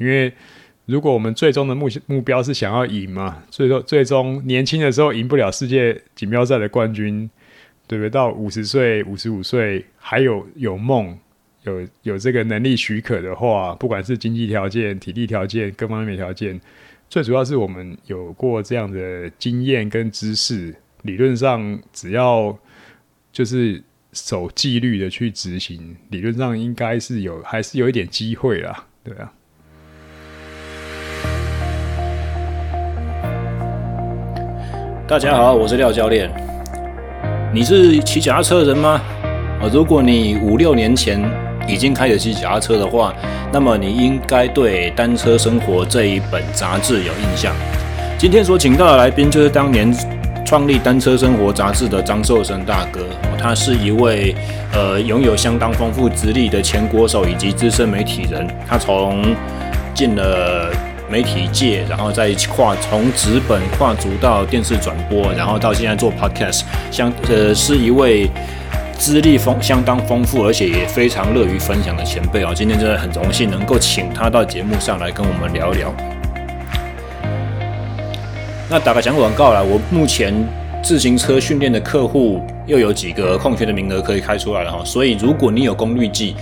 [0.00, 0.32] 因为
[0.86, 7.30] 如果我们最终的目目标是想要赢嘛，最终最终年轻的时候赢不了世界锦标赛的冠军，
[7.86, 8.10] 对不对？
[8.10, 11.16] 到五十岁、五十五岁还有有梦、
[11.64, 16.60] 有有这个能力许可的话，不管是经济条件、体力条件、各方面条件，
[17.08, 22.58] 最主要是我们有过这样的经验跟知识，理论上只要
[23.30, 23.80] 就是
[24.12, 29.32] 守纪律的去执行，理论上应该是有还是有一点机会啦，对啊。
[35.10, 36.30] 大家好，我是廖教练。
[37.52, 38.90] 你是骑脚踏车的人吗？
[39.60, 41.20] 啊，如果你五六年前
[41.66, 43.12] 已经开始骑脚踏车的话，
[43.52, 47.52] 那么你应该对《单车生活》这一本杂志有印象。
[48.18, 49.92] 今天所请到的来宾就是当年
[50.46, 53.00] 创立《单车生活》杂志的张寿生大哥。
[53.36, 54.32] 他是一位
[54.72, 58.46] 呃拥有相当丰富资历的前国手以及资深媒体人。
[58.64, 59.34] 他从
[59.92, 60.70] 进了
[61.10, 68.30] 媒体界，然后再跨从纸本跨足到电视转播，然后到现在做 podcast，相呃是一位
[68.96, 72.52] 资历丰相当丰富，而且也非常乐于分享的前辈哦。
[72.54, 75.92] 今天真的很荣幸能够请他到节目上来跟我们聊一聊。
[78.68, 80.32] 那打个小广告啦，我目前
[80.80, 86.36] 自行车训练的客户又有几个空缺的名额可以开出来了哈，所以如果你有功率计，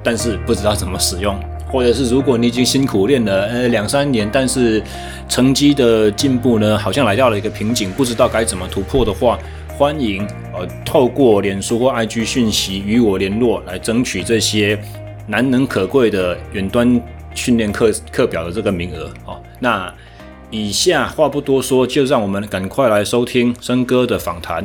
[0.00, 1.36] 但是不知道怎么使用。
[1.76, 4.82] 或者是如果你已经辛苦练了呃两三年，但是
[5.28, 9.38] 成绩的进步呢，好像来到了一个瓶颈，不知道该怎么突破的话，
[9.76, 14.78] 欢迎呃透过脸书或 IG 讯息与我联络，来争取这些
[15.26, 16.98] 难能可贵的远端
[17.34, 19.38] 训练课课表的这个名额哦。
[19.60, 19.92] 那
[20.50, 24.64] 以下话不多说，就让我们赶快来收听生哥的访谈。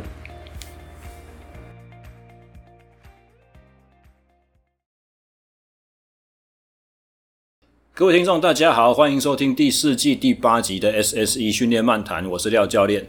[8.01, 13.07] 各位听众，大家好，欢迎收听第四季第八集的 SSE 训练漫谈，我是廖教练。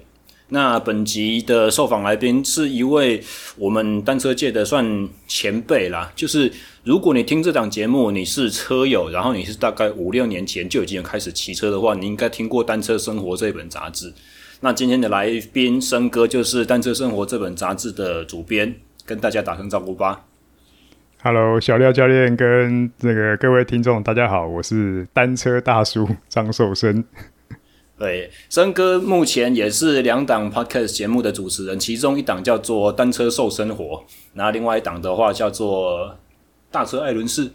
[0.51, 3.23] 那本集的受访来宾是一位
[3.57, 6.53] 我们单车界的算前辈啦，就是
[6.85, 14.13] 如果你听这档节目，你是车友，然后你是大概五六年前就已经开始骑车的话，你应该听过《单车生活》这本杂志。
[14.61, 18.75] 那今天的来宾生哥就是《单车生活》这本杂志的主编，
[19.07, 20.27] 跟大家打声招呼吧。
[21.25, 27.05] Hello，小廖教练跟这个各位听众，大家好，我是单车大叔张寿生。
[27.97, 33.85] 对，生哥目前也是两档 Podcast 节目的主持人，其中一档叫做《单车瘦生活》，
[34.35, 36.09] 然后另外一档的话叫做
[36.73, 37.49] 《大车艾伦士》，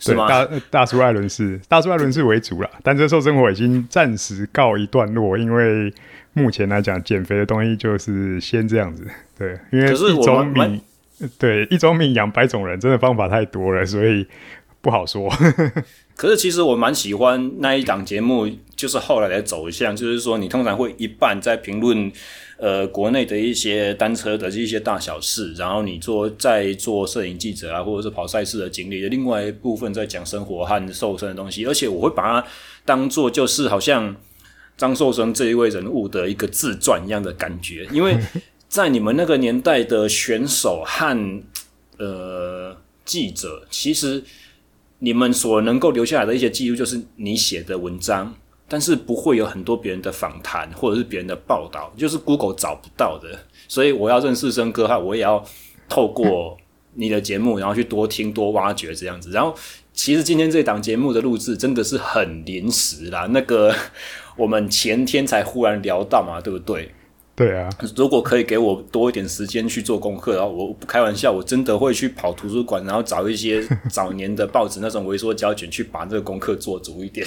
[0.00, 0.26] 是吗？
[0.26, 2.68] 大大叔艾伦士，大叔艾伦士为主啦。
[2.82, 5.94] 单车瘦生活已经暂时告一段落，因为
[6.32, 9.06] 目前来讲，减肥的东西就是先这样子。
[9.38, 10.82] 对，因为一种米。
[11.38, 14.26] 对，一种米养百种人，真的方法太多了，所以
[14.80, 15.30] 不好说。
[16.16, 22.10] 可是其实我蛮喜欢那一档节目，就是后来的走向，就是说你通常会一半在评论
[22.56, 32.46] 呃国内的一些单车的一些大小事，然后你做在做摄影记者啊，或者是跑赛事的经历另外一部分在讲生活和瘦身的东西，而且我会把它
[32.84, 34.14] 当做就是好像
[34.76, 38.16] 张寿生这一位人物的一个自传一样的感觉，因为。
[38.74, 41.42] 在你们那个年代的选手和
[41.96, 44.20] 呃记者，其实
[44.98, 48.34] 你们所能够留下来的一些记录，就是你写的文章，
[48.66, 53.38] 但是不会有很多别人的访谈或者是别人的报道，就是 Google 找不到的。
[53.68, 55.46] 所以我要认识生哥哈，我也要
[55.88, 56.58] 透过
[56.94, 59.30] 你的节目，然后去多听多挖掘这样子。
[59.30, 59.54] 然后
[59.92, 63.72] 其实今天这档节目的录制真的是很临时啦，那个
[64.36, 66.92] 我们前天才忽然聊到嘛，对不对？
[67.36, 77.26] 对啊，如果可以给我多一点时间去做功课，然后我不开玩笑，我真的会去跑图书馆，然后找一些 早年的报纸那种微缩胶卷，去把这个功课做足一点。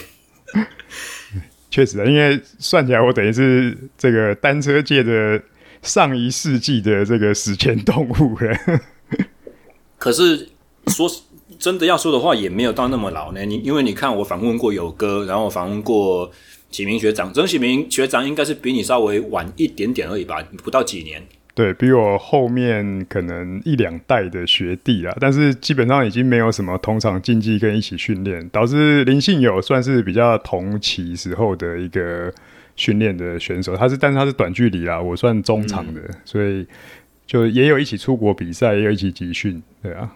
[1.69, 5.41] 确实，因为算起来，我等于是这个单车界的
[5.81, 8.57] 上一世纪的这个史前动物了。
[9.99, 10.47] 可是
[10.87, 11.11] 说
[11.59, 13.43] 真的要说的话，也没有到那么老呢。
[13.43, 16.31] 你因为你看，我访问过友哥，然后我访问过。
[16.69, 21.23] 启明学长，曾启明学长应该是比你稍微晚一点点而已吧，不到几年。
[21.55, 32.31] 对，比我后面可能一两代的学弟啦，但是基本上已经没有什么同场竞技跟一起训练，导致林信友算是比较同期时候的一个
[32.75, 33.75] 训练的选手。
[33.75, 36.67] 他是，但是他是短距离啦，我算中场的，嗯、所以
[37.25, 40.11] 就也有一起出国比赛，也有一起集训，对啊。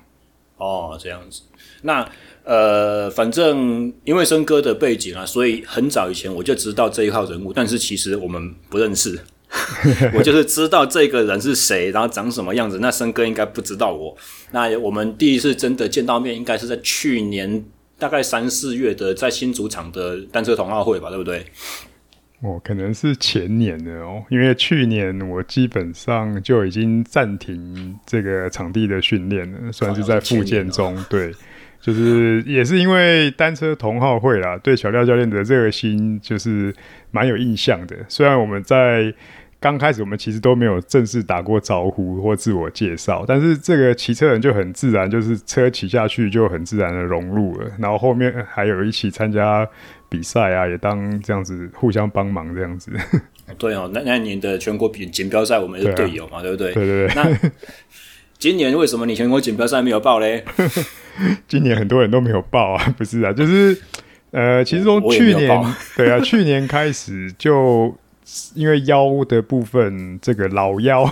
[0.58, 1.42] 哦，这样子，
[1.82, 2.08] 那。
[2.44, 9.20] 呃，反正因为生哥的背景啊，所以很早以前我就知道这一号人物，但是其实我们不认识。
[10.16, 12.80] 我就是知道这个人是谁，然后长什么样子。
[12.80, 14.16] 那生哥应该不知道我。
[14.52, 17.62] 那我们第一次真的见到面，应该是在去年
[18.00, 21.46] 大概三四月的在新主场的单车同奥会吧，对不对？
[22.42, 30.96] 哦，可能是前年的哦，因为去年我基本上就已经暂停这个场地的训练了，算是在复健中。
[30.98, 31.32] 哦、对，
[31.82, 36.74] 就是也是因为单车同好会啦，对小廖教练的热心就是
[37.10, 37.96] 蛮有印象的。
[38.08, 39.14] 虽然我们在
[39.60, 49.68] 刚开始我们其实都没有正式打过招呼或自我介绍，但是这个骑车人就很自然，就是车骑下去就很自然的融入了，然后后面还有一起参加
[50.08, 52.92] 比赛啊，也当这样子互相帮忙这样子。
[53.58, 56.74] 对哦，那那一年的全国锦锦标赛我们是队友嘛，对，啊、对不对？
[56.74, 57.16] 对对对。
[57.16, 57.52] 那
[58.42, 60.44] 今年为什么你全国锦标赛没有报嘞？
[61.48, 63.80] 今年很多人都没有报啊， 不是啊，就是
[64.32, 65.64] 呃，其实从去年
[65.96, 67.96] 对啊， 去年开始就。
[68.54, 71.12] 因为腰的部分，这个老腰，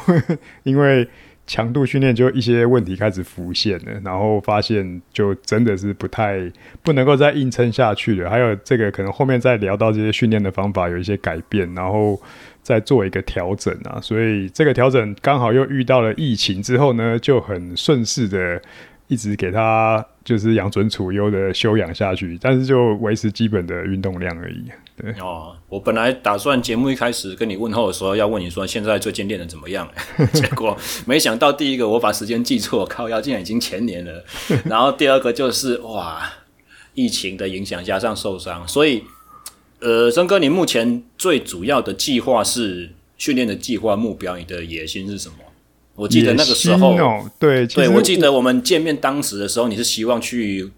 [0.64, 1.06] 因为
[1.46, 6.40] 强度训练就一些问题开始浮现了，然后发现就真的是不太
[6.82, 8.30] 不能够再硬撑下去了。
[8.30, 12.18] 还有这个可能后面再聊到这些训练的方法有一些改变，然后
[12.62, 14.00] 再做一个调整啊。
[14.02, 18.62] 所以这个调整刚好又遇到了疫情之后呢，就很顺势的
[19.08, 24.66] 一直给他就是养尊处优的休养下去，但是就维持基本的运动量而已。
[25.02, 29.90] 对哦，我本来打算节目一开始跟你问候的时候要问你说现在最近练的怎么样，
[30.34, 34.24] 结果没想到第一个我把时间记错，靠腰竟然已经前年了。
[34.66, 36.22] 然后第二个就是哇，
[36.94, 39.02] 疫情的影响加上受伤，所以
[39.80, 45.36] 呃，森哥，你目前最主要的计划是训练的计划目标，你的野心是什么？
[45.94, 50.72] 我记得那个时候，哦、对对，我记得我们见面当时的时候，你是希望去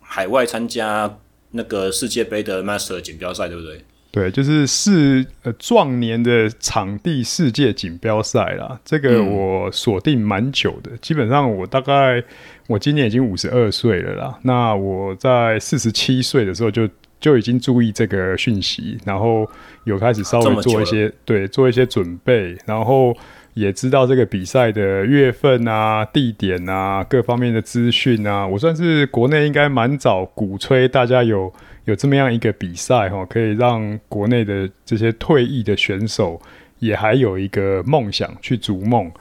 [0.00, 1.18] 海外参加。
[1.52, 3.80] 那个世界杯的 Master 锦标赛，对不对？
[4.10, 8.78] 对，就是世呃壮年的场地世界锦标赛啦。
[8.84, 12.22] 这个我锁定蛮久的，嗯、基本上我大概
[12.66, 14.38] 我今年已经五十二岁了啦。
[14.42, 16.86] 那我在四十七岁的时候就
[17.20, 19.48] 就已经注意这个讯息，然后
[19.84, 23.16] 有开始稍微做一些对做一些准备，然后。
[23.54, 31.52] 也知道这个比赛的月份啊、地点啊、各方面的资讯啊，我算是国内应该蛮早鼓吹大家有
[31.86, 36.40] 有这么样一个比赛哈，可以让国内的这些退役的选手
[36.78, 39.08] 也还有一个梦想去逐梦。
[39.08, 39.12] 嗯、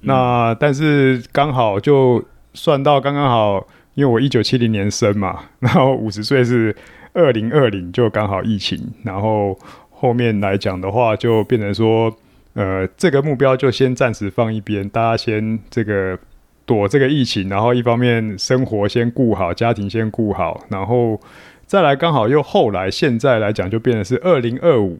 [0.00, 3.64] 那但是刚好就算到刚刚好，
[3.94, 6.74] 因为我一九七零年生嘛，然后五十岁是
[7.16, 9.58] 二零二零，就刚好疫情，然后
[9.90, 12.16] 后面来讲的话，就变成说。
[12.58, 16.18] 呃，这个目标就先暂时放一边，大家先这个
[16.64, 21.20] 躲这个疫情，然后一方面生活先顾好，家庭先顾好，然后
[21.66, 24.98] 再来刚好又后来现在来讲就变成是二零二五，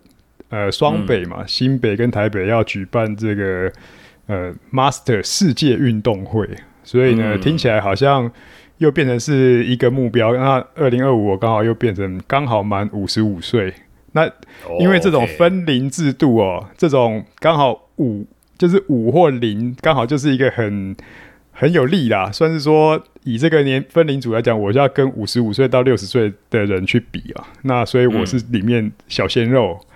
[0.51, 3.73] 呃，双北嘛，嗯、新北跟台北要举办这个
[4.27, 6.47] 呃 Master 世界运动会，
[6.85, 8.31] 所以呢，嗯、听起来好像
[8.79, 10.35] 又变成是一个目标。
[10.35, 13.73] 那二零二五我刚好又变成刚好满五十五岁。
[14.13, 14.27] 那
[14.79, 16.69] 因为这种分龄制度哦，oh, okay.
[16.79, 18.27] 这种刚好五
[18.57, 20.97] 就是五或零，刚好就是一个很
[21.53, 22.33] 很有利啦。
[22.33, 27.45] 算是说以这个年分龄组来讲，我就要跟五十五岁到六十岁的人去比啊。
[27.63, 29.79] 那所以我是里面小鲜肉。
[29.81, 29.87] 嗯、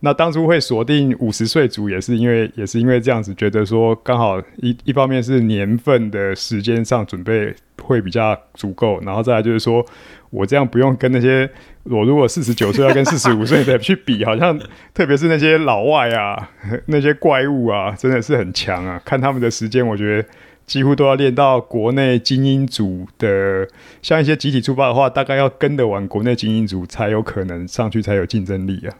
[0.00, 9.84] 那当初会锁定五十岁组，也是因为也是因为这样子，觉得说刚好一一方面是年份的时间上准备会比较足够，然后再来就是说
[10.30, 11.48] 我这样不用跟那些。
[11.88, 14.58] 我如果四十九岁要跟 四十五岁的去比，好像
[14.92, 16.50] 特别是那些老外啊，
[16.86, 19.00] 那些怪物啊，真的是很强啊！
[19.04, 20.28] 看他们的时间，我觉得
[20.66, 23.68] 几乎都要练到国内精英组的，
[24.02, 28.90] 像一些集体出发的话，大概要跟得完国内精英组才有可能上去，才有竞争力啊。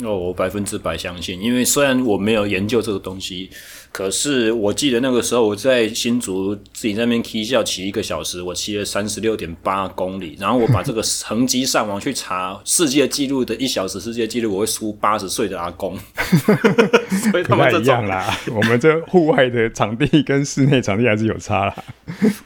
[0.00, 3.50] 哦，我百分之百相信，因为虽然我没有研究这个东西，
[3.92, 15.94] 可是我记得那个时候我在新竹自己在那边骑校骑一个小时，我骑了三十六点八公里，然后我把这个 成绩上网去查世界纪录的一小时世界纪录，我会输八十岁的阿公。
[17.30, 21.84] 所以他们这不太一样啦，我们这户外的场地跟室内场地还是有差啦。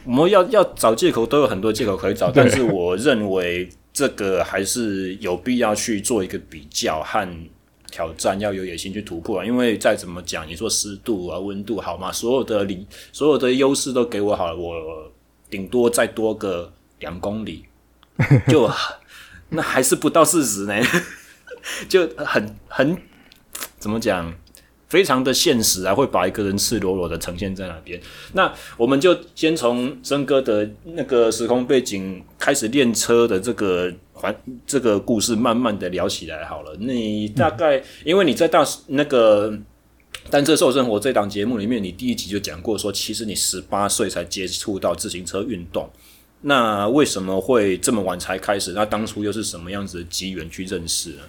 [0.05, 3.69] 我们要要找借口都有很多借口可以找，但是我认为。
[3.97, 7.27] 这个还是有必要去做一个比较和
[7.91, 9.45] 挑战，要有野心去突破啊！
[9.47, 12.13] 因为再怎么讲，你说湿度啊、温度好嘛？
[12.13, 15.11] 所有的理，所有的优势都给我好了，我
[15.49, 17.65] 顶多再多个两公里，
[18.49, 18.71] 就
[19.49, 20.75] 那还是不到四十呢，
[21.89, 23.01] 就很很
[23.79, 24.31] 怎么讲？
[24.89, 28.01] 非常的现实啊，会把一个人赤裸裸的呈现在那边。
[28.35, 34.35] 那我们就先从曾哥的那个时空背景开始练车的这个环
[34.67, 36.77] 这个故事，慢慢的聊起来好了。
[36.79, 39.59] 你大概、因为你在大那个
[40.31, 45.91] 单车瘦生活这档节目里面，你第一集就讲过说，其实你十八岁才接触到自行车运动。
[46.43, 48.73] 那为什么会这么晚才开始？
[48.73, 51.23] 那当初又是什么样子的机缘去认识呢？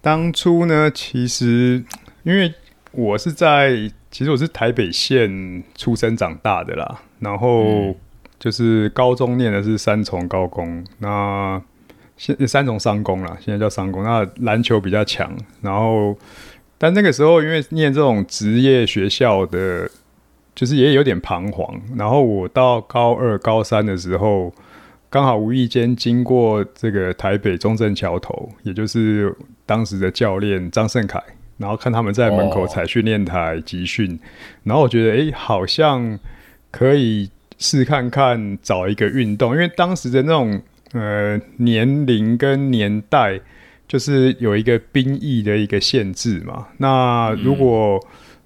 [0.00, 1.84] 当初呢，其实
[2.22, 2.52] 因为
[2.92, 7.94] 我是在，其实我是台北县出生长大的啦，然后
[8.38, 11.62] 就是高中念的是三重高工，那
[12.16, 14.02] 现三重商工啦，现在叫商工。
[14.02, 16.16] 那篮球比较强，然后
[16.78, 19.90] 但那个时候因为念这种职业学校的。
[20.54, 24.52] 就是也有点彷徨，然后我到高二、高三的时候，
[25.08, 31.18] 刚好无意间经过这个台北中正桥头，也就是当时的教练张胜凯，
[31.62, 34.18] 然后看他们在门口踩训练台集训，
[34.64, 36.18] 然后我觉得哎，好像
[36.70, 40.60] 可以试看看找一个运动，因为当时的那种
[40.92, 43.40] 呃年龄跟年代，
[43.88, 46.66] 就是有一个兵役的一个限制嘛。
[46.76, 47.98] 那如果、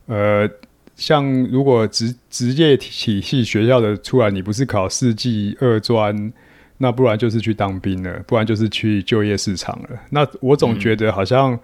[0.06, 0.50] 嗯、呃。
[0.96, 6.32] 像如果职职业体系学校的出来，你不是考四技二专，
[6.78, 9.88] 那不然就是去当兵了，不然就是去就业市场了。
[10.08, 11.60] 那我总觉得好像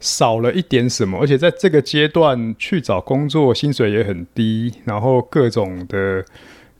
[0.00, 6.24] 少了一点什么，而且在这个阶段去找工作，薪水也很低，然后各种的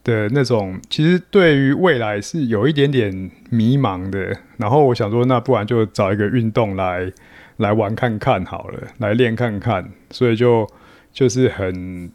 [0.02, 4.36] 的那种，其实对于未来是有一点点迷茫的。
[4.56, 7.12] 然后我想说，那不然就找一个运动来
[7.56, 10.68] 来玩看看好了，来练看看，所以就。
[11.14, 12.10] 就是很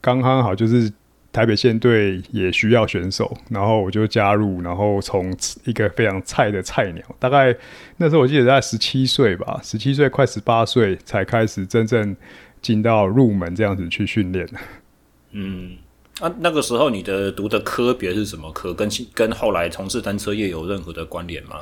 [0.00, 0.92] 刚刚好，就是
[1.32, 5.34] 台北县队也需要选手，然后我就加入，然后从
[5.64, 7.56] 一个非常菜的菜鸟，大概
[7.96, 12.14] 那时候我记得在十七岁吧，十七岁快十八岁才开始真正
[12.60, 14.46] 进到入门这样子去训练。
[15.30, 15.76] 嗯，
[16.20, 18.74] 啊，那个时候你的读的科别是什么科？
[18.74, 21.60] 跟跟后来从事单车业有任何的关联吗？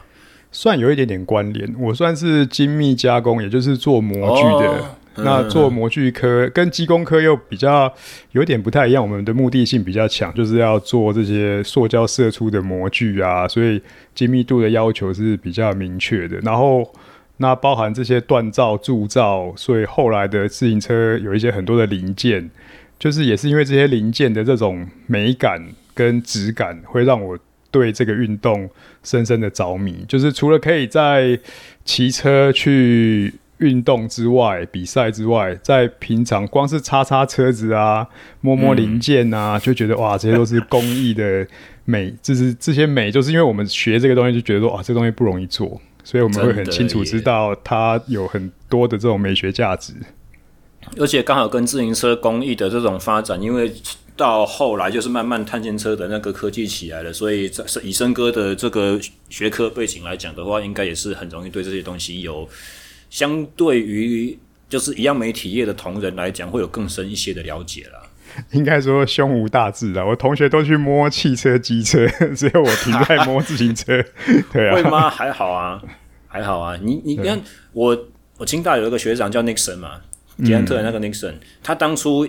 [0.51, 4.69] 算有一点点关联，我算是精密加工，也就是做模具的。
[4.69, 7.93] 哦那做模具科跟机工科又比较
[8.33, 13.81] 有点不太一样，我们的目的性比较强，就是要做这些塑胶射出的模具啊，所以
[14.15, 16.39] 精密度的要求是比较明确的。
[16.41, 16.91] 然后
[17.37, 22.51] 那包含这些锻造、铸造，所以后来的自行车有一些很多的零件，
[22.99, 25.63] 就是也是因为这些零件的这种美感
[25.95, 27.39] 跟质感，会让我
[27.71, 28.69] 对这个运动
[29.03, 30.05] 深深的着迷。
[30.09, 31.39] 就是除了可以在
[31.85, 33.35] 骑车去。
[33.61, 38.07] 运动之外，比赛之外，在平常光是擦擦车子啊，
[38.41, 41.47] 摸摸零件啊，嗯、就觉得哇， 这些都是工艺的
[41.85, 49.93] 美，就是这些美，就是因为我们学这个东西，就觉得说哇，这个东西不容易做，所以我们会很清楚知道它有很多的这种美学价值。
[50.99, 53.71] 而且刚好跟自行车工艺的这种发展，因为
[54.17, 58.99] 到后来就是慢慢碳纤车的那个科技起来了，所以在以森哥的这个
[59.29, 62.49] 学科背景来讲的话，应该也是很容易对这些东西有。
[63.11, 64.39] 相对于
[64.69, 68.01] 就是一样媒体业的同仁来讲，会有更深一些的了解啦。
[68.53, 74.01] 应该说胸无大志的，我同学都去摸汽车、机车， 只有我停在摸自行车。
[74.53, 75.11] 对啊，会吗？
[75.11, 75.83] 还好啊，
[76.29, 76.79] 还好啊。
[76.81, 78.07] 你你看我，
[78.39, 80.01] 我清大有一个学长叫 Nixon 嘛，
[80.45, 82.29] 捷安特的那个 Nixon，嗯，他当初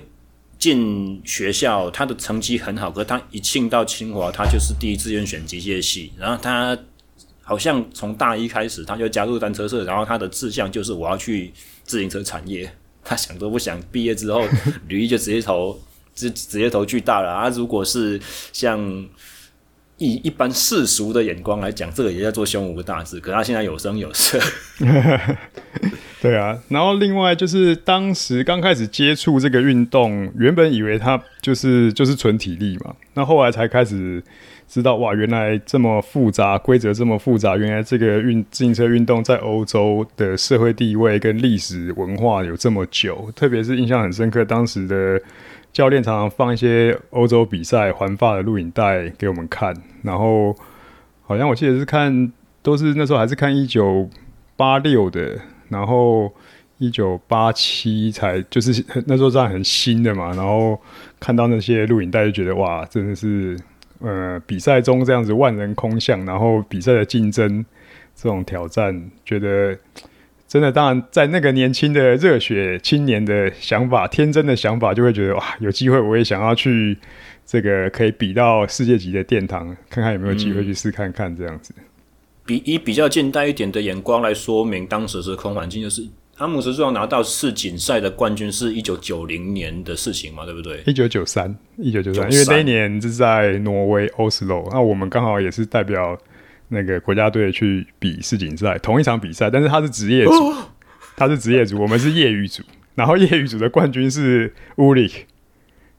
[0.57, 6.75] 进学校，他的成绩很好，可是他一进到清华，他就是第一志愿选机械系，然后他。
[7.51, 11.51] 好像从大一开始他就加入单车社，然后他的志向就是我要去
[11.83, 12.71] 自行车产业。
[13.03, 14.41] 他想都不想，毕业之后
[14.87, 15.77] 履历就直接投，
[16.15, 17.49] 直直接投巨大了啊！
[17.49, 18.17] 如果是
[18.53, 18.79] 像
[19.97, 23.19] 以一般世俗的眼光来讲，这个也叫做胸无大志。
[23.19, 24.39] 可他现在有声有色。
[26.21, 34.23] 对啊，然后另外就是当时刚开始接触这个运动，原本以为他就是就是纯体力嘛，那后来才开始。
[34.71, 37.57] 知道哇，原来这么复杂，规则这么复杂。
[37.57, 45.21] 原来这个运自行车运动在欧洲的社会地位跟历史文化有这么久，特别是印象很深刻，当时的
[45.73, 49.75] 教练常常放一些欧洲比赛环法的录影带给我们看。
[50.03, 50.55] 然后
[51.23, 54.09] 好像我记得是看，都是那时候还是看一九
[54.55, 55.37] 八六的，
[55.67, 56.31] 然后
[56.77, 60.27] 一九八七才就是那时候这样很新的嘛。
[60.33, 60.79] 然后
[61.19, 63.59] 看到那些录影带就觉得哇，真的是。
[64.01, 67.65] 呃，比赛中这样子万人空巷，然后比赛的竞争
[68.15, 69.77] 这种挑战，觉得
[70.47, 76.97] 真的，当然在那个年轻的热血青年的想法、天真的想法，就会觉得哇，有机会我也想要去
[77.45, 81.73] 这个可以比到世界级的殿堂，看看有没有机会去试看看这样子。
[82.45, 86.03] 比以比较近代一点的眼光来说明，当时是空环境就是。
[86.41, 90.81] 阿姆斯壮拿到世锦赛的冠军是一九九零年的事情嘛，对不对？
[90.87, 96.17] 一九九三，一九九三，因为那一年是在挪威 Oslo，，那我们刚好也是代表
[96.69, 100.55] 那个国家队去比世锦赛，同一场比赛，但是他是职业组，哦、
[101.15, 102.63] 他是职业组，我们是业余组，
[102.95, 105.19] 然后业余组的冠军是乌里克，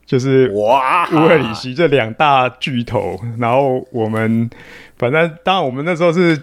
[0.05, 4.51] 就是哇，乌尔里希这两大巨头，然后我们
[4.99, 6.37] 反正当然我们那时候是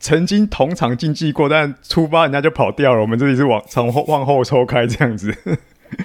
[0.00, 5.32] 曾经同场竞技过，但出发人家就跑掉了，我们这里是往从后往后抽开这样子。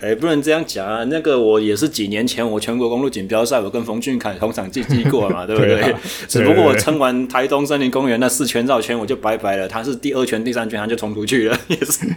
[0.01, 1.03] 哎、欸，不能这样讲啊！
[1.03, 5.95] 那个我也是几年前我全国公路锦标赛，我跟冯俊凯同场竞技过嘛， 对不对？
[6.27, 9.67] 只不过我撑完台东森林公园那四圈绕圈，我就拜拜了。
[9.67, 12.07] 他是第二圈、第三圈他就冲出去了，也是。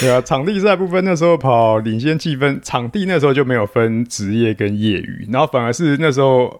[0.00, 6.58] 对啊，场地赛部分那时候跑领先积分，场地那时候就没有分职业跟业余，然后反而是那时候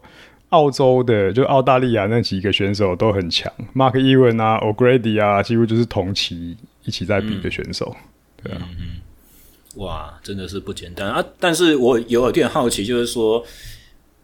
[0.51, 7.95] 澳洲的就澳大利亚那几个选手都很强，Mark Ewan 啊，O'Grady 啊，几乎就是同期一起在比的选手，
[8.43, 8.69] 对啊。
[8.79, 9.01] 嗯
[9.77, 11.21] 哇，真的是不简单啊！
[11.41, 13.45] 但是我有点好奇，就是说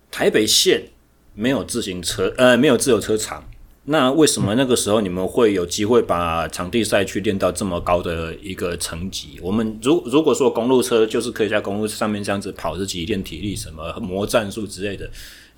[0.09, 0.81] 台北县
[1.35, 3.43] 没有自行车，呃，没有自由车场，
[3.87, 9.41] 那为什么那个时候你们会有机会把场地赛去练到这么高的一个层级？
[9.43, 15.11] 我们如如果说公路车就是可以在公路上面这样子跑，自己练体力，什么磨战术之类的，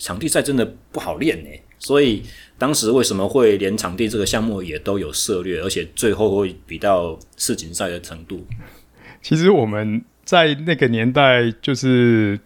[0.02, 1.50] 场地赛真的不好练呢。
[1.78, 2.22] 所以
[2.58, 8.46] 当时为什么会连场地这个项目也都有涉猎，而且最后会比到世锦赛的程度？
[9.20, 12.38] 其实我们在那个年代，就是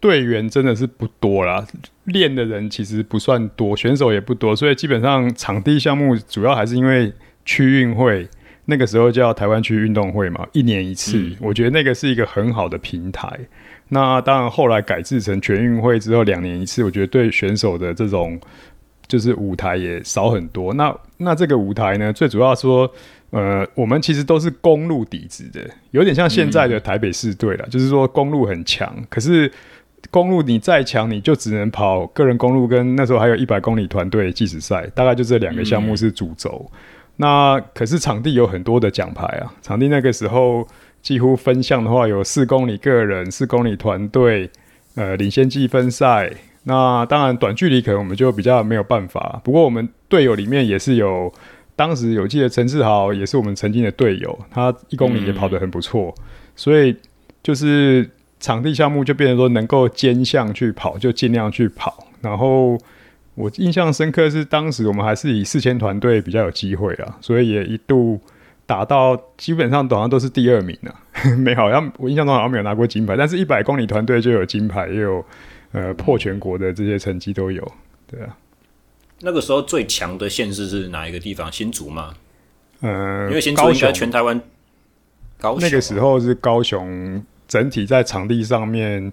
[0.00, 1.66] 队员真的是不多啦，
[2.04, 7.12] 练的人其实不算多，选手也不多，所以基本上场地项目主要还是因为
[7.44, 8.28] 区运会
[8.68, 13.28] 那个时候叫台湾区运动会嘛，一年一次，嗯，我觉得那个是一个很好的平台。
[13.88, 18.38] 那当然后来改制成全运会之后，两年一次，我觉得对选手的这种
[19.06, 20.74] 就是舞台也少很多。
[20.74, 22.92] 那那这个舞台呢，最主要说。
[23.30, 25.60] 呃，我们其实都是公路底子的，
[25.90, 29.52] 有点像现在的台北市队了，嗯，就是说公路很强，可是
[30.10, 36.78] 公路你再强，你就只能跑个人公路跟那时候还有一百公里团队计时赛，大概就这两个项目是主轴，嗯。
[37.18, 40.66] 那可是场地有很多的奖牌啊，场地那个时候
[41.02, 44.50] 几乎分项的话有四公里个人、四公里团队、
[44.94, 46.32] 呃领先积分赛。
[46.64, 51.32] 那当然短距离可能我们就比较没有办法，不过我们队友里面也是有。
[51.76, 56.22] 当时有记得陈志豪也是我们曾经的队友，他一公里也跑得很不错，嗯，
[56.56, 56.96] 所以
[57.40, 62.08] 就是场地项目就变成说能够兼项去跑就尽量去跑。
[62.20, 62.76] 然后
[63.38, 68.20] 我印象深刻是当时我们还是以四千团队比较有机会啊，所以也一度
[68.66, 75.24] 打到基本上好像都是第二名了，啊， 没好像我印象中好像没有拿过金牌，但是一百公里团队就有金牌，也有
[75.70, 77.72] 呃破全国的这些成绩都有，
[78.10, 78.36] 对啊。
[79.20, 81.50] 那个时候最强的县市是哪一个地方？
[81.52, 82.14] 新竹吗？
[82.80, 84.40] 嗯、呃，因为新竹应该全台湾。
[85.40, 85.60] 高雄。
[85.60, 89.12] 那个时候是高雄，整体在场地上面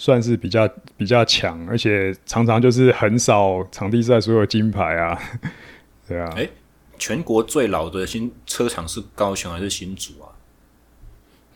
[0.00, 5.20] 算是比较比较强，而且常常就是横扫场地赛所有金牌啊。
[6.08, 6.26] 对啊。
[6.36, 6.50] 哎、欸，
[6.98, 10.32] 全国最老的新车厂是高雄还是新竹啊？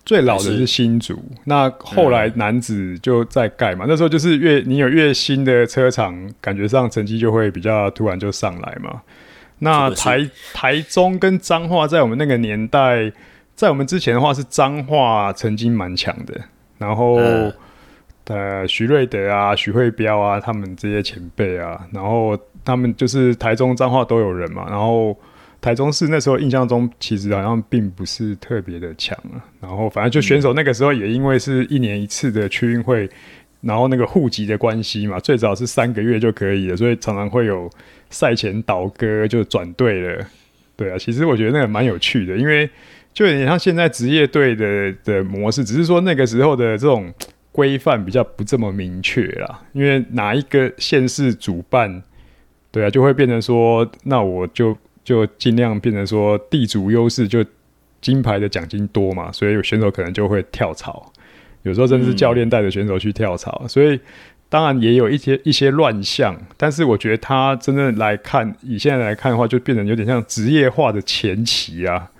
[0.04, 3.88] 最老的是新竹，那后来男子就在盖嘛、嗯。
[3.88, 9.00] 那时候就是越你有越新的车厂，感觉上成绩就会比较突然就上来嘛。
[9.60, 13.10] 那台台中跟彰化在我们那个年代，
[13.54, 16.38] 在我们之前的话是彰化曾经蛮强的，
[16.76, 17.54] 然后、嗯、
[18.26, 25.16] 呃徐瑞德啊、徐慧彪啊，他们这些前辈啊，然后他们就是台中彰化都有人嘛，然后。
[25.60, 33.08] 台中市那时候印象中其实好像并不是特别的强啊，然后反正就选手那个时候也因为是一年一次的区运会，
[33.62, 37.70] 然后那个户籍的关系嘛，最早是三个月就可以了，所以常常会有
[38.10, 40.26] 赛前倒戈就转队了。
[40.76, 42.68] 对啊，其实我觉得那个蛮有趣的，因为
[43.14, 47.10] 就有点像现在职业队的的模式，只是说那个时候的这种
[47.54, 52.02] 规范比较不这么明确啦，因为哪一个县市主办，
[52.70, 54.76] 对啊，就会变成说那我就。
[55.04, 57.44] 就尽量变成说地主优势，就
[58.00, 61.12] 金牌的奖金多嘛，所以有选手可能就会跳槽，
[61.60, 64.00] 有时候甚至是教练带着选手去跳槽，所以
[64.48, 72.10] 当然也有一些一些乱象，但是我觉得他真正来看，以现在来看的话，就变成有点像职业化的前期啊，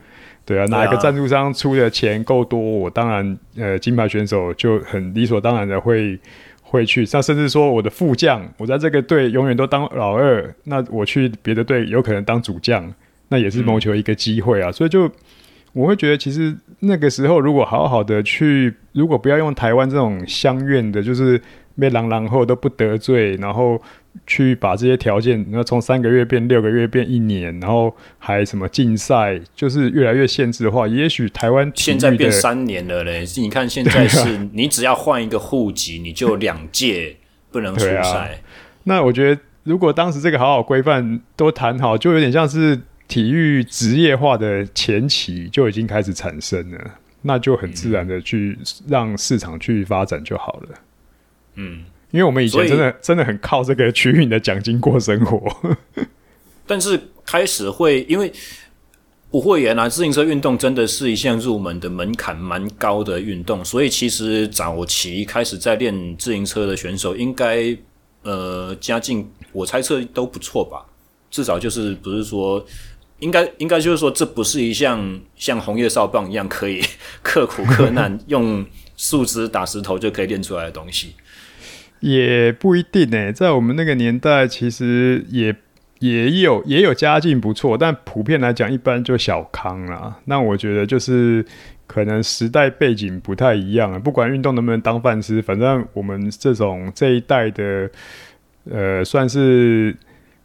[0.44, 6.18] 对啊，哪一个赞助商出的钱够多，我当然呃金牌选手就很理所当然的会。
[6.66, 12.92] 会去，那甚至说我的副将，我在这个队永远都当老二，那我去别的队有可能当主将，
[13.28, 14.70] 那也是谋求一个机会啊。
[14.70, 15.08] 嗯、所以就
[15.72, 21.40] 我会觉得，其实那个时候如果好好的去，如果不要用台湾这种相怨的，就是
[21.78, 23.80] 被狼狼后都不得罪，然后。
[24.26, 33.24] 去把这些条件，然后从三个月变六个月变一年，然后还什么竞赛，就是越来越限制的话，也许台湾现在变三年了嘞。
[33.36, 37.16] 你看现在是 你只要换一个户籍，你就两届
[37.50, 37.98] 不能出赛。
[37.98, 38.28] 啊。
[38.84, 46.78] 那我觉得，如果当时这个好好规范都谈好，就有点像是体育职业化的前期就已经开始产生了，
[47.22, 50.68] 那就很自然的去让市场去发展就好了。
[51.56, 55.74] 嗯，因为我们以前真的真的很靠这个区域的奖金过生活。
[56.64, 58.32] 但是开始会因为
[59.32, 67.76] 不会原来自行车运动真的是一项入门的门槛蛮高的运动，所以其实早期开始在练自行车的选手应该
[68.22, 70.86] 呃家境我猜测都不错吧，
[71.32, 72.64] 至少就是不是说。
[73.20, 76.82] 应该应该就是说，这不是一项像红叶哨棒一样可以
[77.22, 78.62] 刻苦克难 用
[78.96, 81.14] 树枝打石头就可以练出来的东西，
[82.04, 83.32] 也不一定呢。
[83.32, 85.54] 在我们那个年代，其实也
[85.98, 90.18] 也有也有家境不错，但普遍来讲，一般就小康啦。
[90.26, 91.44] 那我觉得就是
[91.86, 97.90] 可能时代背景不太一样，不管运动能不能当饭吃，反正我们这种这一代的，
[98.70, 99.96] 呃，算是。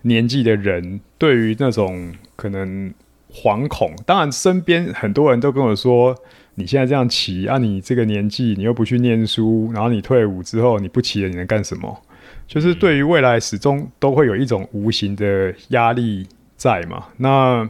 [0.03, 2.93] 年纪的人对于那种可能
[3.33, 6.15] 惶恐，当然身边很多人都跟我说
[6.59, 12.03] ：“你现在这样骑啊，你这个年纪，你又不去念书，然后你退伍之后你不骑了，你能干什么？”
[12.45, 17.05] 就是对于未来始终都会有一种无形的压力在嘛。
[17.17, 17.67] 那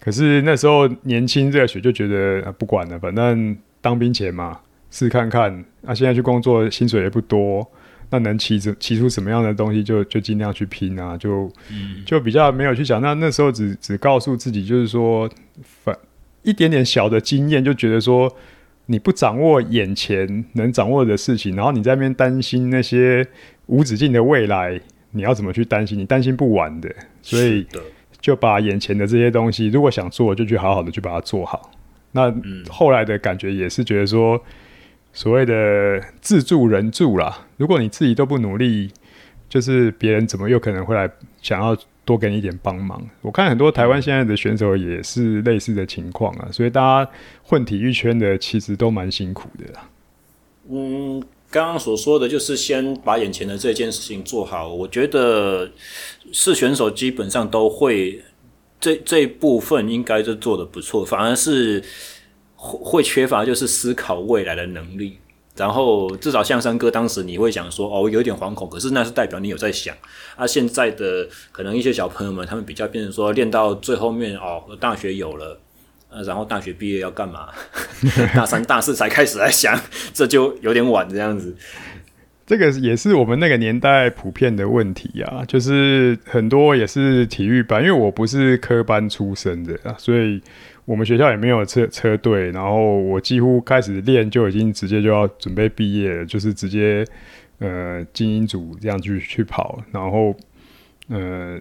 [0.00, 4.58] 可是那时候年轻热血，就觉得、啊、不管了，反正当兵前嘛，
[4.90, 5.64] 试看看。
[5.84, 7.68] 啊，现在去工作，薪水也不多。
[8.10, 11.50] 那能骑着骑出什么样的东西就，就就尽量去拼啊，就
[12.06, 13.00] 就比较没有去想。
[13.02, 15.28] 那那时候只只告诉自己，就是说，
[15.62, 15.96] 反
[16.42, 18.36] 一点点小的经验，就觉得说，
[18.86, 23.26] 你不掌握眼前能掌握的事情，然后你在那边担心那些
[23.66, 24.80] 无止境的未来，
[25.12, 25.98] 你要怎么去担心？
[25.98, 26.88] 你担心不完的，
[27.22, 27.66] 所以
[28.20, 31.70] 就把眼前的这些东西，如果想做，就去好好的去把它做好。
[32.12, 32.34] 那
[32.68, 34.42] 后来的感觉也是觉得说。
[35.14, 38.90] 所谓的自助人助啦，如果你自己都不努力，
[39.46, 41.06] 就是别人怎么有可能会来
[41.42, 43.02] 想要多给你一点帮忙？
[43.20, 47.10] 我看很多台湾现在的选手也是类似的情况啊，所以大家
[47.42, 49.88] 混体育圈的其实都蛮辛苦的啦。
[50.70, 55.70] 嗯，刚刚所说的就是先把眼前的这件事情做好，我觉得
[56.32, 58.22] 是选手基本上都会
[58.80, 61.82] 这这一部分应该就做得不错，反而是。
[62.64, 65.18] 会缺乏就是思考未来的能力，
[65.54, 69.94] 然后至少像三哥当时你会想说哦，有点惶恐，可是那是代表你有在想。
[70.34, 75.60] 啊，现在的可能一些小朋友们他们比较变成说练到最后面哦，大学有了，
[76.08, 77.48] 呃，然后大学毕业要干嘛？
[78.34, 79.78] 大三大四才开始来想，
[80.14, 81.54] 这就有点晚这样子。
[82.46, 90.40] 这个也是我们那个年代普遍的问题啊，就是很多也是体育班，因为我不是科班出身的啊，所以。
[90.84, 97.04] 我们学校也没有车车队，然后我几乎开始练就已经直接就要准备毕业了，就是直接
[97.58, 100.34] 呃精英组这样去去跑，然后
[101.08, 101.60] 呃，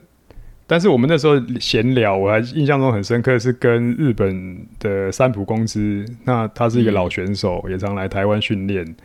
[0.66, 8.96] 但是我们那时候闲聊，我还印象中很深刻，是跟日本的三浦公司，那他是一个老选手，也常来台湾训练，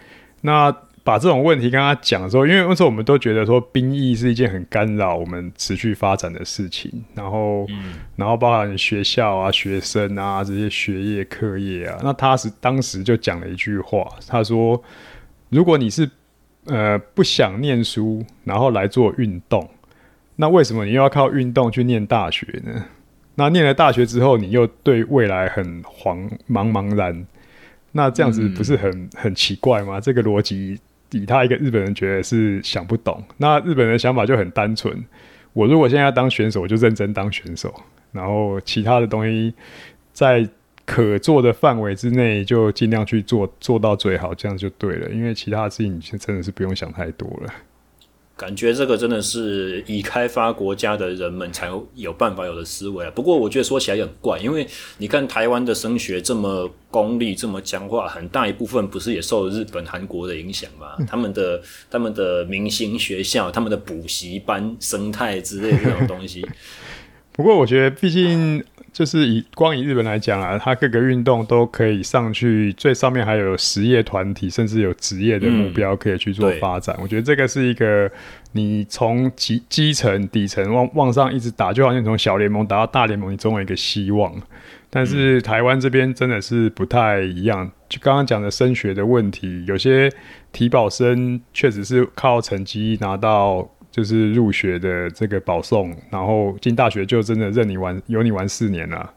[0.40, 0.74] 那。
[1.06, 14.82] 把这种问题跟他讲的时候，因为那时候我们都觉得说兵役是一件很干扰我们持续发展的事情，然后，嗯、然后包含学校啊、学生啊这些学业课业啊，那他是当时就讲了一句话，他说
[15.48, 16.10] ：“如果你是
[16.64, 19.70] 呃不想念书，然后来做运动，
[20.34, 22.84] 那为什么你又要靠运动去念大学呢？
[23.36, 27.24] 那念了大学之后，你又对未来很惶茫茫然，
[27.92, 30.00] 那这样子不是很、嗯、很奇怪吗？
[30.00, 30.80] 这个逻辑。”
[31.12, 35.04] 以他一个日本人觉得是想不懂，那日本人的想法就很单纯。
[35.52, 37.72] 我如果现在要当选手，我就认真当选手，
[38.12, 39.54] 然后其他的东西
[40.12, 40.46] 在
[40.84, 45.08] 可做的范围之内就尽量去做，做到最好，这样就对了。
[45.10, 47.52] 因为其他的事情你真的是不用想太多了。
[48.36, 53.10] 感觉这个真的是已开发国家的人们才有办法有的思维啊。
[53.14, 54.66] 不过我觉得说起来也很怪，因为
[54.98, 60.96] 你看台湾的升学这么功利、这么僵化，很大一部分不是也受日本、韩国的影响吗？
[61.08, 66.46] 他们的、他们的明星学校、他们的补习班生态之类的这种东西。
[67.32, 68.62] 不过我觉得，毕竟。
[68.96, 76.96] 就是以光以日本来讲啊，它各个运动都可以上去，最上面还有实业团体，甚至有职业的目标可以去做发展。
[76.98, 78.10] 嗯、我觉得这个是一个
[78.52, 84.32] 你从基基层底层往往上一直打，就好像从小联盟打到大联盟，你总有一个希望。
[84.88, 90.10] 但是台湾这边真的是不太一样，就刚刚讲的升学的问题，有些
[90.52, 93.70] 体保生确实是靠成绩拿到。
[93.96, 99.10] 就是入学的这个保送，然后进大学就真的任你玩，有你玩四年了。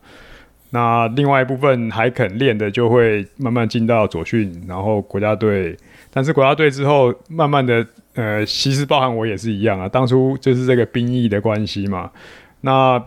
[0.70, 5.76] 那另外一部分还肯练的，就会慢慢进到左训，然后国家队。
[6.12, 9.90] 但是国家队之后，慢慢的，呃，其实包含我也是一样啊。
[9.90, 12.10] 当初就是这个兵役的关系嘛。
[12.62, 13.04] 那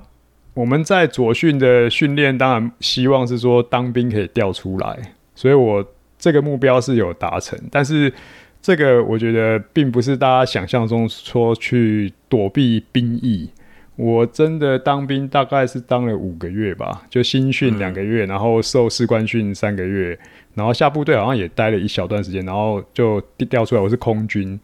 [0.52, 4.98] 我们在左训的训练，当然希望是说当兵可以调出来，
[5.34, 5.82] 所以我
[6.18, 8.12] 这个目标是有达成，但是。
[8.62, 13.50] 这个我觉得并不是大家想象中说去躲避兵役。
[13.96, 20.18] 我真的当兵大概是当了五个月吧，就新训两个月，然后受士官训三个月，
[20.54, 23.20] 然后下部队好像也待了一小段时间，然后就
[23.50, 24.58] 调出来我是空军。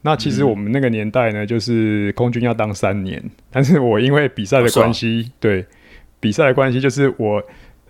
[0.00, 5.66] 那其实我们那个年代呢，就是空军要当三年， 但是我因为比赛的关系，对
[6.18, 7.42] 比赛的关系，就是我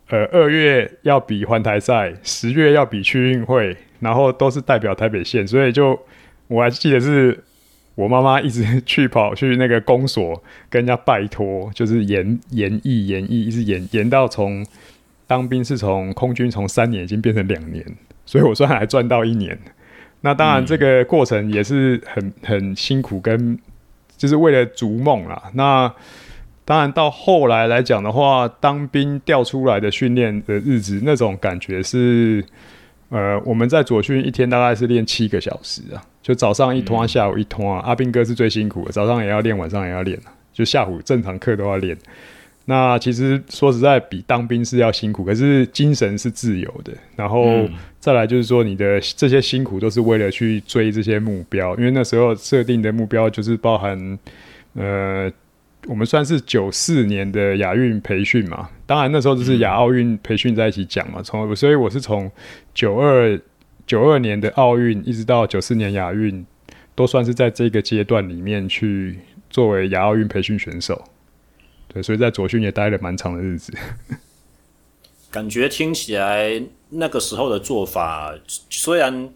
[0.09, 5.99] 呃二月要比环台赛，十月要比区运会，然后都是代表台北县，所以就
[6.49, 7.45] 我还记得是。
[7.97, 14.65] 我妈妈一直去跑去那个公所跟人家拜托，就是延延役延役，一直延延到从
[15.27, 17.85] 当兵是从空军从三年已经变成两年，
[18.25, 19.59] 所以我算还赚到一年。
[20.23, 23.59] 那当然这个过程也是很 很辛苦，跟
[24.17, 25.51] 就是为了逐梦啦。
[25.53, 25.93] 那
[26.65, 32.43] 当然到后来来讲的话，当兵调出来的训练的日子，那种感觉是。
[33.11, 37.81] 呃，我们在左训一天大概是练七个小时啊，就早上一通，下午一通啊。
[37.85, 40.18] 阿斌哥是最辛苦的，早上也要练，晚上也要练，
[40.53, 41.96] 就下午正常课都要练。
[42.66, 46.92] 那其实说实在，比当兵是要辛苦，可是精神是自由的。
[47.16, 47.68] 然后
[47.99, 54.18] 再来就是说，你的这些辛苦都是为了去追这些目标，因为那时候设定的目标就是包含
[54.75, 55.31] 呃。
[55.90, 62.31] 我们算是九四年的亚运培训嘛，当然那时候就是亚奥运培训在一起讲嘛，从所以我是从
[62.72, 63.37] 九二
[63.88, 66.46] 九二年的奥运一直到九四年亚运，
[66.94, 69.18] 都算是在这个阶段里面去
[69.50, 71.05] 作为亚奥运培训选手，
[71.88, 73.76] 对，所以在左训也待了蛮长的日子。
[75.29, 78.33] 感觉听起来那个时候的做法
[78.68, 79.29] 虽然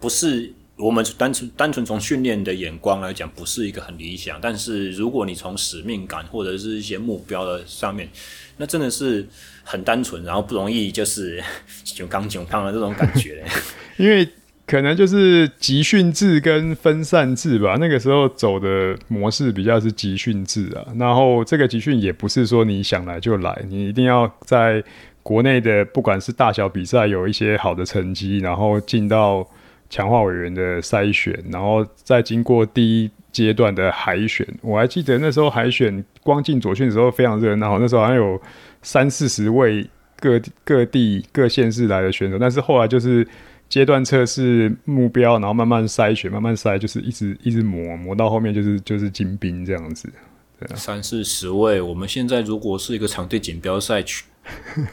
[0.00, 0.52] 不是。
[0.76, 4.40] 我们单纯单纯从训练的眼光来讲，不是一个很理想。
[4.42, 8.08] 但是如果你从使命感或者是一些目标的上面，
[8.56, 9.24] 那真的是
[9.62, 11.40] 很单纯，然后不容易就是
[11.84, 13.44] 就刚囧胖的这种感觉。
[13.98, 14.28] 因为
[14.66, 20.84] 可能就是集训制跟分散制吧，那个时候走的模式比较是集训制啊。
[20.98, 24.82] 然后这个集训也不是说你想来就来，你一定要在
[25.22, 29.48] 国内的不管是大小比赛有一些好的成绩，然后进到。
[29.88, 34.46] 强化委员的筛选，然后再经过第一阶段的海选。
[34.62, 38.40] 我还记得那时候海选光进左训的时候非常热闹，那时候好像有
[38.82, 42.38] 三四十位各各地各县市来的选手。
[42.38, 43.26] 但是后来就是
[43.68, 50.12] 阶段测试目标，然后慢慢筛选，慢慢筛，就是一直一直磨磨到后面就是就是精兵这样子。
[50.74, 54.04] 三四十位，我们现在如果是一个场地锦标赛。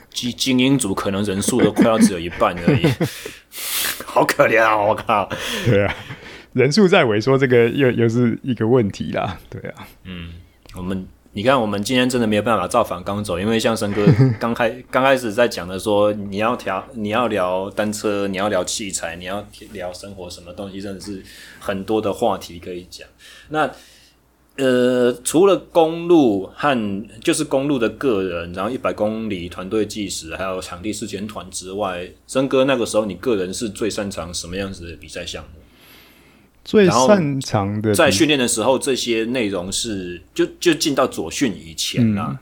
[0.09, 2.87] 精精英组可能人数都快要只有一半而已，
[4.05, 4.77] 好可怜啊！
[4.77, 5.29] 我靠，
[5.65, 5.95] 对啊，
[6.53, 9.39] 人数在萎缩，这个又又是一个问题啦。
[9.49, 10.33] 对啊，嗯，
[10.75, 14.05] 我们你看，我们今天真的没有办法造反刚走，因为像森哥
[14.39, 21.23] 刚开刚开始在讲的说，你要调，你要聊单车，你要聊器材，你要聊生活，什么东西，真的是
[21.59, 23.07] 很多的话题可以讲。
[23.49, 23.69] 那。
[24.57, 35.49] 呃，除了公路和就是公路的个人，然后一百公里团队计时，还有场地试前团之外，森哥那个时候你个人是最擅长什么样子的比赛项目？
[36.65, 42.39] 最擅长的在训练的时候，这些内容是就就进到左训以前啊，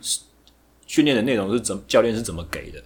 [0.87, 2.81] 训练的内容是怎教练是怎么给的？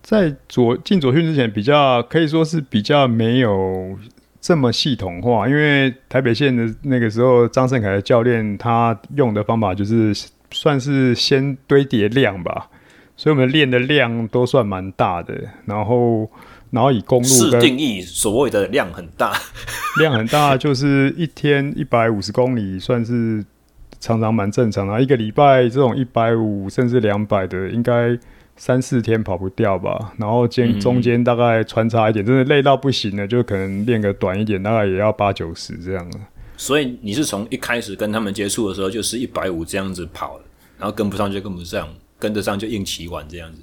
[0.00, 3.98] 在左进左训之前，比较可以说是比较没有。
[4.42, 10.12] 这么系统化，因为台北县的那个时候，张胜凯的教练他用的方法就是
[10.50, 12.68] 算是先堆叠量吧，
[13.16, 15.32] 所以我们练的量都算蛮大的。
[15.64, 16.28] 然后，
[16.70, 19.32] 然后以公路是定义所谓的量很大，
[20.00, 23.44] 量很大就是一天一百五十公里，算是
[24.00, 25.00] 常常蛮正常的。
[25.00, 28.18] 一个礼拜这种一百五甚至两百的，应该。
[28.56, 36.20] 三四天跑不掉吧，然后间中间大概穿插一点，嗯、真的累到不行了，就可能练个短一点，大概也要八九十这样了。
[36.56, 40.38] 所以你是从一开始跟他们接触的时候就是一百五这样子跑，
[40.78, 41.88] 然后跟不上就跟不上，
[42.18, 43.58] 跟得上就硬骑完这样子。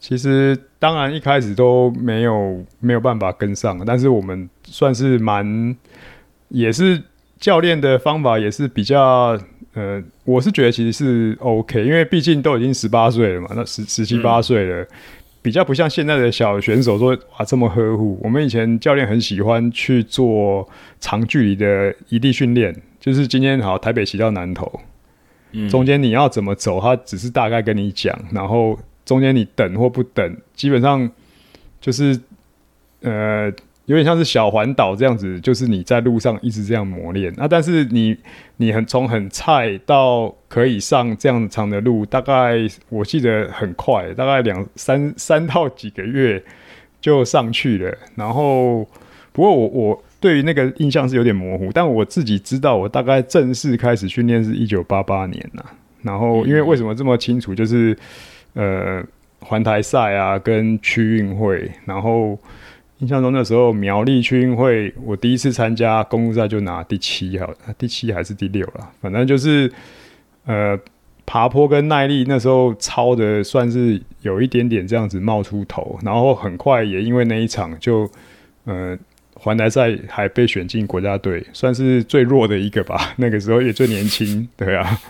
[0.00, 5.76] 其实当然一开始都没有没有办法跟上，但是我们算是蛮，
[6.48, 7.00] 也是
[7.38, 9.38] 教练的方法也是比较。
[9.74, 14.84] 呃，我是觉得其实是 OK，因为毕竟都已经十八岁了嘛，那十十七八岁了，
[15.40, 18.18] 比较不像现在的小选手说哇这么呵护。
[18.20, 24.80] 我们以前教练很喜欢去做长距离的异地训练，就是今天好台北骑到南投，
[25.52, 31.08] 嗯，中间你要怎么走，他只是大概跟你讲，然后中间你等或不等，基本上
[31.80, 32.20] 就是
[33.02, 33.52] 呃。
[33.90, 37.48] 有点像是小环岛这样子，就是你在路上一直这样磨练啊。
[37.48, 38.16] 但是你
[38.58, 46.40] 你很从很菜到可以上这样长的路，大概我记得很快，大概两三三到几个月
[47.00, 47.92] 就上去了。
[48.14, 48.88] 然后
[49.32, 55.64] 不过我我对于那个印象是有点模糊，但我自己知道，我大概正式开始训练是一九八八年呐。
[56.02, 57.98] 然后，因为为什么这么清楚，就是
[58.54, 59.04] 呃，
[59.40, 62.38] 环台赛啊，跟区运会，然后
[63.00, 69.70] 印象中那时候苗栗区运会，我第一次参加公路赛就拿第七，好，第七还是第六了，反正就是
[70.46, 70.78] 呃，
[71.26, 78.10] 爬坡跟耐力那时候超的算是有一点点这样子冒出头，然后很快也因为那一场就
[78.64, 78.96] 呃。
[79.42, 83.12] 环台赛还被选进国家队，算是最弱的一个吧。
[83.16, 85.00] 那个时候也最年轻，对啊，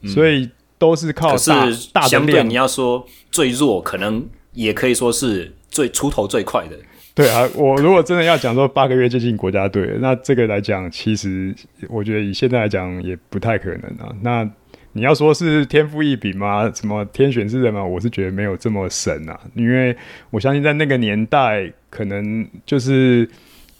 [0.00, 1.52] 嗯、所以都是靠是
[1.92, 6.76] 大相对你要说最弱，可能也可以说是最出头最快的。
[7.16, 11.54] 对啊，我如果真的要讲说八个月就进国家队，那这个来讲，其实
[11.88, 14.14] 我觉得以现在来讲也不太可能啊。
[14.22, 14.48] 那
[14.92, 16.70] 你要说是天赋异禀吗？
[16.74, 17.84] 什么天选之人吗？
[17.84, 19.96] 我是觉得没有这么神啊，因为
[20.30, 23.28] 我相信在那个年代，可能就是。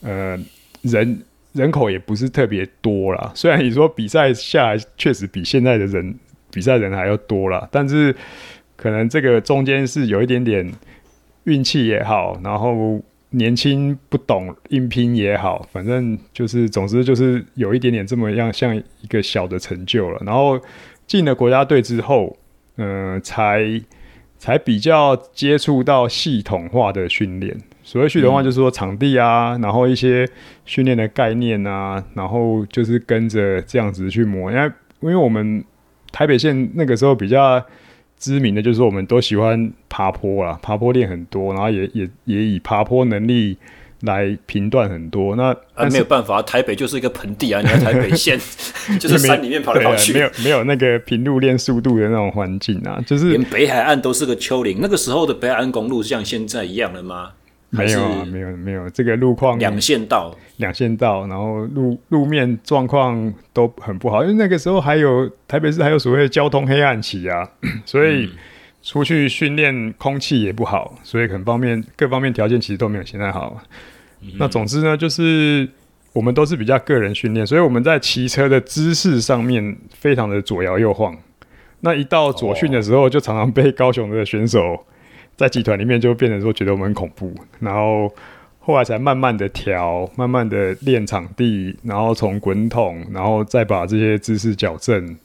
[0.06, 0.38] 呃，
[0.82, 1.22] 人
[1.54, 3.32] 人口也不是特别多啦。
[3.34, 6.14] 虽然你说比赛下来确实比现在的人
[6.50, 8.14] 比赛人还要多啦，但是
[8.76, 10.70] 可能这个中间是有一点点
[11.44, 13.00] 运气也好，然后
[13.36, 20.20] 年轻不懂硬拼也好，反正就是总之就是有一点点这么样像一个小的成就了。
[20.24, 20.60] 然后
[21.06, 22.36] 进了国家队之后，
[22.76, 23.80] 嗯、才
[24.38, 27.56] 才比较接触到系统化的训练。
[27.82, 30.26] 所谓系统化，就是说场地啊，然后一些
[30.64, 34.50] 训练的概念啊，然后就是跟着这样子去磨。
[34.50, 34.64] 因为
[35.00, 35.62] 因为我们
[36.10, 37.62] 台北县那个时候比较
[38.24, 43.54] 知名的就是，我们都喜欢爬坡啊，爬坡练很多，然后也也也以爬坡能力
[44.00, 45.36] 来评断很多。
[45.36, 48.40] 那啊，没有办法，台北就是一个盆地啊，你看台北县
[48.98, 54.78] 就是山里面跑来跑去，没有没有那个平路练速度的那种环境啊，就是连北海岸都是个丘陵。
[54.80, 57.32] 那个时候的北海岸公路像现在一样了吗？
[57.76, 67.48] 没有啊，没有没有，这个路况两线道，两线道，然后路路面状况都很不好，因为那个时候还有台北市还有所谓的交通黑暗期啊，
[67.84, 68.30] 所以
[68.82, 73.60] 出去训练空气也不好，所以很方面各方面条件其实都没有现在好。
[74.22, 75.68] 嗯、那总之呢，就是
[76.12, 81.16] 我们都是比较个人训练，所以我们在骑车的姿势上面非常的左摇右晃。
[81.80, 84.86] 那一到左训的时候，就常常被高雄的选手。
[85.36, 88.08] 在集团里面就变成说觉得我们很恐怖，然后
[88.60, 95.16] 后来才慢慢的调，慢慢的练场地，然后从滚筒，然后再把这些姿势矫正，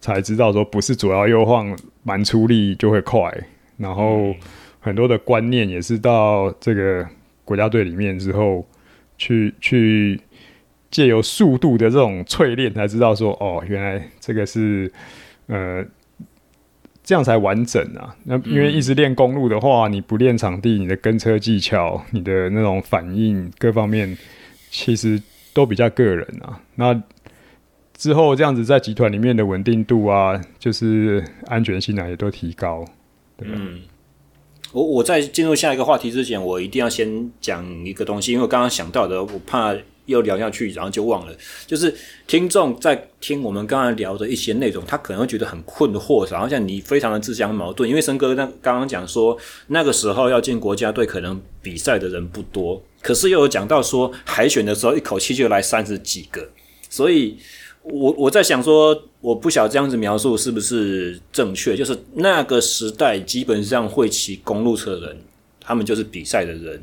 [0.00, 3.30] 才知道说不是左摇右晃，蛮出力就会快，
[3.76, 4.34] 然后
[4.80, 7.06] 很多的观念也是到这个
[7.44, 8.66] 国家队里面之后，
[9.18, 10.20] 去去
[10.90, 14.90] 借由速度的这种淬炼，才知道说哦，原来这个是
[15.48, 15.84] 呃。
[17.10, 18.14] 这样才完整啊！
[18.22, 24.16] 那因为一直练公路的话，你不练场地，你的跟车技巧、你的那种反应各方面，
[24.70, 25.20] 其实
[25.52, 26.60] 都比较个人啊。
[26.76, 27.02] 那
[27.94, 32.84] 之后这样子在集团里面的稳定度啊，就是安全性啊，也都提高。
[33.36, 33.54] 对吧？
[33.58, 33.80] 嗯，
[34.70, 39.74] 我我在进入下一个话题之前，我一定要先讲一个东西，因为我刚刚想到的，我怕。
[40.10, 41.32] 又聊下去，然后就忘了。
[41.66, 41.94] 就是
[42.26, 47.88] 听众在听我们刚才聊的一些内容，他可能会觉得很困惑，然后像你非常的自相矛盾。
[47.88, 56.46] 因为森哥那刚刚讲说，那个时候要进国家队，可能比赛的人不多，可是又有讲到说海选的时候，一口气就来三十几个。
[56.90, 57.38] 所以
[57.82, 61.76] 我我在想说，我不晓得这样子描述是不是正确。
[61.76, 65.18] 就是那个时代基本上会骑公路车的人，
[65.60, 66.82] 他们就是比赛的人。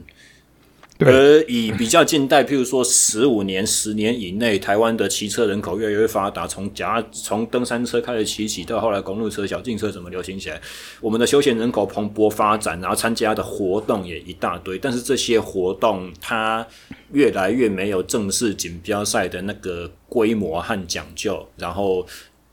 [0.99, 10.59] 而以比较近代，譬如说十五年、十年以内，台湾的骑车人口越来越发达，从夹从登山车开始骑起，到后来公路车、小径车怎么流行起来，
[10.99, 14.79] 我们的休闲人口蓬勃发展，然后参加的活动也一大堆。
[14.79, 16.65] 但是这些活动它
[17.11, 22.07] 越来越没有正式锦标赛的那个规模和讲究，然后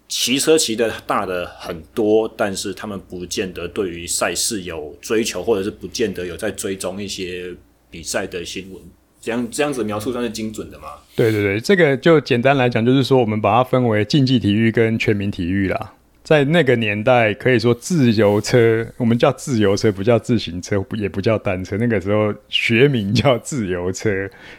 [0.07, 7.54] 骑车骑的大的很多，但是他们不见得对于赛事有追求，或者是不见得有在追踪一些。
[7.94, 8.83] 比赛的新闻，
[9.20, 10.88] 这样这样子描述算是精准的吗？
[11.14, 15.92] 对对对，这个就简单来讲，就是说我们把它分为竞技体育跟全民体育啦。
[16.25, 21.77] 在那个年代，可以说自由车，我们叫自由车，不叫自行车，也不叫单车。
[21.77, 24.10] 那个时候学名叫自由车。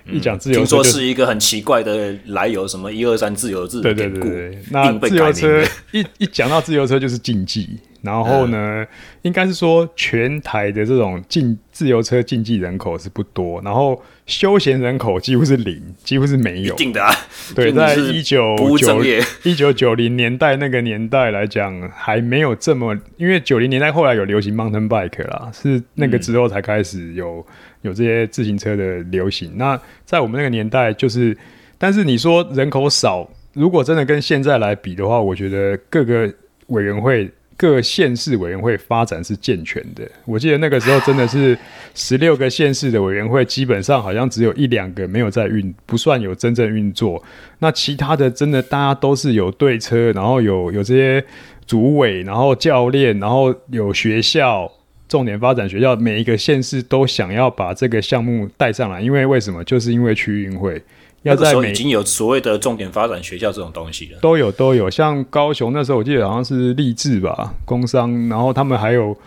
[0.05, 3.82] 嗯、一讲自由车、就是，听说是一个很奇怪的来由，什么一二三自由自。
[3.82, 7.80] 对对对对，那自由车一一讲到自由车就是竞技。
[8.03, 8.88] 然后呢，嗯、
[9.24, 16.73] 应该是说全台的这种竞自由车竞技人口是不多，然后休闲人口几乎是零，几乎是没有。
[16.73, 17.13] 一定的啊，
[17.55, 19.03] 对，在一九九
[19.43, 27.45] 一九九零年代那个年代来讲，还没有这么，因为九零年代后来有流行 mountain bike 啦，是那个之后才开始有、嗯、
[27.84, 29.51] 有这些自行车的流行。
[29.57, 31.38] 那在我们那个年代，就是，
[31.78, 33.30] 但是你说人口少。
[33.53, 36.30] 如果真的跟现在来比的话，我觉得各个
[36.67, 40.03] 委员会、各县市委员会发展是健全的。
[40.26, 41.58] 我记得那个时候真的是
[41.93, 47.24] 十六个县市的委员会，基本上好像只有一两个没有在运，不算有真正运作。
[47.60, 51.24] 那其他的真的大家都是有对车，然后有有这些
[51.66, 54.70] 主委，然后教练，然后有学校，
[55.08, 58.99] 重点发展学校，每一个县市都想要把这个项目带上来。
[58.99, 59.64] 因为为什么？
[59.64, 60.82] 就是因为区运会。
[61.26, 64.88] 要在已经有所谓的重点发展学校这种东西了，都有都有。
[64.88, 69.17] 像高雄那时候，我记得好像是励志吧，工商，然后他们还有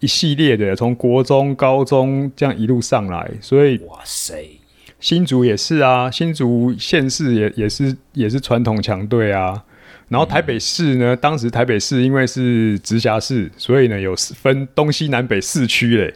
[0.00, 3.30] 一系列的，从国中、高中这样一路上来。
[3.42, 4.34] 所以，哇塞，
[4.98, 9.62] 新竹也是啊，新竹县市也也是也是传统强队啊。
[10.08, 16.14] 然后台北市呢，嗯、当时台北市因为是直辖市，所以呢有分东西南北四区嘞。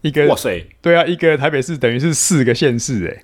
[0.00, 3.22] 一个哇塞，对啊，一个台北市等于是四个县市哎。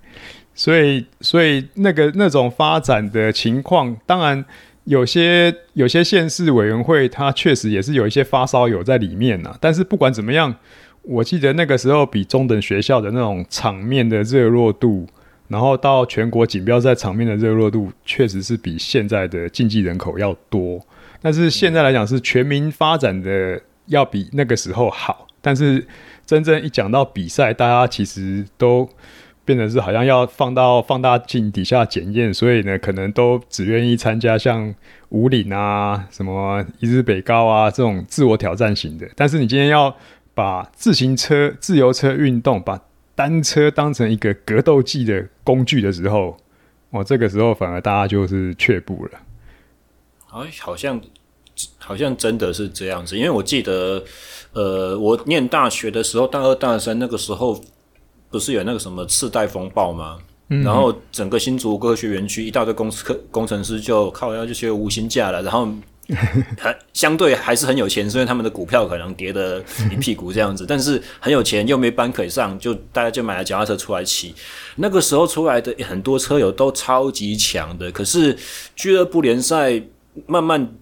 [0.57, 4.42] 所以，所以那个那种发展的情况，当然
[4.84, 9.54] 有些有些县市委员会，它确实也是有一些发烧友在里面呐。
[9.61, 10.57] 但是不管怎么样，
[11.02, 15.07] 我记得那个时候比中等学校的那种场面的热络度，
[15.48, 20.80] 然后到全国锦标赛场面的热络度，确实是比现在的竞技人口要多。
[21.20, 25.26] 但是现在来讲，是全民发展的要比那个时候好。
[25.42, 25.86] 但是
[26.24, 28.88] 真正一讲到比赛，大家其实都。
[29.47, 34.74] 变成是好像要放到放大镜底下检验，所以呢，可能都只愿意参加像
[35.11, 39.09] 武岭啊、什么一日北高啊这种自我挑战型的。
[39.14, 39.97] 但是你今天要
[40.34, 42.78] 把自行车、自由车运动、把
[43.14, 46.36] 单车当成一个格斗技的工具的时候，
[46.90, 49.12] 哦，这个时候反而大家就是却步了。
[50.32, 51.01] 哎，好像
[51.78, 54.03] 好像真的是这样子，因为我记得，
[54.53, 57.62] 呃，我念大学的时候，大二、大三那个时候。
[58.37, 60.18] 不是有那个什么次贷风暴吗？
[60.49, 65.68] 嗯、然后整个新竹科学园区一大堆工科工程师就靠要就学无薪假了，然后
[66.57, 69.61] 还相对还是很有钱，所以他们的股票可能跌得
[69.91, 74.32] 一屁股这样子，但是很有钱又没班可以上，就大家就买了脚踏车出来骑。
[74.76, 78.39] 那个时候出来的很多车友都超级强的，可是
[78.76, 79.82] 俱乐部联赛
[80.26, 80.76] 慢慢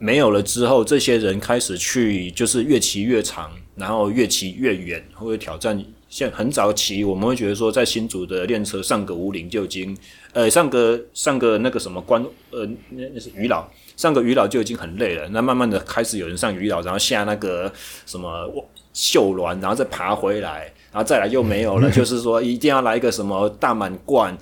[0.00, 5.80] 没有了之后，这些人开始去就是越骑越长，然后越骑越远，或者挑战。
[6.08, 9.96] 像很早期，我们会觉得说，在新竹的练车上个五岭就已经，
[10.32, 15.28] 呃，上个上个那个什么关，呃，那那是鱼老，上个鱼老就已经很累了。
[15.28, 17.70] 那慢慢的开始有人上鱼老，然后下那个
[18.06, 18.50] 什么
[18.92, 21.90] 秀峦，然后再爬回来，然后再来又没有了。
[21.92, 24.36] 就是说，一定要来一个什么大满贯，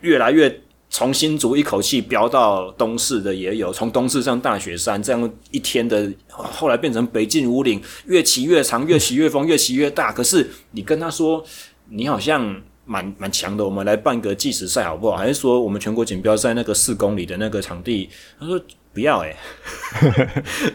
[0.00, 0.60] 越来越。
[0.90, 10.10] 从新竹一口气飙到东势的也有，从东势上大雪山这样一天的，后来变成北进五岭，越骑越长，越骑越疯，越骑越大。
[10.10, 11.44] 可是你跟他说，
[11.90, 15.16] 你好像蛮蛮强的，我们来办个计时赛好不好？
[15.16, 18.08] 还是说我们全国锦标赛那个四公里的那个场地？
[18.40, 18.58] 他说
[18.94, 19.36] 不要诶、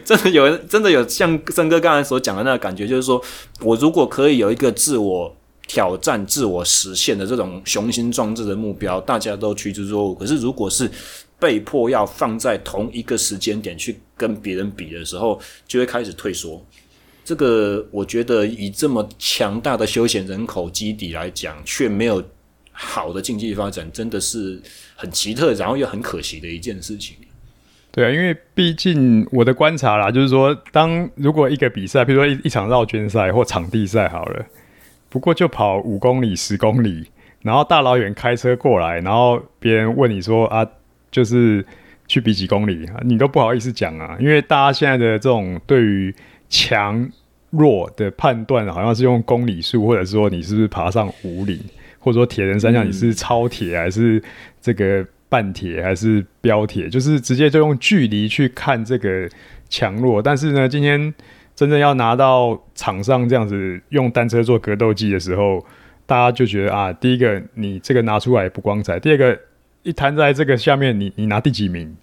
[0.06, 3.22] 真的有真的有像森哥刚才所讲的那个感觉，就是说
[3.62, 5.36] 我如果可以有一个自我。
[5.68, 10.16] 挑战自我实现的这种雄心壮志的目标，大家都趋之若鹜。
[10.16, 10.90] 可是，如果是
[11.40, 16.64] 被迫要放在同一个时间点去跟别人比的时候，就会开始退缩。
[17.26, 22.22] 这个，我觉得以这么强大的休闲人口基底来讲，却没有
[22.72, 24.62] 好的经济发展，真的是
[24.96, 27.16] 很奇特，然后又很可惜的一件事情。
[27.92, 34.46] 对啊，因为毕竟我的观察啦，就是说，当如果一个比赛，比如说一一场绕圈赛或场地赛，好了。
[35.14, 37.06] 不过就跑五公里、十公里，
[37.44, 40.68] 然后大老远开车过来，然后别人问你说啊，
[41.12, 41.64] 就是
[42.08, 46.12] 去比几公里，你都不好意思讲啊，因为大家现在的这种对于
[46.50, 47.08] 强
[47.52, 51.60] 弱的判断，好像是用公里数，或者说你是不是爬上五岭，
[52.00, 54.20] 或者说铁人三项你是超铁还是
[54.60, 59.30] 这个半铁还是标铁，就是直接就用距离去看这个
[59.70, 60.20] 强弱。
[60.20, 61.14] 但是呢，今天。
[61.56, 65.64] 真正要拿到场上这样子用单车做格斗技的时候，
[66.08, 69.40] 大家就觉得啊，第一个你这个拿出来不光彩，第二个
[69.84, 71.96] 一摊在这个下面你，你拿第几名，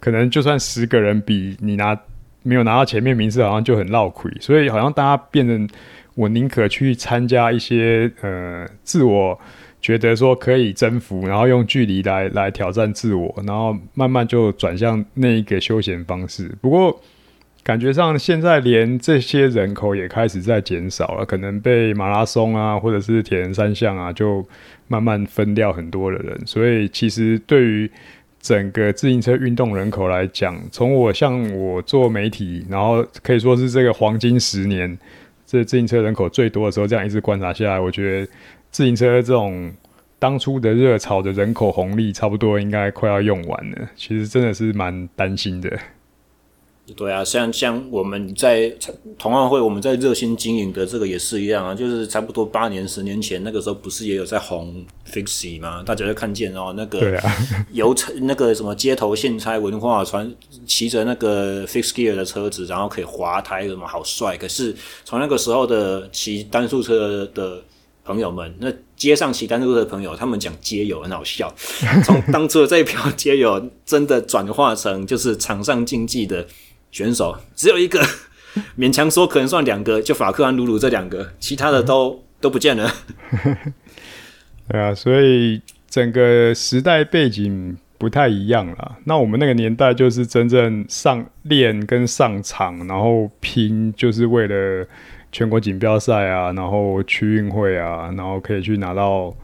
[0.00, 1.94] 可能就算十个人比你拿
[2.42, 4.32] 没有拿到前面名次，好像就很落亏。
[4.40, 5.68] 所以好像大家变成
[6.14, 9.38] 我宁可去参加一些呃自我
[9.82, 16.56] 觉得说可以征服，然后用距离来来挑战自我，然后慢慢就转向那一个休闲方式。
[16.62, 16.98] 不过。
[17.62, 24.46] 感觉上现在连这些人口也开始在减少了，可能被马拉松啊，或者是铁人三项啊，就
[24.86, 26.40] 慢慢分掉很多的人。
[26.46, 27.90] 所以其实对于
[28.40, 34.98] 整个自行车运动人口来讲，从我像我做媒体，然后可以说是这个黄金十年，
[35.44, 38.32] 这自行车人口最多的时候，这样一直观察下来，我觉得
[38.70, 39.70] 自行车这种
[40.18, 43.90] 当初的热潮的人口红利，差不多应该快要用完了。
[43.94, 45.78] 其实真的是蛮担心的。
[46.96, 48.72] 对啊，像像我们在
[49.18, 55.82] 同好会，我们在热心经营的这个也是一样啊，就是差不多八年、十年前那个时候，不是也有在红 Fixie 吗？
[55.84, 57.20] 大家都看见哦，那个
[57.72, 60.32] 油那个什么街头现拆文化，传
[60.66, 64.36] 骑着那个 Fixed Gear 的车子，然后可以滑胎，什么好帅。
[64.36, 64.74] 可是
[65.04, 67.62] 从那个时候的骑单速车的
[68.04, 71.54] 朋友们，那街上骑单速车的朋友，他们讲街友很好笑。
[72.02, 76.46] 从当初的这一票街友，真的转化成就是场上竞技的。
[76.90, 78.00] 选手只有一个，
[78.78, 82.90] 勉强说可能算两个，就法克和鲁鲁这两个，其他的都、嗯、都不见了。
[84.68, 88.96] 对啊，所以整个时代背景不太一样了。
[89.04, 94.86] 那我们那个年代就是真正上练跟上场，然后拼，就是为了
[95.32, 99.34] 全国锦标赛啊，然后区运会啊，然后可以去拿到。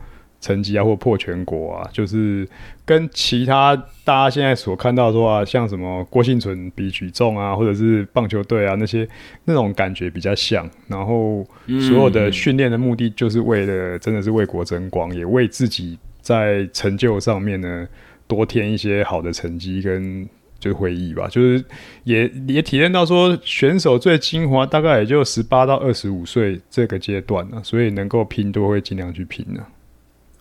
[0.45, 2.47] 成绩啊，或破全国啊，就是
[2.85, 3.75] 跟其他
[4.05, 9.09] 大家现在所看到说啊，像什么郭婞淳比举重啊，或者是棒球队啊那些
[9.47, 10.69] 那种感觉比较像。
[10.87, 11.43] 然后
[11.89, 17.89] 所有的训练的目的就是为了，真的是为国争光，也为自己在成就上面呢
[18.27, 20.29] 多添一些好的成绩跟
[20.61, 21.27] 就是回忆吧。
[21.29, 21.65] 就是
[22.05, 29.73] 也也体验到说，选手最精华大概也就十八到二十五岁这个阶段啊，所以能够拼都会尽量去拼呢、啊。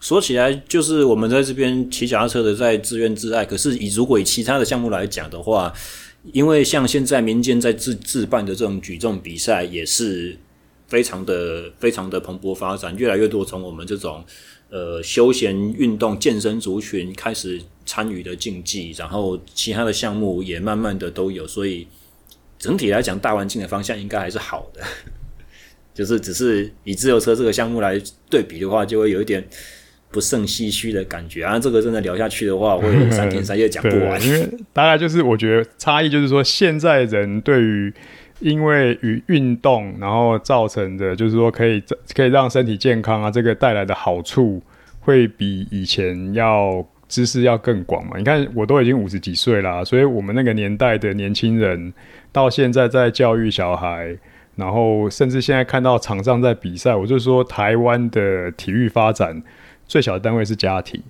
[0.04, 3.46] 说起来，就是我们在这边骑脚踏车的在自怨自艾。
[3.46, 5.74] 可是以如果以其他的项目来讲的话，
[6.34, 10.38] 因为像现在民间在自自办的这种举重比赛，也是
[10.90, 14.22] 非常的非常的蓬勃发展，越来越多从我们这种
[14.70, 21.88] 呃休闲运动健身族群开始参与的竞技，然后其他的项目也慢慢的都有，所以
[22.60, 24.82] 整体来讲，大环境的方向应该还是好的。
[25.96, 27.98] 就是只是以自由车这个项目来
[28.30, 29.48] 对比的话，就会有一点。
[30.14, 31.58] 不胜唏嘘的感觉啊！
[31.58, 34.22] 这个真的聊下去的话， 我会三天三夜讲不完。
[34.22, 37.92] 因为大概就是我觉得差异就是说，现在人对于
[38.40, 41.82] 因为与运动然后造成的，就是说可以
[42.16, 44.62] 可以让身体健康啊，这个带来的好处
[45.00, 48.18] 会比以前要知识要更广嘛。
[48.18, 51.92] 你看，我都已经五十几岁啦，所以我们那个年代的年轻人
[52.32, 54.16] 到现在在教育小孩，
[54.56, 59.42] 然后甚至现在看到场上在比赛，我就说台湾的体育发展。
[59.88, 61.02] 最小的单位是家庭，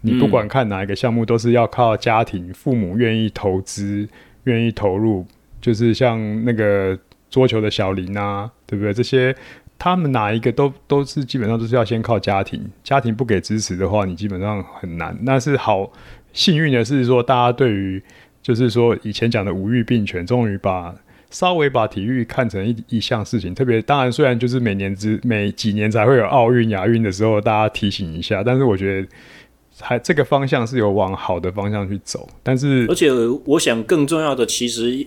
[0.00, 4.08] 你不管看哪一个项目，都是要靠家庭，父母愿意投资、
[4.44, 5.26] 愿意投入。
[5.60, 6.98] 就是像那个
[7.30, 8.92] 桌球的小林啊，对不对？
[8.92, 9.34] 这些
[9.78, 15.16] 他们哪一个都都是基本上都是要先靠家庭，家庭不给支持的话，你基本上很难。
[15.22, 15.90] 那是好
[16.32, 18.02] 幸运的是说，大家对于
[18.42, 20.94] 就是说以前讲的五育并全，终于把。
[21.30, 29.08] 稍微把体育看成一一项事情，特别当然，虽然就是每年之每几年才会有奥运、亚运的时候，大家提醒一下，但是我觉得
[29.80, 32.28] 还这个方向是有往好的方向去走。
[32.42, 33.10] 但是，而且
[33.44, 35.04] 我想更重要的，其实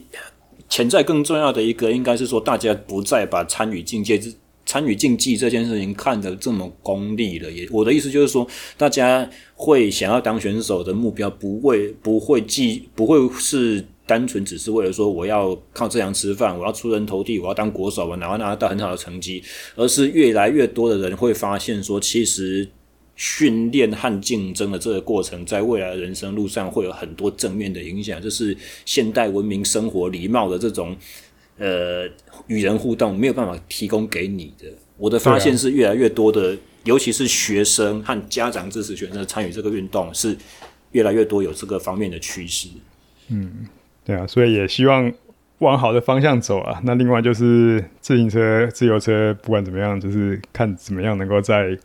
[0.68, 7.50] 潜在更重要的一个，应该是说，大家不再把参与竞技、参与竞技这件事情看得这么功利了。
[7.50, 8.46] 也，我的意思就是说，
[8.76, 13.86] 大家会想要当选手的目标，不会不会记，不会是。
[14.08, 19.44] 单纯只是为了说我要靠这样吃饭，我要出人头地，我要当国手，我拿拿到很好的成绩，
[19.76, 22.68] 而是越来越多的人会发现说，其实
[23.18, 28.22] 训练和竞争的这个过程，在未来人生路上会有很多正面的影响。
[28.22, 28.56] 这是
[28.86, 30.96] 现代文明生活礼貌的这种
[31.58, 32.08] 呃
[32.48, 34.68] 与人互动没有办法提供给你的。
[34.98, 40.38] 我的发现是越来越多的，尤其是学生和家长支持学生参与这个运动，是
[40.94, 42.70] 越来越多有这个方面的趋势。
[43.28, 43.68] 嗯。
[44.08, 45.12] 对啊，所以也希望
[45.58, 46.80] 往好的方向走啊。
[46.86, 51.78] 那另外就是自行车、自由车，不管怎么样，就是看怎么样能够再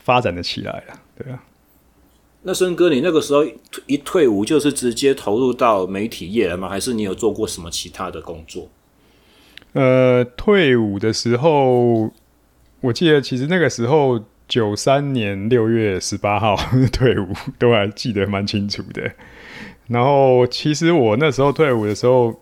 [0.00, 1.02] 发展的起来啊。
[1.18, 1.42] 对啊。
[2.42, 3.44] 那森哥，你那个时候
[3.86, 6.68] 一退伍就是直接投入到媒体业了吗？
[6.68, 8.68] 还是你有做过什么其他的工作？
[9.72, 12.12] 呃，退伍的时候，
[12.80, 16.56] 我记得其实那个时候九三年六月十八号
[16.92, 17.26] 退伍，
[17.58, 19.10] 都还记得蛮清楚的。
[19.90, 22.32] 然后，其实我那时候退伍的时候，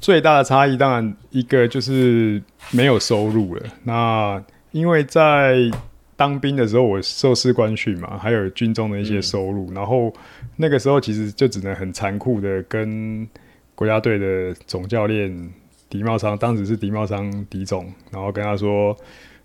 [0.00, 3.62] 最大的差异当然一个就是没有收入了。
[3.82, 4.42] 那
[4.72, 5.70] 因为在
[6.16, 9.70] 当兵的时候，我受士官训嘛，还有军中的一些收入。
[9.72, 10.10] 嗯、然后
[10.56, 13.28] 那个时候其实就只能很残酷的跟
[13.74, 15.52] 国家队的总教练
[15.90, 18.96] 狄茂昌，当时是狄茂昌狄总，然后跟他说，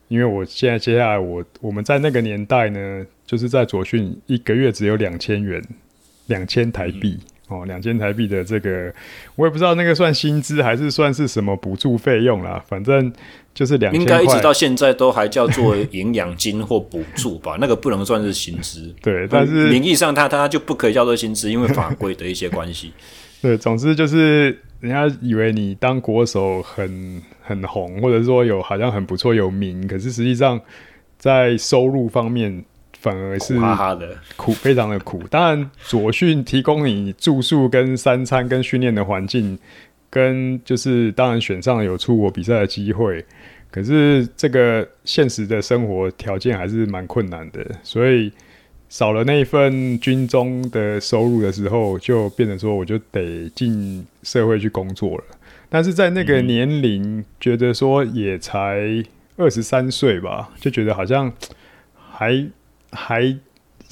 [0.07, 5.61] 因为我现在接下来我我们在那个年代呢，就是在左训一个月只有两千元，
[6.29, 7.19] 两千台币。
[7.19, 8.93] 嗯哦，两千台币的这个，
[9.35, 12.63] 我也不知道那个算薪资还是算是什么补助费用啦。
[12.67, 13.11] 反正
[13.55, 17.57] 就是两千块，应该一直到现在都还叫做营养金或补助吧？
[17.59, 18.93] 那个不能算是薪资。
[19.01, 22.93] 对，但是名义上它它就不可以叫做薪资，因为法规的一些关系。
[23.41, 30.61] 对，总之就是人家以为你当国手很很红，或者说有好像很不错有名，可是实际上
[31.17, 32.63] 在收入方面。
[33.01, 35.23] 反而是苦哈哈的苦，非常的苦。
[35.29, 39.57] 当然，左训提供你住宿、跟三餐、跟训练的环境，
[40.09, 43.25] 跟就是当然选上有出国比赛的机会。
[43.71, 48.29] 可是这个现实的生活条件还是蛮困难的，所以
[48.89, 55.23] 少了那一份军中的收入的时候，就变成说我就得进社会去工作了。
[55.69, 58.81] 但是在那个年龄，嗯、觉得说也才
[59.37, 61.31] 二十三岁吧，就觉得好像
[61.95, 62.45] 还。
[62.91, 63.37] 还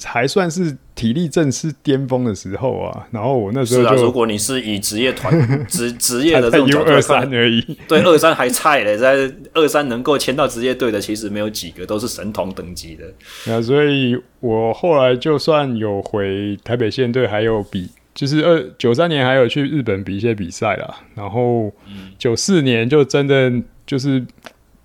[0.04, 5.32] 还算是体力正是巅峰的时候啊，然后我那时候，是啊，如果你是以职业团
[5.66, 13.04] 职职业的这种角度二三而已，对二三还菜嘞，在二三能够签到职业队的，其实没有几个，都是神童等级的。
[13.46, 21.72] 那所以我后来就算有回台北县队，还有比，就是二九三年还有去日本比一些比赛啦，然后
[22.16, 23.52] 九四年就真的
[23.84, 24.24] 就是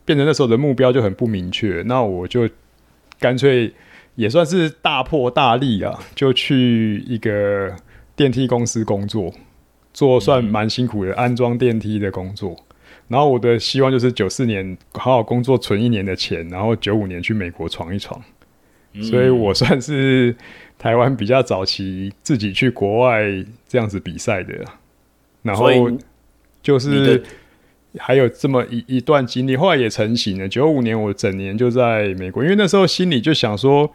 [0.05, 2.49] 变成那时候的目标就很不明确，那我就
[3.19, 3.71] 干脆。
[4.15, 7.75] 也算是大破大立啊，就去一个
[8.15, 9.33] 电梯公司工作，
[9.93, 12.55] 做算蛮辛苦的安装电梯的工作。
[13.07, 18.21] 然后我的希望就是九四年好好工作存一年的钱，然后九五年去美国闯一闯。
[19.01, 20.35] 所以我算是
[20.77, 23.23] 台湾比较早期自己去国外
[23.67, 24.53] 这样子比赛的。
[25.41, 25.69] 然后
[26.61, 27.23] 就是。
[27.99, 30.47] 还有这么一一段经历，后来也成型了。
[30.47, 33.91] 九五年我整年就在美国，因为那时候心里就想说，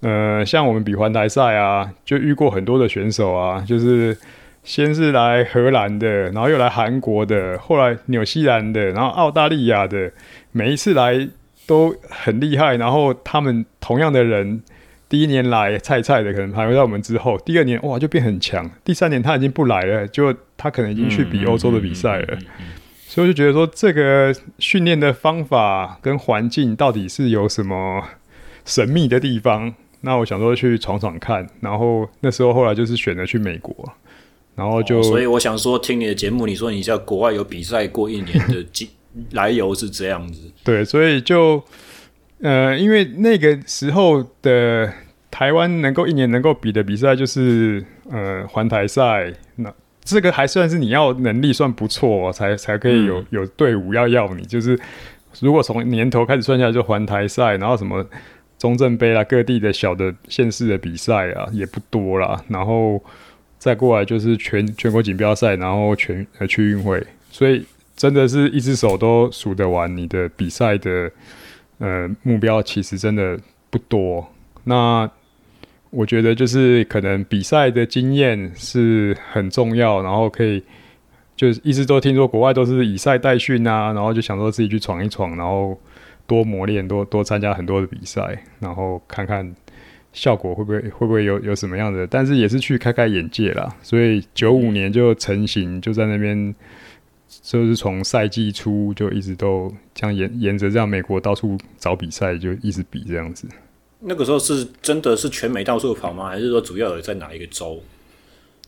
[0.00, 4.16] 呃，像我们比环台赛啊，就遇过很多的选手啊，就是
[4.62, 10.12] 先是来荷兰的，然后又来韩国的，后来纽西兰的，然后澳大利亚的，
[10.52, 11.28] 每一次来
[11.66, 12.76] 都很厉害。
[12.76, 14.62] 然后他们同样的人，
[15.08, 22.38] 第一年来菜菜的，可能还会在我们之后，第二年哇就变很强，第三年他已经不来了，就他可能已经去比欧洲的比赛了。
[23.10, 28.04] 所以我就觉得说，这个训练的方法跟环境到底是有什么
[28.64, 29.74] 神秘的地方？
[30.02, 31.44] 那我想说去闯闯看。
[31.58, 33.74] 然后那时候后来就是选择去美国，
[34.54, 38.64] 然后就、哦、所以我想说，听你的节目，你说你在国外有比赛过一年的
[39.32, 40.48] 来由是这样子。
[40.62, 41.60] 对，所以就
[42.40, 44.88] 呃，因为那个时候的
[45.32, 49.49] 台湾能够一年能够比的比赛就是呃环台赛那。
[50.14, 54.42] 这个还算是你要能力算不错，哦，才才可以有有队伍要要你。
[54.42, 54.78] 就是
[55.40, 58.04] 如果从年头开始算下来，就环台赛，然后什么
[58.58, 62.42] 中正杯啦，各地的小的县市的比赛啊，也不多啦。
[62.48, 63.02] 然后
[63.58, 67.64] 再过来就是全全国锦标赛，然后全呃区运会，所以
[67.96, 71.10] 真的是一只手都数得完你的比赛的
[71.78, 73.38] 呃目标，其实真的
[73.70, 74.26] 不多。
[74.64, 75.10] 那
[75.90, 80.62] 我觉得就是可能比赛的经验是很重要，然后可以
[81.34, 85.76] 就是一直都听说国外都是以赛代训啊，然后就想说自己去闯一闯，然后
[86.26, 89.52] 多磨练，多多参加很多的比赛，然后看看
[90.12, 93.68] 效果会不会会不会有有什么样的，但是也是去开开眼界啦。
[93.82, 96.54] 所以九五年就成型，就在那边，
[97.42, 103.48] 就是从赛季初就一直都这样沿沿着这样美国到处找比赛，就一直比这样子。
[104.00, 106.28] 那个时候是真的是全美到处跑吗？
[106.28, 107.82] 还是说主要有在哪一个州？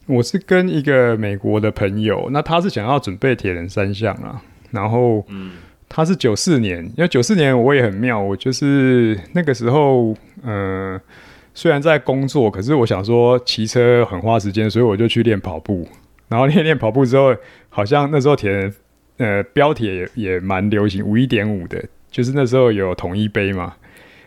[0.06, 5.52] 我是跟一个美国的朋友，那他是想要准备铁人三项啊，然后嗯，
[5.88, 10.12] 他是九四年，因为九四年我也很妙，我就是那个时候，
[10.42, 11.00] 嗯、呃，
[11.54, 15.86] 虽然在工作，可是我想说骑车很花时间，所以我就去练跑步，
[16.28, 17.34] 然后练练跑步之后，
[17.68, 18.74] 好像那时候铁人
[19.18, 23.74] 呃标铁也也蛮流行，五一点五的，就是那时候有统一杯嘛。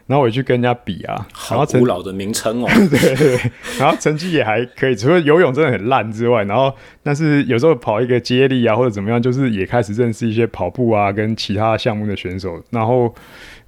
[0.07, 2.67] 然后我去跟人家比啊，好古老的名称哦。
[2.91, 13.11] 对对，然后成绩也还可以，除了游泳真的很烂之外，然后但是有时候跑一个接力啊或者怎么样，就是也开始认识一些跑步啊跟其他项目的选手，然后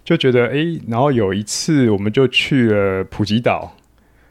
[0.03, 3.75] 就觉得哎，然后有一次我们就去了普吉岛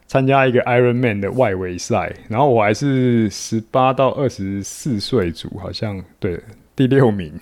[0.06, 6.40] 参加一个 Ironman 的外围赛，然后我还是十八到二十四岁组，好像对
[6.76, 7.32] 第六名，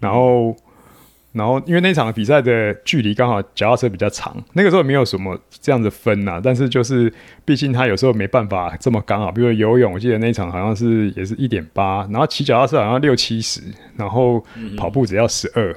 [0.00, 0.56] 然后。
[1.34, 7.12] 然后因为那场比赛的距离刚好脚踏车比较长，那个时候没有什么这样子分呐、啊，但是就是
[7.44, 13.60] 毕竟他有时候没办法这么刚好，比如游泳，我记得那场好像是也是一点八，然后骑脚踏车好像六七十，
[13.96, 14.44] 然后
[14.76, 15.76] 跑步只要十二，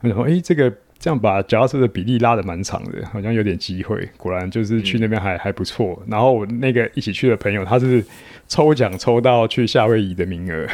[0.00, 6.02] 然后诶这个这样把脚踏车的比例拉得蛮长的，好像有点机会，果然就是去那边还、还不错。
[6.06, 8.02] 然后我那个一起去的朋友，他是
[8.48, 10.66] 抽奖抽到去夏威夷的名额。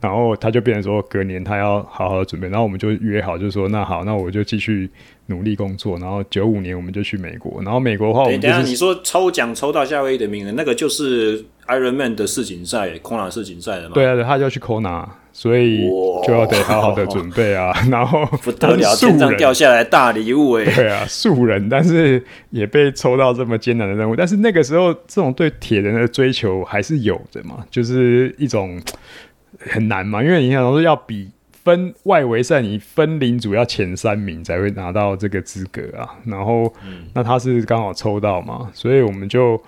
[0.00, 4.88] 然后他就变成说，隔年他要好好的准备，然后我们就约好，就说那好，那我就继续
[5.26, 5.98] 努力工作。
[5.98, 13.94] 然后九五年我们就去美国，然后美国的话我们、就是，等下你说抽奖抽到夏威夷的名额，那个就是 Ironman 的世锦赛，Kona 世锦赛的嘛？
[13.94, 15.88] 对啊，对，他就要去 Kona，所以
[16.24, 17.72] 就要得好好的准备啊。
[17.90, 20.64] 然后 不得了，天上掉下来大礼物哎！
[20.64, 24.14] 对啊，素人，但是也被抽到这么艰难的任务。
[24.14, 28.80] 但是那个时候，这种对铁人的追求还是有的嘛，就是一种。
[29.58, 31.30] 很难嘛，因为你想说要比
[31.64, 36.08] 分外围赛，你分领主要前三名才会拿到这个资格啊。
[36.24, 39.60] 然后，嗯、那他是刚好抽到嘛，所以我们就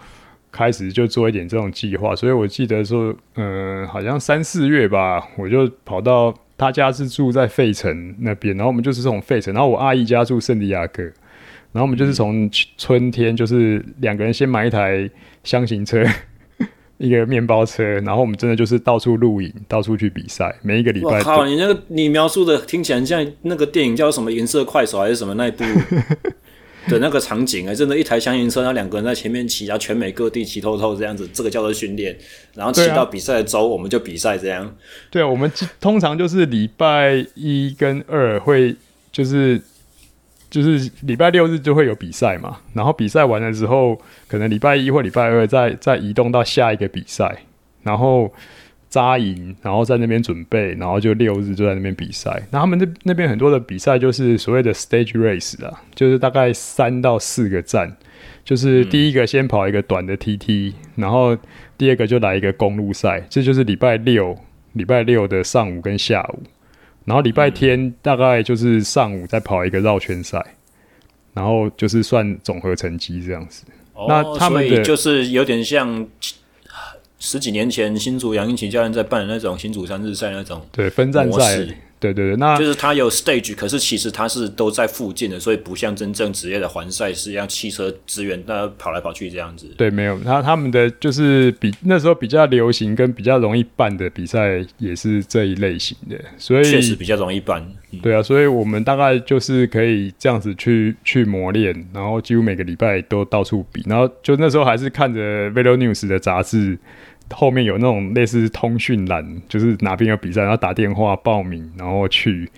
[0.51, 2.15] 开始就做一点这种计划。
[2.17, 11.03] 所以我记得说，嗯、呃，好像三四月吧，我就跑到他家是住在费城那边，然后我们就是从费城，然后我阿姨家住圣地亚哥，
[11.73, 15.11] 然后我们就是从春天就是两个人先买一台
[15.45, 16.03] 箱型车。
[17.01, 21.19] 一个面包车，然后我们真的就是到处露营，到处去比赛，每一个礼拜。
[21.19, 25.65] 我靠，你那个你描述的听起来像那个电影叫什么《银色快手》还是什么那一部
[26.89, 27.75] 的那个场景啊！
[27.75, 32.15] 真的，一台厢型车，然后两个人在前面骑，然后全美各地骑透透这样子，这个叫做训练。
[32.55, 34.77] 然后骑到比赛的周，我们就比赛这样。
[35.11, 38.77] 对啊，我们通常就是礼拜一跟二会
[39.11, 39.61] 就是。
[40.51, 43.97] 就是礼拜六日就会有比赛嘛，然后比赛完了之后，
[44.27, 47.45] 可能礼拜一或礼拜二再再移动到下一个比赛，
[47.85, 48.33] 然后
[48.89, 52.43] 扎营，然后在那边准备，然后就六日就在那边比赛。
[52.51, 57.97] 那他们那那边很多的比赛就是所谓的 stage race 啊，就是大概三到四个站，
[58.45, 61.39] 就是第一个先跑一个短的 TT，然后
[61.79, 64.37] 第二个就来一个公路赛，这就是礼拜六
[64.73, 66.43] 礼拜六的上午跟下午。
[67.11, 70.41] 然后礼拜天大概就是上午再跑一个绕圈赛，
[71.35, 73.65] 然后就是算总和成绩这样子。
[73.95, 76.07] 哦、那他们的就是有点像
[77.19, 81.67] 十几年前新竹杨英奇教练在办的那种新竹三日赛那种对分站赛。
[82.01, 89.67] 对对对，那就是他有 stage，可是其实他是都在附近的，所以不像真正职业的环赛是要汽车资源，那跑来跑去这样子。
[89.77, 97.63] 对，没有他他们的就是比那时候比较流行跟比较容易办的比赛也是这一类型的，所以确实比较容易办。
[97.93, 106.79] 嗯、对啊，所以我们大概就是可以这样子去去磨练，然后几乎每个礼拜都到处比，然后就那时候还是看着 Velo News 的杂志。
[107.31, 112.51] 后面有那种类似通讯栏，就是哪边有比赛，然后打电话报名，然后去。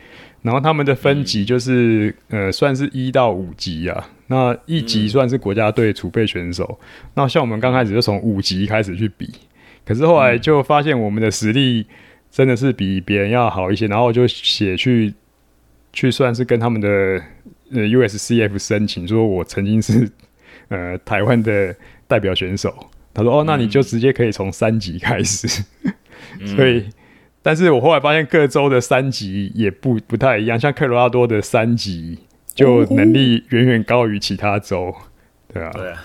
[0.42, 4.08] 然后他们的分级就是，嗯、呃，算是一到五级啊。
[4.26, 6.80] 那一级算是国家队储备选手。
[6.80, 9.32] 嗯、那像我们刚开始就从五级开始去比，
[9.84, 11.86] 可是后来就发现我们的实力
[12.28, 13.86] 真的是比别人要好一些。
[13.86, 15.14] 然后我就写去，
[15.92, 16.88] 去算是跟他们的
[17.70, 20.10] 呃 USCF 申请，说我曾经是
[20.70, 21.72] 呃台湾的
[22.08, 22.74] 代表选手。
[23.14, 25.62] 他说：“哦，那你就直接可以从三级开始。
[26.40, 26.88] 嗯” 所以，
[27.42, 32.18] 但是我后来发现各州的三级也不不太一样，像科罗拉多的三级
[32.54, 34.94] 就能力远远高于其他州，
[35.52, 35.70] 对啊。
[35.74, 36.02] 对啊。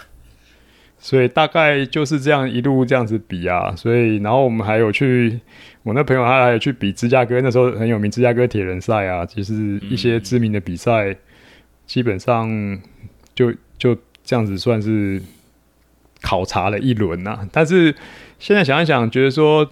[1.00, 3.74] 所以大概就是这样一路这样子比啊。
[3.76, 5.40] 所以，然后我们还有去，
[5.84, 11.16] 我那朋友他还有去比芝加哥，那时候很有名芝加哥铁人赛啊，其实一些知名的比赛，
[11.86, 12.50] 基本上
[13.34, 15.22] 就就这样子算是。
[16.22, 17.94] 考察了一轮呐、啊，但是
[18.40, 19.70] 现在想一想，觉得说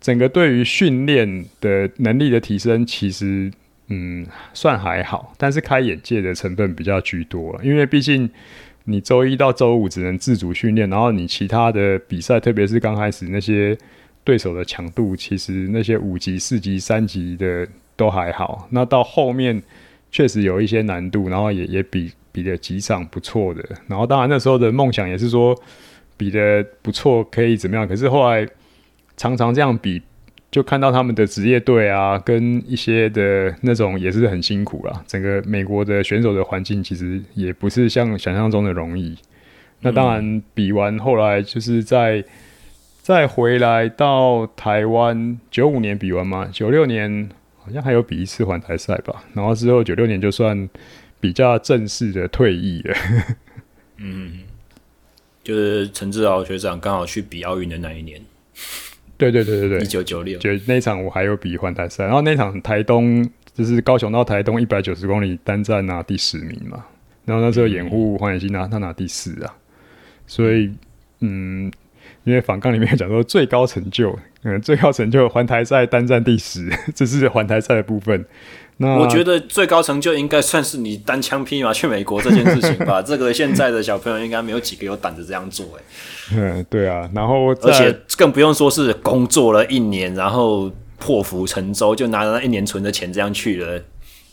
[0.00, 3.50] 整个对于训练的能力的提升，其实
[3.88, 8.28] 嗯算还好，但是开眼界的成分比较居多，因为毕竟
[8.84, 13.76] 你周一到周五只能自主训练，然后你其他的比赛，特别是刚开始那些
[14.24, 17.66] 对手的强度，其实那些五级、四级、三级的
[17.96, 19.62] 都还好，那到后面
[20.10, 22.10] 确实有一些难度，然后也也比。
[22.32, 25.54] 比的几场不错的，然后当然那时候的梦想也是说
[26.16, 28.46] 比的不错可以怎么样，可是后来
[29.16, 30.00] 常常这样比，
[30.50, 35.02] 就看到他们的职业队啊，跟一些的那种也是很辛苦啦。
[35.06, 39.16] 整个美国的选手的环境其实也不是像想象中的容易。
[39.80, 42.22] 那当然比完后来就是在
[43.00, 47.28] 再回来到台湾，九五年比完嘛，九六年
[47.58, 50.68] 好像还有比一次环台赛吧，然后之后九六年就算。
[51.20, 52.96] 比较正式的退役了，
[53.98, 54.40] 嗯，
[55.44, 58.18] 就是陈志豪学长刚好去比奥运的那一年，
[59.18, 66.86] 对对对对对，一九九六，就那场我还有比环台赛，然后那场台东就是高雄到台东一百九十公里单站拿第十名嘛，
[67.26, 69.54] 然后那时候掩护黄衍信拿他拿第四啊，
[70.26, 70.72] 所以
[71.20, 71.70] 嗯，
[72.24, 78.24] 因为反纲里面讲说最高成就，嗯，最高成就环台赛单站第十， 这是环台赛的部分。
[78.82, 83.00] 那我觉得最高成就应该算是你单枪匹马去美国这件事情吧。
[83.04, 85.82] 这个现在的小朋友应该没有几个有胆子这样做，哎。
[86.34, 87.06] 嗯，对啊。
[87.14, 93.78] 然后，而且 更不用说是工作了一年，然后破釜沉舟，就拿着那一年存的钱这样去了，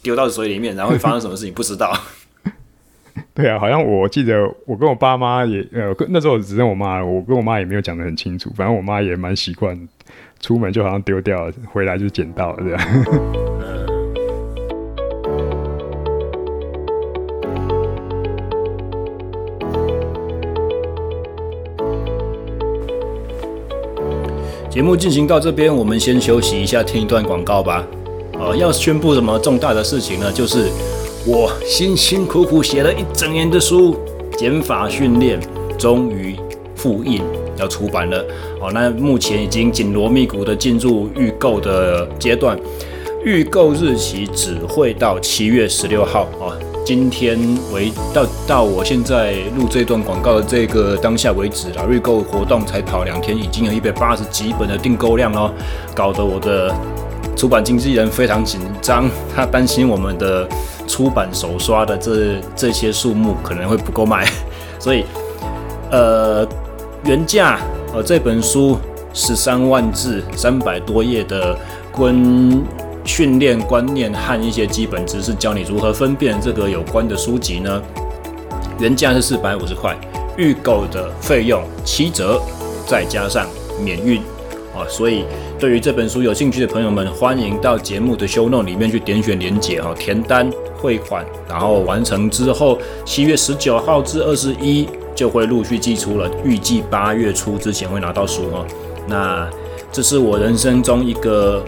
[0.02, 1.94] 丢到水里面，然后会发生什么事情不知道。
[3.34, 8.50] 对啊，好像我记得我跟我爸妈也呃，那时候只剩我妈，我跟我妈也没有讲得很清楚。
[8.56, 9.78] 反正我妈也蛮习惯，
[10.40, 13.57] 出门就好像丢掉了，回来就捡到了这样。
[24.70, 27.88] 节目进行到这边，我们先休息一下，听一段广告吧。
[28.40, 30.32] 呃，要宣布什么重大的事情呢？
[30.32, 30.70] 就是
[31.26, 33.96] 我辛辛苦苦写了一整年的书
[34.38, 35.40] 《减法训练》
[35.78, 36.36] 终于
[36.76, 37.22] 复印
[37.58, 38.24] 要出版了。
[38.62, 42.60] 哦，那目前已经紧锣密鼓的进入预购的阶段，
[43.24, 46.54] 预购日期只会到七月十六号哦。
[46.88, 47.38] 今天
[47.74, 55.52] 为到到我现在录这段广告的这个当下为止啦，预购活动才跑两天，已经有一百八十几本的订购量哦，
[55.94, 56.74] 搞得我的
[57.36, 60.48] 出版经纪人非常紧张，他担心我们的
[60.88, 64.26] 出版首刷的这这些数目可能会不够卖，
[64.80, 65.04] 所以
[65.92, 66.48] 呃
[67.04, 67.60] 原价
[67.94, 68.78] 呃这本书
[69.14, 71.54] 十三万字，三百多页的
[71.92, 72.16] 关。
[73.08, 77.82] 训练观念和一些基本知识，教你如何分辨这个有关的书籍呢？
[78.80, 79.98] 原价是四百五十块，
[80.38, 82.40] 预购的费用七折，
[82.86, 83.48] 再加上
[83.82, 84.20] 免运
[84.76, 84.86] 啊！
[84.90, 85.24] 所以
[85.58, 98.66] 对于这本书有兴趣的朋友们，欢迎到节目的 show note 里面去点选连结哈，填单汇款，然后完成之后，七月十九号至二十一就会陆续寄出了，预计八月初之前会拿到书哈。
[99.08, 99.50] 那
[99.92, 101.64] 这是我人生中一个。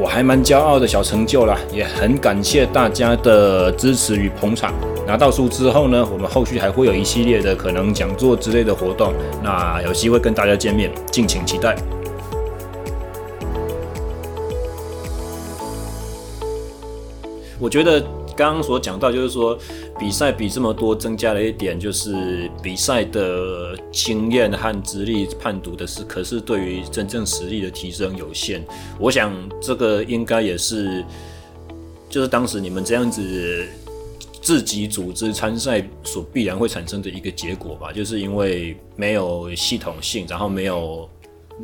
[0.00, 4.72] 我还蛮骄傲的小成就啦，也很感谢大家的支持与捧场。
[5.04, 11.74] 拿到书之后呢，我们后续还会有一系列的可能讲座之类的活动，那有机会跟大家见面，敬请期待。
[17.58, 18.17] 我觉得。
[18.38, 19.58] 刚刚所讲到，就是说
[19.98, 28.64] 比赛比这么多，增加了一点，就是比赛的经验和资历判读的是，可是对于真正实力的提升有限。
[29.00, 31.04] 我想这个应该也是，
[32.08, 33.66] 就是当时你们这样子
[34.40, 41.10] 自己组织参赛所必然会产生的一个结果吧，就是因为没有系统性，然后没有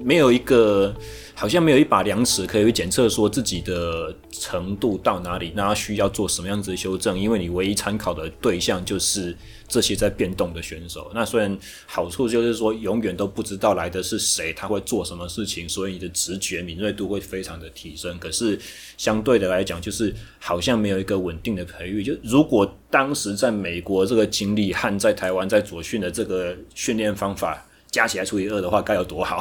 [0.03, 0.93] 没有一个。
[1.37, 7.19] 好像没有一把量尺可以检测说自己的程度到哪里，那需要做什么样子的修正？
[7.19, 11.11] 因为你唯一参考的对象就是这些在变动的选手。
[11.13, 18.17] 那虽然好处就是说永远都不知道来的是谁，他会做什么事情，所以你的直觉敏锐度会非常的提升。
[18.19, 18.59] 可是
[18.97, 22.05] 相对的来讲，就是好像没有一个稳定的培育。
[22.05, 27.67] 就如果当时在美国这个经历和在台湾在左训的这个训练方法。
[27.95, 29.41] 加起来除以二的话，该有多好？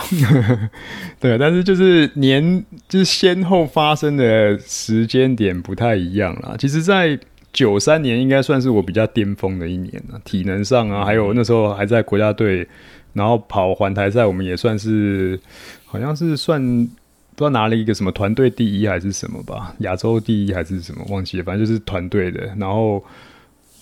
[1.20, 6.56] 对，但是就是年就是先后发生的时间点不太一样啦。
[6.60, 7.18] 其实，在
[7.52, 12.68] 九三年应该算是我比较巅峰的一年了，体能上啊，还有那时候还在国家队，
[13.14, 15.40] 然后跑环台赛，我们也算是
[15.88, 23.04] 好像是算不知道拿了一个什么团队第一还是什么吧，亚洲第一还是什么忘记了，反正就是团队的，然后。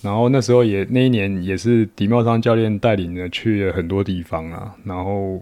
[0.01, 5.39] 然后那时候也那一年也是迪茂昌教练带领的去了很多地方啊，然后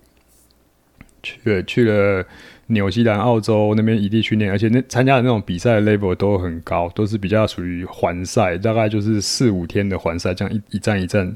[1.24, 2.26] 去了去了
[2.68, 11.36] 纽西兰、澳洲那边异地训练，而且那参加的那种比赛的 level 都很高，都是比较属于环赛，大概就是四五天的环赛，这样一一站一站，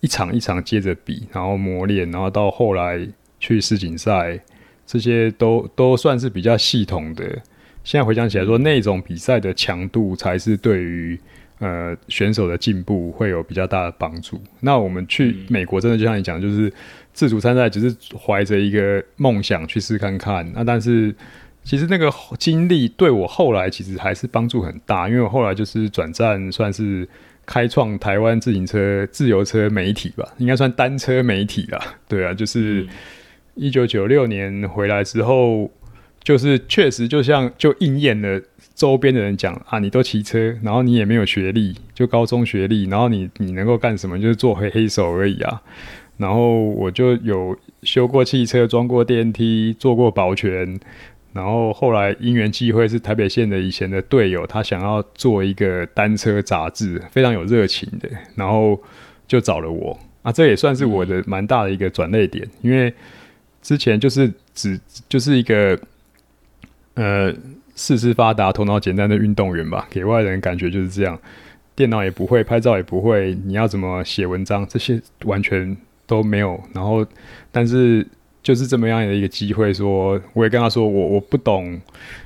[0.00, 3.06] 一场一场接着比，然后磨练，然后到后来
[3.38, 4.40] 去世锦赛，
[4.84, 7.24] 这些都都算是比较系统的。
[7.84, 11.16] 现在回想起来说，那种比赛的强度才是对于。
[11.64, 14.38] 呃，选手的进步会有比较大的帮助。
[14.60, 16.70] 那我们去美国，真的就像你讲，就是
[17.14, 20.46] 自主参赛，只是怀着一个梦想去试看看。
[20.54, 21.14] 那但是
[21.62, 27.08] 其实那个经历对我后来其实还是帮助很大，因为我后来就是转战，算是
[27.46, 31.80] 开创台湾自行车、自由车媒体吧，应该算单车媒体啦。
[32.06, 32.86] 对啊，就是
[33.54, 35.70] 一九九六年回来之后，
[36.22, 38.42] 就是确实就像就应验了。
[38.74, 44.18] 周边的人讲啊，你都骑车，然后你也没有学历，就高中学历，然后你你能够干什么？
[44.18, 45.62] 就是做黑黑手而已啊。
[46.16, 50.78] 然后我就有修过汽车，装过电梯，做过保全，
[51.32, 58.80] 然后后来因缘际会，是台北县的以前的队友，他想要做一个单车杂志，非常有热情的，然后
[59.26, 62.92] 就找了我啊，这也算是我的蛮大的一个转捩点，因为
[63.60, 65.76] 之前就是只就是一个
[66.94, 67.34] 呃
[67.74, 71.18] 四肢发达、头脑简单的运动员吧，给外人感觉就是这样，
[71.74, 77.06] 电脑也不会，拍照也不会，你要怎么写文章，这些完全都没有，然后
[77.50, 78.06] 但是。
[78.44, 81.80] 就是这么样的一个机会，说我也跟他说我我不懂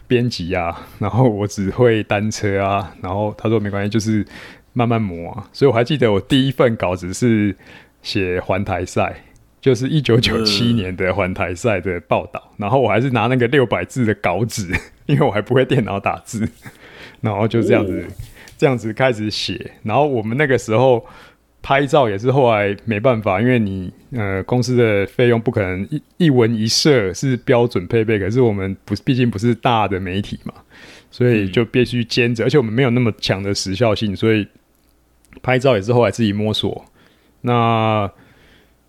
[0.09, 4.26] 编辑啊， 然后我只会单车啊，然后他说没关系，就是
[4.72, 5.49] 慢慢磨啊。
[5.53, 7.55] 所以我还记得我第一份稿子是
[8.03, 9.14] 写环台赛，
[9.61, 14.74] 就是一九九七年的环台赛的报道，然后我还是拿那个六百字的稿纸，
[15.09, 16.48] 因为我还不会电脑打字，
[17.20, 18.06] 然后就这样子
[18.56, 21.04] 这样子开始写，然后我们那个时候。
[21.61, 30.54] 拍照也是后来没办法，因为你呃公司的费用不可能一一文一摄是标准配备，可是我们不毕竟不是大的媒体嘛，
[31.11, 34.46] 所以就必须兼着，而且我们没有那么强的时效性，所以
[35.42, 36.86] 拍照也是后来自己摸索。
[37.40, 38.09] 那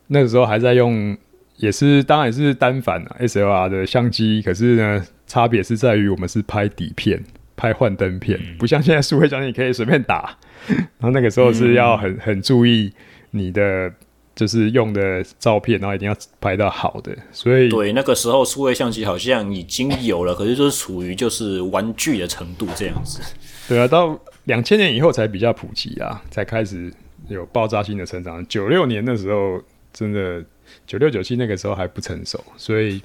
[0.08, 1.18] 那个时候还在用，
[1.58, 7.24] 也是当然也是单反啊 SLR 的相机，可是呢差别是在于我们是拍底片。
[7.62, 10.34] 拍幻灯片，不像现在数位相机你可以随便打，
[10.66, 12.90] 然后那个时候是要很很注意
[13.32, 13.92] 你的
[14.34, 17.14] 就是用的照片，然后一定要拍到好的。
[17.34, 23.20] 所以对那个时候数位相机好像已经有了，可是就是处于就是玩具的程度这样子。
[23.68, 26.90] 对啊，到两千年以后才比较普及啊，才开始
[27.28, 28.48] 有爆炸性的成长。
[28.48, 29.62] 九六年的时候
[29.92, 30.42] 真的
[30.88, 33.02] 九六九七那个时候还不成熟，所以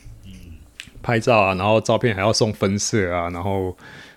[1.05, 3.76] 拍照啊，然后照片还要送分色啊，然后。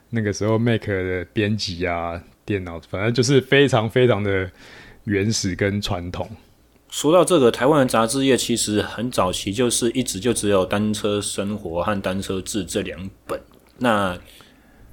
[0.10, 4.50] 那个时候，Mac 的编辑啊，电脑反正就是非常非常的
[5.04, 6.26] 原始跟传统。
[6.90, 13.38] 说到这个，台湾的杂志业其实很早期就是一直就只有《单车生活》和《单车志》这两本。
[13.80, 14.18] 那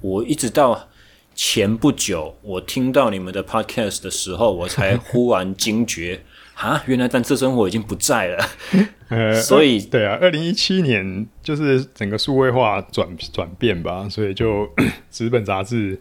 [0.01, 0.89] 我一直到
[1.33, 6.25] 前不久，我听到你们的 Podcast 的时候，我才 忽然惊觉。
[6.55, 8.45] 啊，原来单车生活已经不在了，
[9.09, 14.67] 呃， 所以对啊，二零一七年就是整个数位化转转变吧，所以就
[15.11, 15.99] 纸本杂志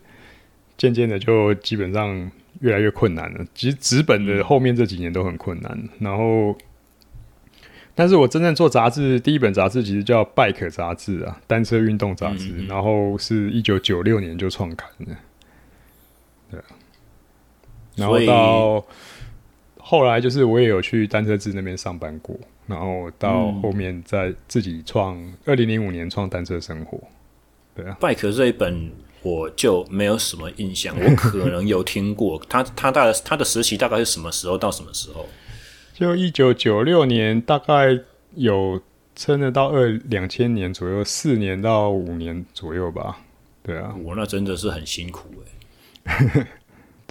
[0.79, 2.31] 渐渐的就基本上
[2.61, 3.45] 越来越困难了。
[3.53, 6.57] 其实纸本的后面这几年都很困难，嗯、然后，
[7.97, 15.17] 但是我真正做杂志第一本杂志其实叫《Bike》杂志啊，单车运动杂志，嗯嗯，然后是一九九六年就创刊的，
[16.53, 16.65] 对啊，
[17.97, 18.87] 然后到。
[19.87, 22.35] 后来就是我也有去单车志那边上班过，
[22.67, 26.99] 然后到后面再自己创，二零零五年创单车生活。
[27.75, 35.27] 对啊，Bike 这一本我就没有什么印象，我可能有听过 他，他大概他的时期大概是什么时候到什么时候？
[35.93, 38.01] 就一九九六年，大概
[38.35, 38.81] 有
[39.15, 43.19] 撑得到二两千年左右，四年到五年左右吧。
[43.63, 45.29] 对啊，我那真的是很辛苦
[46.07, 46.47] 哎、欸。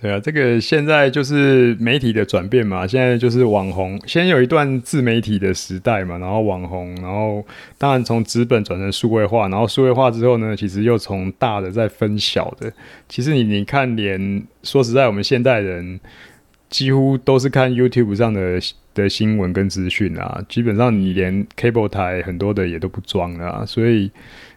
[0.03, 2.85] 对啊，这个现在就是媒体的转变嘛。
[2.85, 7.41] 现在就是网红，先有一段自媒体的时代嘛，然后网红，然后
[7.77, 12.69] 当然从纸本转成数位化，然后数位化之后呢，其实又从大的再分小的。
[13.07, 15.97] 其实你你看，连说实在，我们现代人
[16.69, 18.59] 几乎都是看 YouTube 上的
[18.93, 24.11] 的新闻跟资讯啊，基本上你连 cable 台很多的也都不装了啊，所以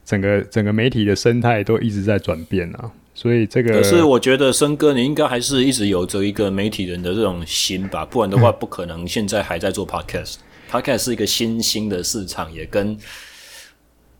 [0.04, 2.90] 整个整个媒体的生态都一直在转变啊。
[3.16, 10.34] 所以这个，可是我觉得森哥，你应该还是一直有着一个媒体人的这种心吧，不然的话，不可能现在还在做 podcast。
[10.70, 12.94] podcast 是一个新兴的市场，也跟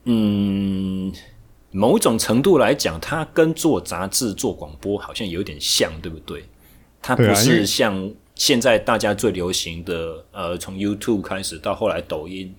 [0.05, 1.12] 嗯
[1.72, 6.42] 某种程度来讲，它跟做杂志、做广播好像有点像，对不对？
[7.03, 12.55] 它不是像现在大家最流行的，呃，从 YouTube 开始到后来抖音。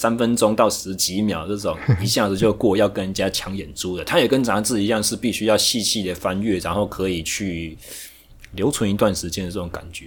[0.00, 7.76] 三分钟到十几秒这种 一下子就过，要跟人家抢眼珠的，他也跟杂志一样，是必须要细细的翻阅，然后可以去
[8.54, 10.06] 留存一段时间的这种感觉。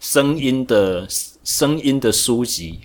[0.00, 1.06] 声音的
[1.44, 2.80] 声音的书籍，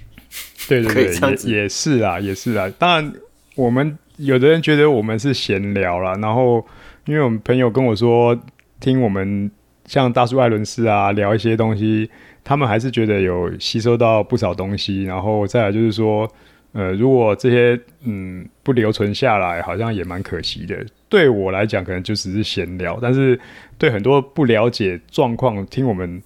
[0.67, 2.71] 对对对，也也是啊，也是啊。
[2.77, 3.13] 当然，
[3.55, 6.63] 我们有的人觉得我们是闲聊啦，然后
[7.07, 8.39] 因为我们朋友跟我说，
[8.79, 9.49] 听我们
[9.87, 12.11] 像大叔艾伦斯啊聊一些东西。
[12.45, 16.29] 他们还是觉得有吸收到不少东西，然后再来就是说，
[16.73, 20.85] 呃，如果这些嗯不留存下来，好像也蛮可惜的。
[21.07, 23.39] 对我来讲，可能就只是闲聊，但是
[23.77, 26.21] 对很多不了解状况，听我们。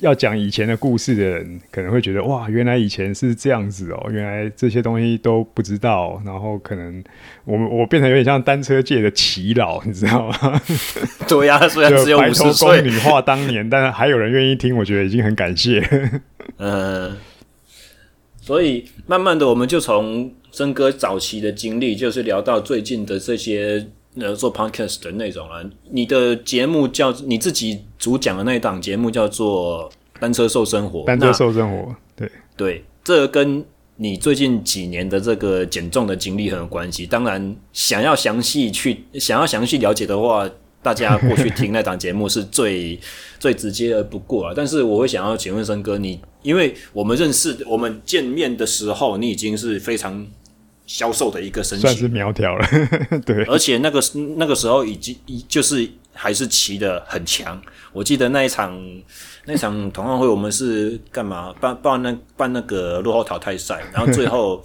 [0.00, 7.02] 要讲以前的故事的人可能会觉得哇，原来以前是这样子哦，原来这些东西都不知道，然后可能
[7.46, 10.60] 我们我变成有点像单车界的耆老，你知道吗？
[11.26, 15.82] 对呀、啊，虽然只有五十岁，白头宫女话当年，但是还有人愿意听，我觉得已经很感谢。
[16.58, 17.16] 嗯，
[18.46, 23.84] 所以慢慢的我们就从曾哥早期的经历，就是聊到最近的这些
[24.14, 25.68] 呃做 podcast 的内容了。
[25.90, 29.90] 你的节目叫你自己主讲的那一档节目叫做
[30.20, 33.64] 《单车瘦生活》，单车瘦生活，对对，这个跟
[33.96, 37.04] 你最近几年的这个减重的经历很有关系。
[37.04, 40.48] 当然，想要详细去想要详细了解的话。
[40.86, 42.96] 大家过去听那档节目是最
[43.40, 50.24] 最直接的不过了，但是我会想要请问森哥，你因为我们认识，我们见面的时候，你已经是非常
[50.86, 52.64] 消瘦的一个身形，算是苗条了，
[53.26, 54.00] 对，而且那个
[54.36, 55.16] 那个时候已经
[55.48, 57.60] 就是还是骑的很强。
[57.92, 58.80] 我记得那一场
[59.46, 64.64] 那一场同乐会，我们是干嘛办办那办那个落后淘汰赛，然后最后。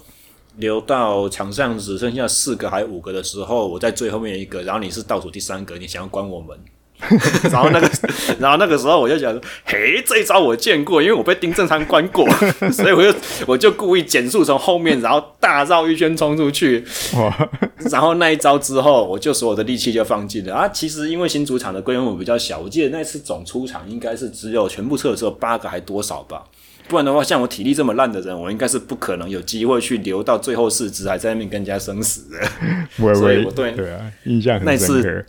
[0.58, 6.58] 留到场上只剩下四个还五个的时候，我在最后面一个，然后你是倒数第三个，你想要关我们，
[7.50, 7.90] 然后那个，
[8.38, 12.28] 然后那个时候我就想说，嘿，这一招我见过，因为我被丁正昌关过，
[12.70, 16.84] 所以我就我就故意减速从后面，然后大绕一圈冲出去，
[17.16, 17.50] 哇，
[17.90, 20.68] 然后那一招之后，我就所有的力气就放尽了啊。
[20.68, 26.44] 其实因为新主场的规模比较小，我记得那次总出场应该是只有全部测的时候八个还多少吧。
[26.88, 32.40] 不然的话，像我体力这么烂的人，我应该是不可能有机会去留到最后四支，还在那边跟人家生死的。
[33.14, 34.94] 所以我对对啊，印象很深刻。
[34.94, 35.26] 那次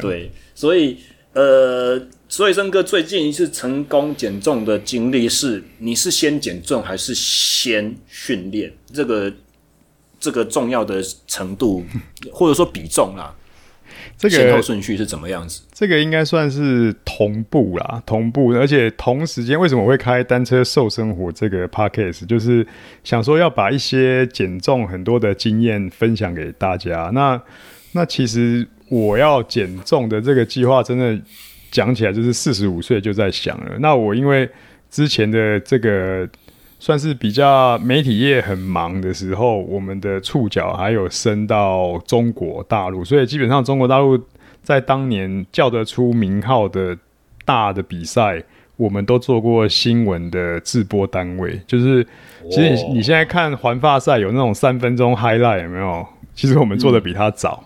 [0.00, 0.98] 对，所以
[1.32, 8.72] 呃，所以森哥最近一次成功减重的经历是，你是先减重还是先训练？
[8.92, 9.32] 这个
[10.18, 11.84] 这个重要的程度，
[12.32, 13.34] 或者说比重啦。
[14.18, 15.62] 这个先后顺序是怎么样子？
[15.72, 19.58] 这个应该算是同步啦，同步，而且同时间。
[19.60, 22.26] 为什么会开单车瘦生活这个 podcast？
[22.26, 22.66] 就是
[23.04, 27.10] 想说要把一些减重很多的经验分享给大家。
[27.12, 27.40] 那
[27.92, 31.18] 那其实我要减重的这个计划，真的
[31.70, 33.76] 讲起来就是四十五岁就在想了。
[33.80, 34.48] 那我因为
[34.90, 36.28] 之前的这个。
[36.78, 44.20] 算是比较媒体业很忙的时候，我们的触角还有伸到中国大陆，所以基本上中国大陆
[44.62, 46.96] 在当年叫得出名号的
[47.46, 48.42] 大的比赛，
[48.76, 51.58] 我们都做过新闻的制播单位。
[51.66, 52.06] 就是
[52.50, 56.06] 其实你你现在看环法赛有那种三分钟 highlight 有没有？
[56.34, 57.64] 其实我们做的比他早。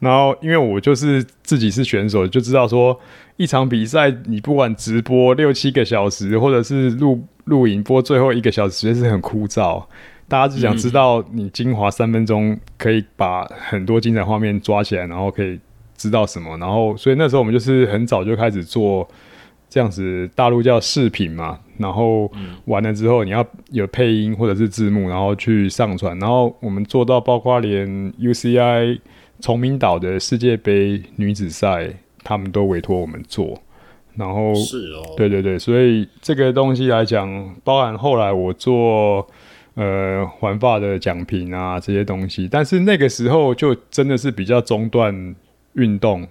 [0.00, 2.98] 然后因为我就是自己是选手，就知道说
[3.36, 7.24] 一场比赛你不管直播六七个小时，或者是录。
[7.50, 9.84] 录影播最后一个小时其实是很枯燥，
[10.28, 15.58] 大家只想知道你精华三分钟可以把很多精彩画面抓起来，然后可以
[15.96, 19.06] 知道什么，然后所以那时候我们就是很早就开始做
[19.68, 22.30] 这样子，大陆叫视频嘛，然后
[22.66, 29.00] 完了之后你要有配音或者是字幕，然后去上传，然后我们做到包括连 UCI
[29.40, 31.92] 崇明岛的世界杯女子赛，
[32.22, 33.60] 他们都委托我们做。
[34.16, 39.26] 然后是哦，对对对，所以这个东西来讲，包含后来我做
[39.74, 45.34] 呃环发的奖品啊这些东西，但是那个时候就真的是比较中断
[45.74, 46.26] 运动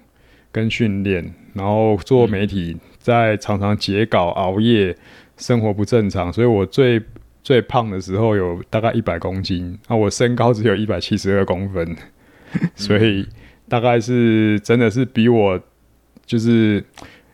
[0.52, 4.96] 跟训练，然后做媒体在常常截稿熬夜，
[5.38, 7.02] 生活不正常，所以我最
[7.42, 11.96] 最胖的时候有大概一百公斤，那我身高只有一百七十二公分，
[12.76, 13.26] 所以
[13.68, 15.60] 大概是真的是比我
[16.26, 16.84] 就是。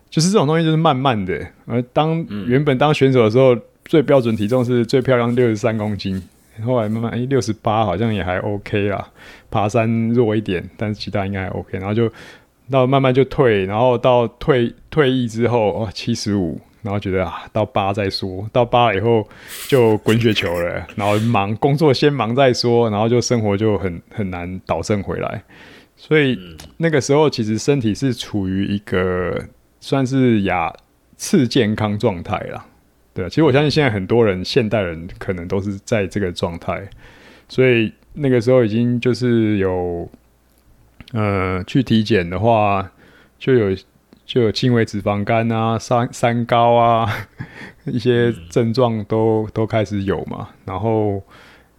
[0.10, 1.46] 就是这种东西，就是慢慢的。
[1.66, 6.22] 而当原本当选手的时候，最标准体重是最漂亮六十三公斤，
[6.64, 9.10] 后来慢慢哎六十八好像也还 OK 啦。
[9.52, 11.78] 爬山弱一点，但是其他应该还 OK。
[11.78, 12.10] 然后就
[12.72, 19.28] 到慢慢就退，然后到退退役之后哦七十五，然后觉得啊到八再说，到八以后
[19.68, 25.44] 就滚雪球了， 然后忙工作先忙再说，然后就生活就很很难倒正回来。
[25.98, 26.38] 所以
[26.78, 29.40] 那个时候其实身体是处于一个。
[29.88, 30.74] 算是亚
[31.16, 32.66] 次健康状态啦，
[33.14, 36.90] 对，其实我相信现在很多人，现代人可能都是在这个状态，
[37.48, 40.10] 所以那个时候已经就是有，
[41.14, 42.92] 呃，去体检的话，
[43.38, 43.78] 就有
[44.26, 47.08] 就有轻微脂肪肝啊、三三高啊，
[47.86, 51.22] 一些症状都都开始有嘛，然后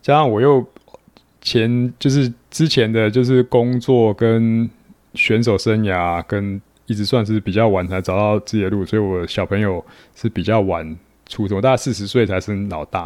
[0.01, 0.65] 加上我又
[1.41, 4.71] 前就是之前的就是工作跟
[5.15, 6.63] 选手生涯跟。
[6.87, 9.85] 一直算是比较晚才找到自己的路，所以我小朋友
[10.15, 10.97] 是比较晚
[11.29, 13.03] 出生，大概四十岁才生老大。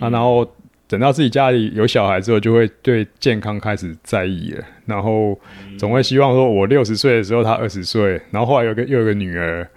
[0.00, 0.48] 啊，然后
[0.86, 4.64] 等到自己家里有小孩之后，就会对健康开始在意了。
[4.86, 5.38] 然后
[5.78, 9.68] 总会希望说，我六十岁的时候他二十岁，然后后来有个又有个女儿，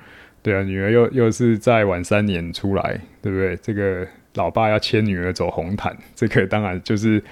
[0.41, 3.55] 对啊，女儿又又是再晚三年出来，对不对？
[3.57, 7.23] 这个老爸要牵女儿走红毯，这个当然就是。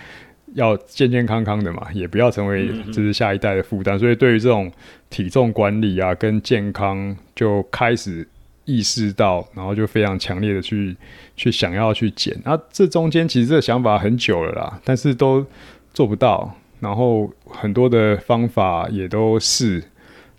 [0.54, 4.72] 要健健康康的嘛，也不要成为就是下一代的负担，所以对于这种
[5.10, 8.28] 体重管理啊跟健康，就开始
[8.66, 10.96] 意识到，然后就非常强烈的去
[11.36, 12.38] 去想要去减。
[12.44, 15.46] 那这中间其实这个想法很久了啦，但是都
[15.94, 16.56] 做不到。
[16.80, 19.84] 然后很多的方法也都试，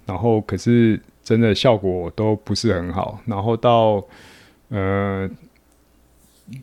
[0.06, 3.20] 然后可是真的效果都不是很好。
[3.26, 4.02] 然后到
[4.70, 5.28] 呃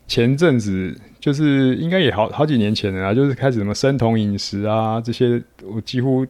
[0.08, 6.26] 前阵子，就是应该也好好几年前了啊，就是开始什么生酮饮食啊这些，我几乎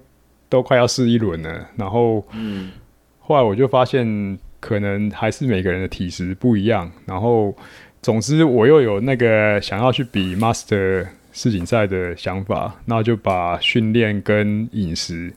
[0.48, 1.68] 都快要试一轮了。
[1.76, 2.70] 然后嗯，
[3.18, 6.90] 后来我就发现，可能还是每个人的体质不一样。
[7.06, 7.56] 然后
[8.02, 11.06] 总之，我又有那个想要去比 Master。
[11.30, 15.32] 世锦赛的想法，那就把训练跟饮食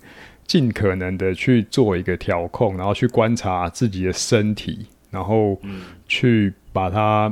[0.47, 5.59] 尽可能的去做一个调控，然后去观察自己的身体，然后
[6.07, 7.31] 去把它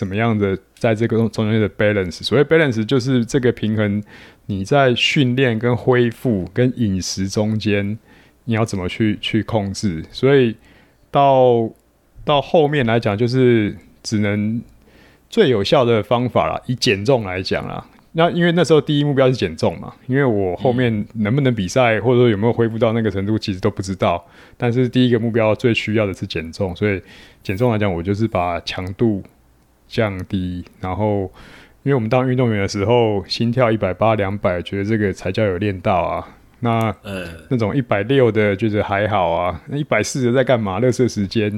[0.00, 2.22] 怎么样的在这个中间的 balance。
[2.22, 4.02] 所谓 balance 就是这个平衡，
[4.46, 7.98] 你在训练跟恢复跟饮食中间，
[8.46, 10.02] 你要怎么去去控制？
[10.10, 10.56] 所以
[11.10, 11.70] 到
[12.24, 14.62] 到后面来讲，就是只能
[15.28, 17.86] 最有效的方法啦，以减重来讲啦。
[18.12, 24.24] 那因为那时候第一目标是减重嘛，因为我后面能不能比赛，或者说有没有恢复到那个程度，其实都不知道。
[24.56, 27.02] 但是第一个目标最需要的是减重，所以
[27.42, 29.22] 减重来讲，我就是把强度
[29.90, 30.64] 降低。
[30.80, 31.22] 然后，
[31.82, 36.26] 因为我们当运动员的时候，心跳一百八、两百，觉得这个才叫有练到啊。
[36.60, 39.60] 那、嗯、那种一百六的，觉得还好啊。
[39.66, 40.78] 那一百四的在干嘛？
[40.78, 41.50] 乐色时间，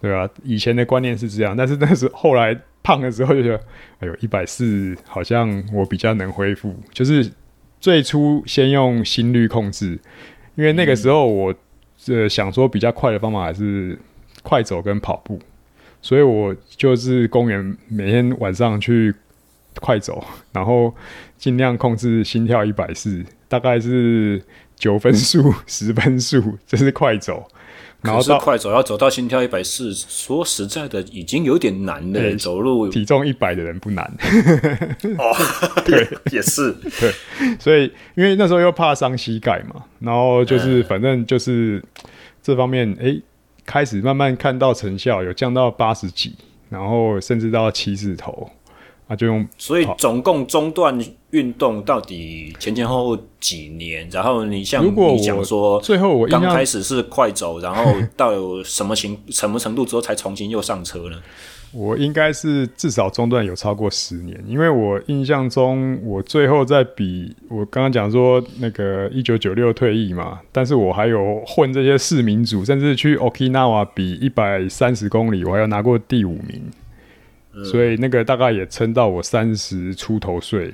[0.00, 0.28] 对吧？
[0.44, 2.56] 以前的观念是这样，但是那时候后来。
[2.84, 3.56] 胖的时候就觉得，
[4.00, 6.74] 哎呦，一百四好像我比较能恢复。
[6.92, 7.30] 就是
[7.78, 9.96] 最初先用心率控制，
[10.56, 11.54] 因为那个时候我
[12.08, 13.96] 呃想说比较快的方法还是
[14.42, 15.38] 快走跟跑步，
[16.02, 19.14] 所以我就是公园每天晚上去
[19.80, 20.22] 快走，
[20.52, 20.94] 然后
[21.38, 24.42] 尽量控制心跳一百四，大概是
[24.76, 27.46] 九分数、 十分数， 这是快走。
[28.02, 32.18] 然后是快走要走到心跳一百四，说实在的，已经有点难了。
[32.18, 34.04] 欸、走路体重一百的人不难。
[35.18, 35.32] 哦，
[35.86, 37.12] 对，也是对。
[37.60, 37.84] 所以
[38.16, 41.80] 因为那时候又怕伤膝盖嘛，然后就是反正就是
[42.42, 43.22] 这方面，哎、欸，
[43.64, 46.34] 开始慢慢看到成效，有降到八十几，
[46.68, 48.50] 然后甚至到七字头。
[49.08, 50.96] 啊，就用，所以总共中断
[51.30, 54.08] 运动到底前前后后几年？
[54.10, 57.84] 然后你像你讲说，最后我刚开始是快走，然后
[58.16, 61.20] 到有什么情什么程度之后才重新又上车呢？
[61.72, 76.62] 我应该是至少中断有超过十年，因为我印象中我最后在比，我刚刚讲说那个一九九六退役嘛，但是我还有混这些市民组，甚至去 Okinawa 比一百三十公里，我还要拿过第五名。
[77.70, 80.72] 所以那个大概也撑到我三十出头岁，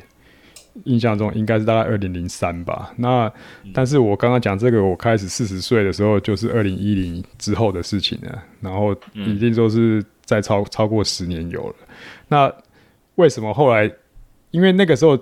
[0.85, 2.93] 印象中应该是大概二零零三吧。
[2.99, 3.29] 那
[3.75, 8.43] 但是我刚刚讲这个，我开始四十岁的时候就是二零一零之后的事情了。
[8.61, 11.75] 然后一定说是在超超过十年有了。
[12.29, 12.53] 那
[13.15, 13.91] 为什么后来？
[14.51, 15.17] 因为那个时候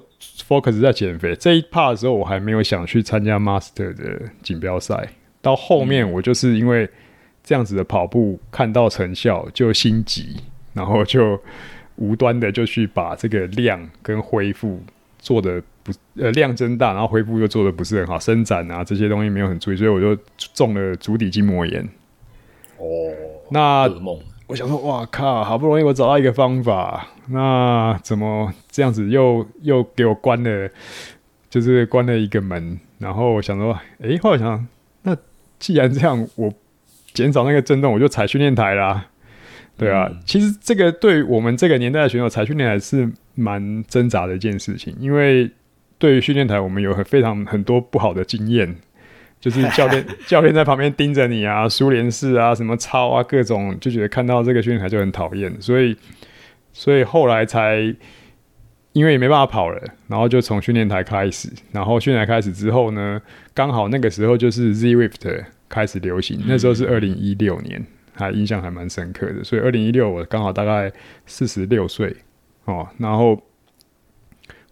[0.49, 5.09] focus 在减肥这一 part 的时候，我还没有想去参加 master 的锦标赛。
[5.41, 6.89] 到后面我就是因为
[7.43, 10.37] 这样子的跑步看到成效就心急。
[10.73, 11.41] 然后就
[11.95, 14.79] 无端的就去把这个量跟恢复
[15.19, 20.15] 做的不呃量增大，然后恢复又做的不是很好，伸展啊这些东西没有很注意，所以我就
[20.53, 21.83] 中了足底筋膜炎。
[22.77, 22.87] 哦，
[23.51, 23.89] 那
[24.49, 30.71] 我想说，哇靠，好不容易我找到一个方法，那怎么这样子又又给我关了，
[31.51, 32.79] 就是关了一个门。
[32.99, 34.67] 然后我想说，诶，后来想想，
[35.03, 35.17] 那
[35.59, 36.53] 既然这样，我
[37.13, 39.07] 减少那个震动，我就踩训练台啦。
[39.77, 45.51] 对啊，其实这个对于我们这个年代的选手，踩训练台是蛮挣扎的一件事情，因为
[45.99, 48.77] 对于训练台，我们有很非常很多不好的经验，
[49.41, 55.97] 就是教练 教练在旁边盯着你啊，苏联式啊，什么操啊，各种就觉得看到这个训练台就很讨厌，所以
[56.73, 57.95] 所以后来才
[58.93, 63.21] 因为也没办法跑了，然后就从训练台开始，然后训练台开始之后呢，
[63.55, 67.85] 刚好那个时候就是 Zwift 开始流行，那时候是二零一六年。
[68.19, 70.91] 还印象还蛮深刻的，所以二零一六我刚好大概
[71.27, 72.17] 四十六岁
[72.65, 73.39] 哦，然后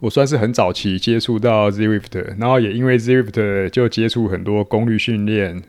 [0.00, 5.62] 我算是很早期接触到 Zwift，然后也因为 Zwift 就接触很多功率训练，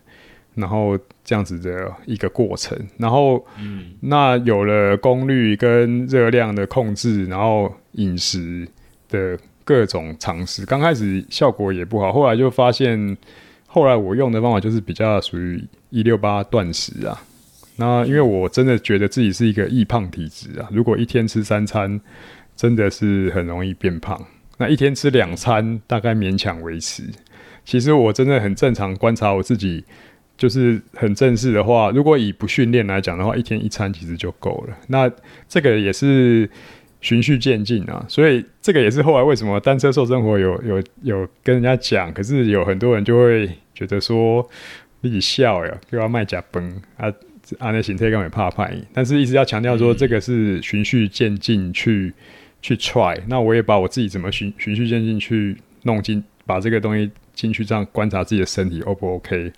[0.55, 8.67] 然后这样子的一个过程，然后嗯，那有了功率跟热量的控制，然后饮食
[9.09, 13.17] 的各种尝试，刚开始效果也不好，后来就发现，
[13.67, 17.21] 后来我用的方法就是比较属于一六八断食啊。
[17.77, 21.99] 那因为我真的觉得自己是一个易胖体质啊，如果一天吃三餐，
[22.55, 24.19] 真的是很容易变胖。
[24.57, 27.03] 那一天吃两餐，大概勉强维持。
[27.65, 29.83] 其实我真的很正常观察我自己，
[30.37, 34.77] 就是很正式的话，如果以不训练来讲的话，一天一餐其实就够了。
[34.87, 35.11] 那
[35.49, 36.49] 这个也是
[37.01, 44.47] 循序渐进啊，所以这个也是后来为什么单车瘦生活有有有跟人家讲，可是有很多人就会觉得说
[45.01, 46.63] 你笑呀，又要卖假崩
[46.97, 47.09] 啊，
[47.59, 52.13] 啊那形态根本怕拍，但是一直要强调说这个是循序渐进去、嗯、
[52.65, 53.15] 去 try。
[53.27, 59.53] 那我也把我自己怎么循循序渐进去弄进，把这个东西进去这样观察自己的身体 O 不 OK。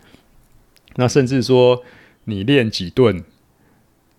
[0.98, 1.82] 那甚至说，
[2.26, 3.24] 你练几顿，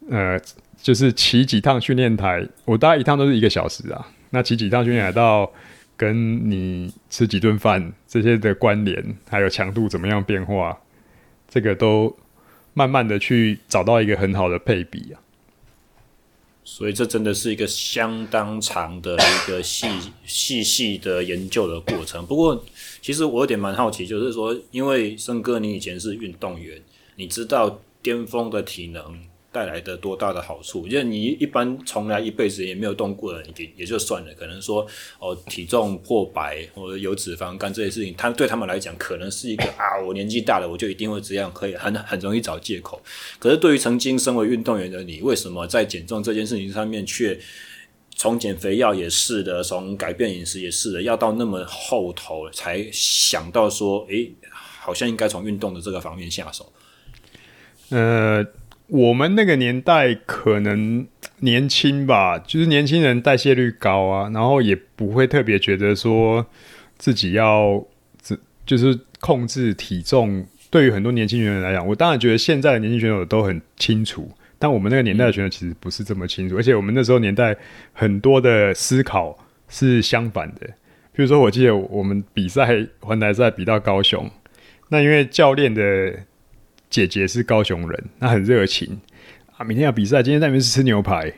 [0.09, 0.41] 呃，
[0.79, 4.09] 就是骑几趟训练台，我大概一趟都是一个小时啊。
[4.31, 5.53] 那骑几趟训练台到
[5.95, 10.79] 跟你吃几顿饭这些的关联，还有强度怎么样变化，
[11.47, 12.17] 这个都
[12.73, 15.21] 慢慢的去找到一个很好的配比啊。
[16.71, 19.89] 所以这真的是一个相当长的一个细
[20.27, 22.27] 细细的研究的过程。
[22.27, 22.63] 不过。
[23.01, 26.83] 其实我有点蛮好奇，就是说，因为森哥你以前是运动员，
[27.15, 29.21] 你知道巅峰的体能
[29.59, 30.87] 带来的多大的好处？
[30.87, 34.33] 因为你一般从来一辈子也没有动过的，也也就算了。
[34.35, 34.87] 可能说
[35.19, 43.03] 哦，体重破百或者有脂肪肝这些事情，他对他们来讲可能是一个 啊，我年纪大了，我就一定会这样，可以很很容易找借口。
[43.41, 47.37] 可是对于曾经身为运动员的你，为什么在减重这件事情上面却？
[48.21, 54.33] 从减肥药也是的，从改变饮食也是的，要到那么后头才想到说，诶、
[54.81, 56.73] 好像应该从运动的这个方面下手。
[57.91, 58.45] 呃，
[58.89, 61.07] 我们那个年代可能
[61.41, 66.47] 年轻吧，就是年轻人代谢率高啊，然后也不会特别觉得说
[66.97, 67.85] 自己要
[68.67, 70.47] 就是控制体重。
[70.71, 74.31] 对于很多年轻人来讲，我当然觉得现在的年轻选手都很清楚。
[74.59, 77.57] 但我们那个年代的选手其实不是这么清楚，而且我们那时候年代
[77.93, 79.39] 很多的思考
[79.69, 80.67] 是相反的。
[81.13, 84.31] 比如说，我记得我们比赛环台赛比到高雄，
[84.89, 86.13] 那因为教练的
[86.91, 88.99] 姐姐是高雄人，那很热情
[89.57, 91.31] 啊，明天要比赛，今天在那边吃牛排，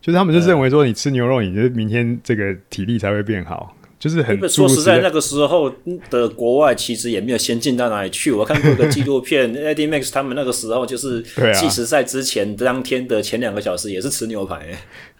[0.00, 3.74] 就是他们就认为说你吃牛肉，你就明天这个体力才会变好。
[3.98, 5.68] 就是很说实在，那个时候
[6.08, 8.30] 的国外其实也没有先进到哪里去。
[8.30, 11.20] 我看过一个纪录片， Eddie Max 他们那个时候就是
[11.52, 14.68] 计时赛之前当天的前两个小时也是吃牛排。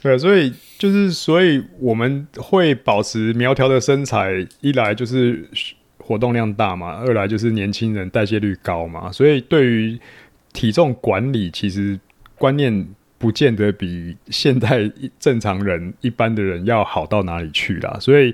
[0.01, 5.45] 对，所以就是所以我们会保持苗条的身材，一来就是
[6.09, 10.01] 活动量大嘛，二来就是年轻人代谢率高嘛，所以对于
[10.53, 12.01] 体重管理其实
[12.37, 12.89] 观念。
[13.21, 18.33] 不见得比现在正常人一般的人要好到哪里去啦，所以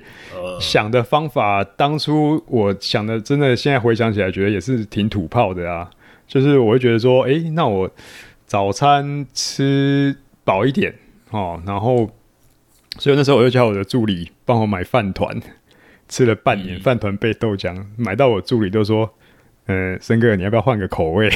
[0.61, 5.89] 想的方法，当初我想的真的，现在回想起来，觉得也是挺土炮的啊。
[6.27, 7.89] 就是我会觉得说，哎、那我
[8.45, 10.93] 早餐吃饱一点
[11.31, 12.07] 哦，然后，
[12.99, 15.35] 所以那时候我就叫我的助理帮我买饭团，
[16.07, 19.13] 吃了半年饭团配豆浆，买到我助理都说。
[19.67, 21.27] 呃，森哥，你要不要换个口味？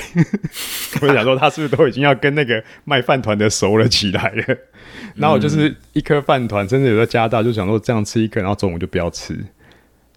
[1.02, 4.58] 我就想说，他是不是都已经要跟那个卖饭团的熟了起来了？
[5.16, 9.36] 然后我就是一颗饭团，甚至有在加大，就想说这样吃一颗，然后中午就不要吃。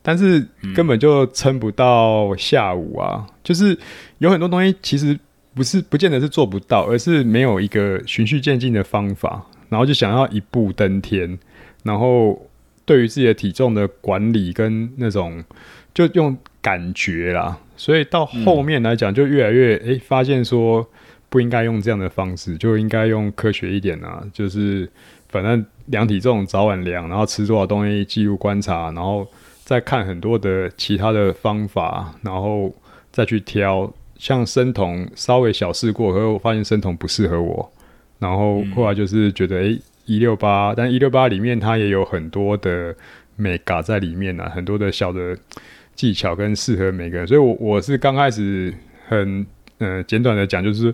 [0.02, 3.26] 但是根本就撑不到下午啊！
[3.42, 3.74] 就是
[4.18, 5.18] 有很多东西其实
[5.54, 11.38] 不是不见得是做不到，而是没有一个循序渐进的方法，然后就想要一步登天。
[11.82, 12.46] 然后
[12.84, 15.42] 对于自己的体重的管理跟那种，
[15.94, 17.58] 就用感觉啦。
[17.76, 20.88] 所以到后面来讲，就越来越诶、欸，发现说
[21.28, 24.22] 不应该用这样的方式，就应该用科学一点啊。
[24.32, 24.88] 就是
[25.28, 29.26] 反正量体重早晚量，然后吃多少东西记录观察，然后
[29.64, 32.74] 再看很多的其他的方法，然后
[33.10, 33.92] 再去挑。
[34.18, 37.72] 像生酮稍微小试过，可是我发现生酮不适合我。
[38.20, 42.94] 然后后来就是觉得诶，一六八，但一六八里面它也有很多的
[43.36, 45.36] 美嘎在里面啊，很多的小的。
[45.94, 48.72] 技巧跟适合每个人，所以我，我我是刚开始
[49.08, 49.46] 很
[49.76, 50.92] 呃简短的讲，就是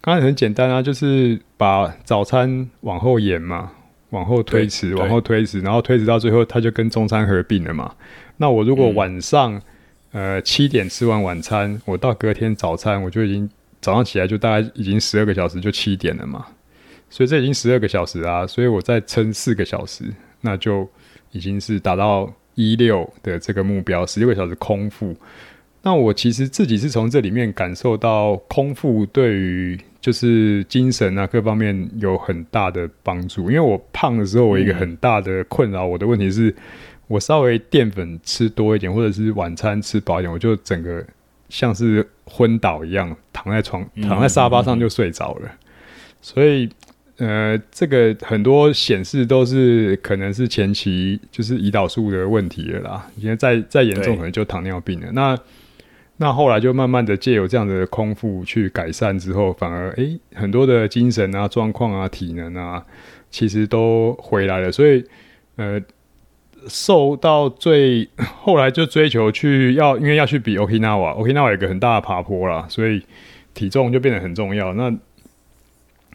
[0.00, 3.70] 刚开始很简单啊，就是把早餐往后延嘛，
[4.10, 7.94] 往后推迟，往后推迟，然后推迟到最后，它就跟中餐合并了嘛。
[8.38, 9.54] 那我如果晚上、
[10.10, 13.48] 嗯、呃七点吃完晚餐，我到隔天早餐，我就已经
[13.80, 16.44] 早上起来就大概已经十二个小时，就七点了嘛。
[17.12, 20.04] 所以这已经十二个小时啊，所以我再撑四个小时，
[20.40, 20.88] 那就
[21.30, 22.32] 已经是达到。
[22.54, 25.16] 一六的这个目标，十六个小时空腹。
[25.80, 33.50] 那我其实自己是从这里面感受到，空腹对于就是精神啊各方面有很大的帮助。
[33.50, 36.54] 因为我胖的时候，我一个很大的困扰，我的问题是，
[37.06, 41.02] 我稍微淀粉吃多一点，或者是晚餐吃饱一点，我就整个
[41.48, 45.50] 像是昏倒一样，躺在床、躺在沙发上就睡着了。
[46.20, 46.68] 所以。
[47.24, 55.06] 呃，这个很多显示都是可能是前期就是胰岛素的问题了啦，因为再再严重可能就糖尿病了。
[55.12, 55.38] 那
[56.16, 62.84] 那后来就慢慢的借由这样的空腹去改善之后，反而诶、欸、很多的精神啊、状况啊、体能啊，
[63.30, 64.72] 其实都回来了。
[64.72, 65.04] 所以
[65.54, 65.80] 呃，
[66.66, 68.08] 瘦到最
[68.40, 73.00] 后来就追求去要，因为要去比 Okinawa，Okinawa 有一个很大的爬坡啦，所以
[73.54, 74.74] 体重就变得很重要。
[74.74, 74.92] 那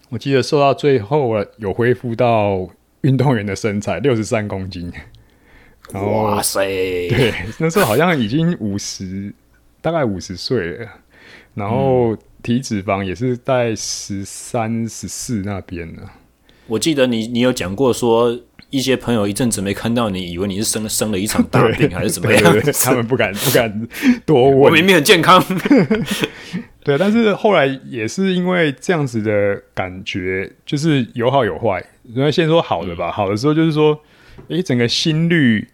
[0.10, 2.68] 我记得瘦到最后有恢复到
[3.02, 4.92] 运动员的身材，六十三公斤。
[5.94, 6.66] 哇塞！
[7.10, 9.34] 对，那时候好像已经五十，
[9.82, 10.88] 大概五十岁了。
[11.54, 16.04] 然后体脂肪也是在十三、十四那边呢。
[16.68, 18.38] 我记得你，你有讲过说，
[18.70, 22.44] 一些朋友一阵子没看到你，以为你是生了生了一场大病还是怎么样？
[22.44, 23.88] 对对对，他们不敢不敢
[24.26, 24.60] 多问。
[24.60, 25.44] 我明明很健康。
[26.88, 31.86] 对，但是后来也是因为这样子的感觉，就是有好有坏。
[32.16, 34.00] 那先说好的吧，好的时候就是说，
[34.48, 35.68] 诶，整个心率。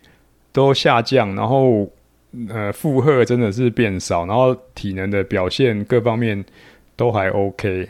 [0.56, 1.92] 都下降，然后
[2.48, 6.46] 呃负荷真的是变少，然后体能的表现各方面
[6.96, 7.90] 都还 OK。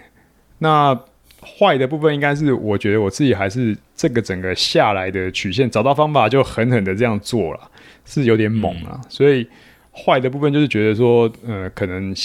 [0.59, 0.97] 那
[1.41, 7.69] 坏的部分应该是，我觉得我自己还是这个整个下来的曲线找到方法就狠狠的这样做了，
[8.05, 8.91] 是有点猛啊。
[8.93, 9.45] 嗯、所以
[9.91, 12.15] 坏的部分就是觉得说，呃，可能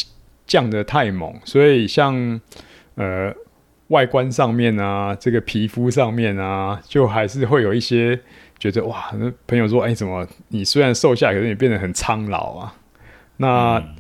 [0.48, 2.40] 降得太猛，所以像
[2.96, 3.32] 呃
[3.86, 8.18] 外观上面啊，这个皮肤上面啊，就还是会有一些。
[8.60, 12.74] 觉得哇，那朋友说，哎、欸，怎么你虽然瘦下来，可是你变得很苍老啊？
[13.36, 13.94] 那、嗯、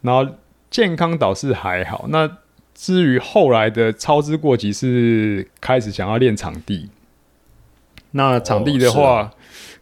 [0.00, 0.26] 然后
[0.70, 2.06] 健康倒是还好。
[2.08, 2.38] 那
[2.72, 6.88] 至于后来的操之过急，是开始想要练场地。
[8.12, 9.30] 那场地的话，哦啊、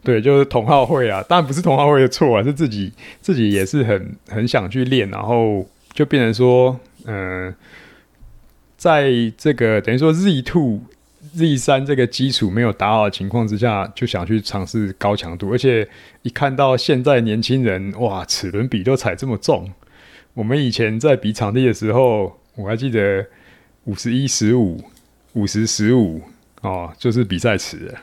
[0.03, 2.91] 对，就是同好会啊，当然不是同好会的错啊，是自己
[3.21, 7.55] 自己也是很很想去练，然后就变成说，嗯、呃，
[8.75, 10.81] 在这个等于说 Z two。
[11.35, 15.87] Z 三这个基础没有打好的情况之下，就想去尝试高强度，而且
[16.21, 19.71] 一看到现在年轻人哇，齿轮比都踩这么重。
[20.33, 23.25] 我们以前在比场地的时候，我还记得
[23.85, 24.83] 五十一十五、
[25.31, 26.21] 五十十五
[26.61, 27.95] 哦，就是比赛齿的。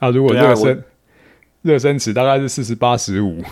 [0.00, 0.84] 啊，如果热身
[1.62, 3.42] 热身尺大概是四十八十五。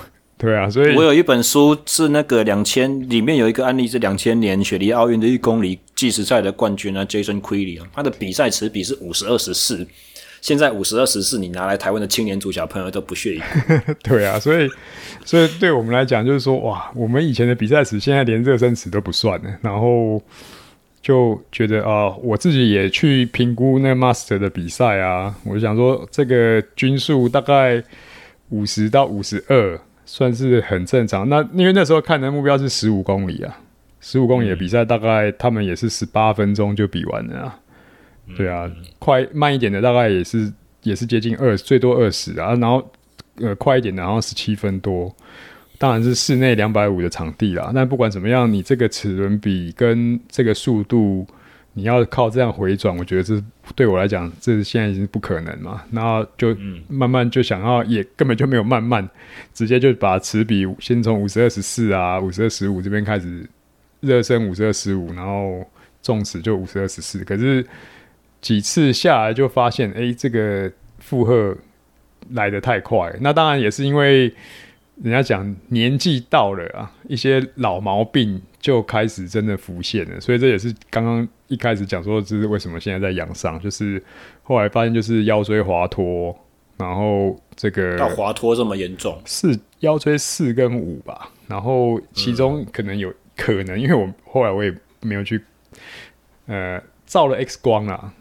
[0.43, 9.86] 对啊，所以我有一本书是那个两千，里面有一个案例是两千年雪梨奥运的一公里计时赛的冠军啊，Jason Queally 啊，他的比赛齿比是五十二十四，
[10.40, 13.93] 现在五十二十四，你拿来台湾的青年组小朋友都不屑一顾。
[14.02, 14.69] 对啊，所以
[15.24, 20.20] 所以对我们来讲就是说，哇，我们以前的比赛时现在连热身齿都不算了，然后
[21.01, 27.81] 就觉得啊、呃，我自己也去评估那个 Master 的比赛啊，我就想说这个均数大概
[28.48, 29.81] 五十到五十二。
[30.15, 31.27] 算是很正常。
[31.31, 33.59] 那因为那时候看的目标是十五公里啊，
[33.99, 37.59] 十五公里的比赛大概他们也是十八分钟就比完了啊。
[38.37, 40.53] 对啊，快慢一点的大概也是
[40.83, 42.55] 也是接近二，最多二十啊。
[42.57, 42.87] 然后
[43.37, 45.11] 呃快一点的，然后十七分多。
[45.79, 47.73] 当然是室内两百五的场地啦。
[47.75, 51.27] 但不管怎么样，你这个齿轮比跟这个速度。
[51.74, 53.43] 你要靠这样回转，我觉得这
[53.74, 55.82] 对我来讲，这是现在已经不可能嘛。
[55.90, 56.57] 然后就
[56.89, 59.09] 慢慢就想要，也根本就没有慢慢，
[59.55, 63.49] 直接就把齿比先从五十二十四啊，五十二十五这边开始
[64.01, 65.65] 热身五十二十五，然后
[66.03, 67.24] 重齿就五十二十四。
[67.24, 67.66] 可是
[68.40, 71.57] 几次下来就发现，哎、欸，这个负荷
[72.31, 73.15] 来得太快。
[73.20, 74.32] 那当然也是因为。
[75.03, 84.03] 人家讲年纪到了啊，一些老毛病就开始真的浮现了，所以这也是刚刚一开始讲说，这是为什么现在在养伤，就是
[84.43, 86.35] 后来发现就是腰椎滑脱，
[86.79, 95.39] 然后这个到滑脱这么严重，是腰椎四跟五吧，然后其中可能有、嗯、可能，因为我后来我也没有去
[96.47, 98.15] 呃照了 X 光啊，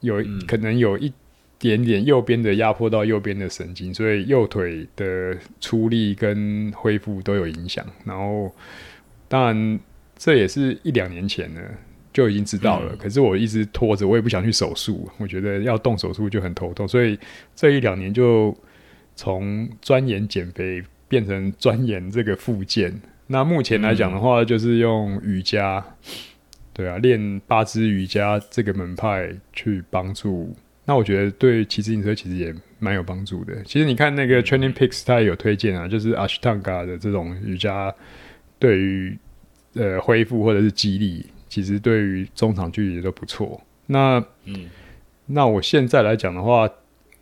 [0.00, 1.12] 有、嗯、可能有一。
[1.60, 7.84] 点点右边的压迫到右边的神经，所以右腿的出力跟恢复都有影响。
[8.04, 8.54] 然后，
[9.28, 9.78] 当然
[10.16, 11.60] 这也是一两年前呢
[12.12, 12.92] 就已经知道了。
[12.92, 15.08] 嗯、可是我一直拖着，我也不想去手术。
[15.18, 17.18] 我觉得要动手术就很头痛，所以
[17.54, 18.56] 这一两年就
[19.14, 22.92] 从钻研减肥变成钻研这个复健。
[23.26, 26.12] 那目前来讲的话，就是用瑜伽，嗯、
[26.72, 30.56] 对啊，练八支瑜伽这个门派去帮助。
[30.86, 33.62] 那我觉得对骑自行车其实也蛮有帮助的。
[33.64, 37.94] 其实你看那个 Training Peaks，它也有推荐啊，就是 Ashtanga 的这种瑜伽，
[38.58, 39.18] 对于
[39.74, 43.60] 呃恢复或者是激励，其实对于中长距离都不错。
[43.86, 44.68] 那嗯，
[45.26, 46.68] 那我现在来讲的话，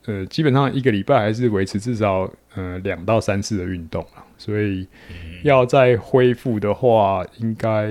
[0.07, 4.25] 呃，基本上一个礼拜还是维持至少呃两到三次的运动啊。
[4.39, 4.87] 所以
[5.43, 7.91] 要再恢复的话，应该。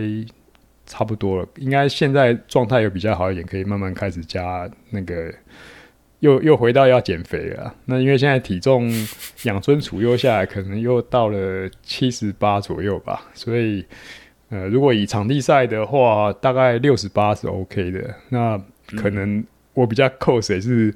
[0.87, 5.33] 差不多了，应该现在状态有比较好一点，可以慢慢开始加那个
[6.19, 7.73] 又又回到要减肥了。
[7.85, 8.89] 那因为现在体重
[9.43, 13.21] 养尊处优下来，可能又到了七十八左右吧。
[13.33, 13.85] 所以，
[14.49, 18.15] 呃，如果以场地赛的话，大概六十八是 OK 的。
[18.29, 18.59] 那
[18.97, 19.43] 可能
[19.73, 20.93] 我比较扣谁是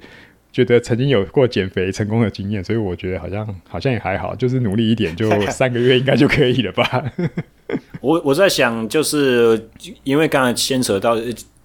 [0.50, 7.12] 觉得曾经有过减肥成功的经验，所以我觉得好像好像也还好，就是努力一点，就 三个月应该就可以了吧。
[8.00, 9.68] 我我在想，就是
[10.02, 11.16] 因为刚才牵扯到。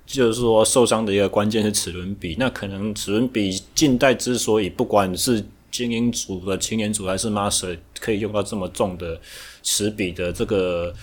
[0.06, 2.36] 就是说，受伤的一个关键是齿轮比。
[2.38, 9.20] 那可能齿轮比近代之所以不管是精英组的青年组还是 Master 可以用到这么重的
[9.64, 10.94] 齿比的这个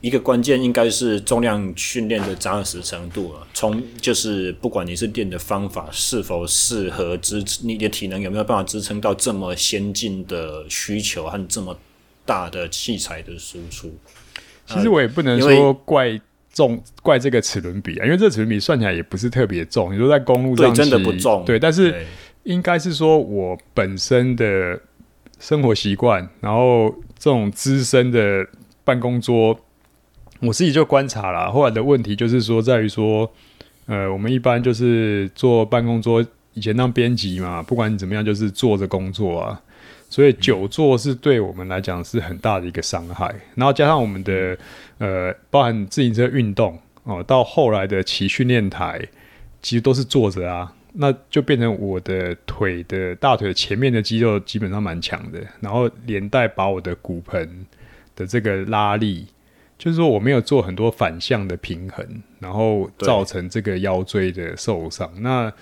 [0.00, 3.46] 一个关键，应该是重量训练的扎实程度啊。
[3.52, 11.78] 从就是不管你是练的方法是否适合支撑，你的体能有没有办法支撑到这么先进的需求和这么
[12.24, 13.94] 大的器材的输出。
[14.66, 16.20] 其实我也不能说怪。
[16.52, 19.94] 重怪这个齿轮比啊，因为这齿轮比算起来也不是特别重。
[19.94, 21.44] 你说在公路上，对，真的不重。
[21.44, 21.94] 对，但是
[22.42, 24.80] 应该是说我本身的
[25.38, 28.46] 生活习惯，然后这种资深的
[28.84, 29.58] 办公桌，
[30.40, 31.52] 我自己就观察了。
[31.52, 33.30] 后来的问题就是说，在于说，
[33.86, 36.24] 呃，我们一般就是做办公桌，
[36.54, 39.60] 以前当编辑嘛，不管你怎么样，就是坐着工作啊。
[40.08, 44.58] 所以久坐是对我们来讲是很大的一个伤害，然后加上我们的
[45.00, 49.00] 呃，包含自行车运动哦，到后来的骑训练台，
[49.60, 57.66] 其实都是坐着啊，那就变成我的腿的大腿前面的肌肉基本上蛮强的，然后连带把我的骨盆
[58.14, 59.26] 的这个拉力，
[59.76, 62.06] 就是说我没有做很多反向的平衡，
[62.38, 65.10] 然后造成这个腰椎的受伤。
[65.20, 65.52] 那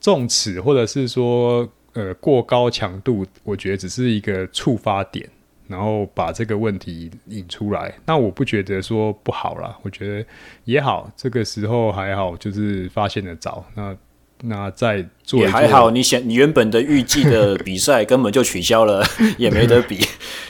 [0.00, 1.70] 重尺或者是说。
[1.98, 5.26] 呃，过高强度，我觉得只是一个触发点，
[5.68, 7.92] 然后把这个问题引出来。
[8.04, 10.26] 那我不觉得说不好啦，我觉得
[10.64, 11.10] 也好。
[11.16, 13.64] 这个时候还好，就是发现的早。
[13.74, 13.96] 那
[14.42, 15.90] 那再做，做也还好。
[15.90, 19.04] 你想，你原本的预计的比赛根本就取消了，
[19.38, 19.98] 也没得比。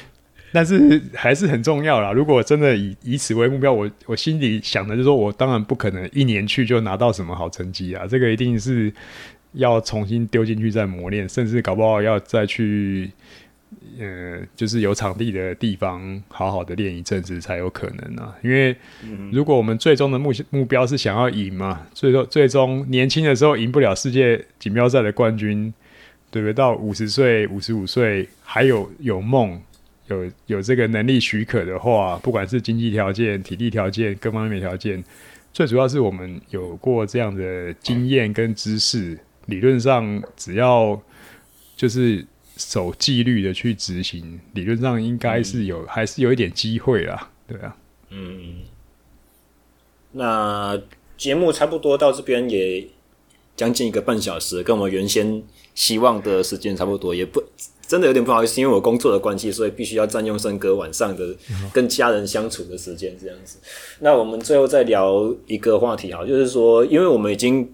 [0.53, 2.13] 但是还是很重要啦。
[2.13, 8.07] 如果真的以以此为目标，我我心里想的就是说，我当然不可能一年去就拿到什么好成绩啊。
[8.07, 8.93] 这个一定是。
[9.53, 13.11] 要重新丢进去再磨练，甚至搞不好要再去，
[13.99, 18.35] 呃，就是有场地的地方好好的练一阵子才有可能啊。
[18.43, 18.75] 因为
[19.33, 25.73] 如果我们最终的目目标是想要赢嘛，最终最终年轻的时候赢不了世界锦标赛的冠军，
[26.31, 26.53] 对不对？
[26.53, 29.61] 到五十岁、五十五岁还有有梦、
[30.09, 35.03] 有有这个能力许可的话，不管是经济条件、体力条件、各方面条件，
[35.53, 39.19] 最主要是我们有过这样的经验跟知识。
[39.47, 41.01] 理论上，只要
[41.77, 42.27] 就是
[42.57, 47.77] 守纪律的去执行，理论上应该是有，嗯、还是有一点机会啦，对啊。
[48.11, 48.63] 嗯，
[50.13, 50.81] 那
[51.19, 52.87] 节目差不多到这边也
[53.55, 55.43] 将近一个半小时，跟我们原先
[55.75, 57.43] 希望的时间差不多，也不
[57.87, 61.37] 真的有点不好意思，因为我工作的关系，所以必须要占用森哥晚上的
[61.73, 63.59] 跟家人相处的时间这样子。
[63.63, 63.69] 嗯、
[64.01, 67.73] 那我们最后再聊一个话题哈，就是说，因为我们已经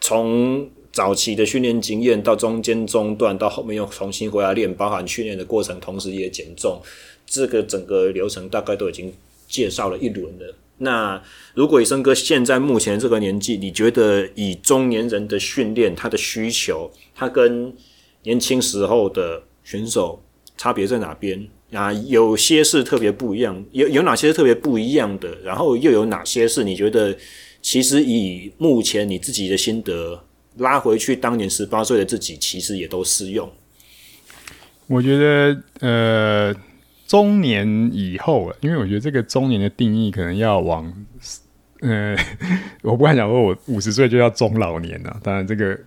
[0.00, 6.80] 从早期的训练经验到中间中断，到后面又重新回来练，包含训练的过程，同时也减重，
[7.26, 9.12] 这个整个流程大概都已经
[9.46, 10.54] 介绍了一轮了。
[10.78, 17.70] 那如果以生哥现在目前这个年纪，你觉得以中年人的训练，他的需求，他跟
[18.22, 20.22] 年轻时候的选手
[20.56, 21.46] 差别在哪边？
[21.72, 25.36] 啊，有些是特别不一样，有有哪些是特别不一样的？
[25.44, 27.14] 然后又有哪些是你觉得
[27.60, 30.22] 其实以目前你自己的心得？
[30.58, 33.50] 拉回去，当年十八岁的自己，其实也都适用。
[34.86, 36.54] 我觉得，呃，
[37.06, 40.92] 中年以后，因为我觉得这个中年的定义可能要往，
[41.80, 42.16] 呃，
[42.82, 45.20] 我不敢讲说我五十岁就要中老年了。
[45.22, 45.78] 当然，这个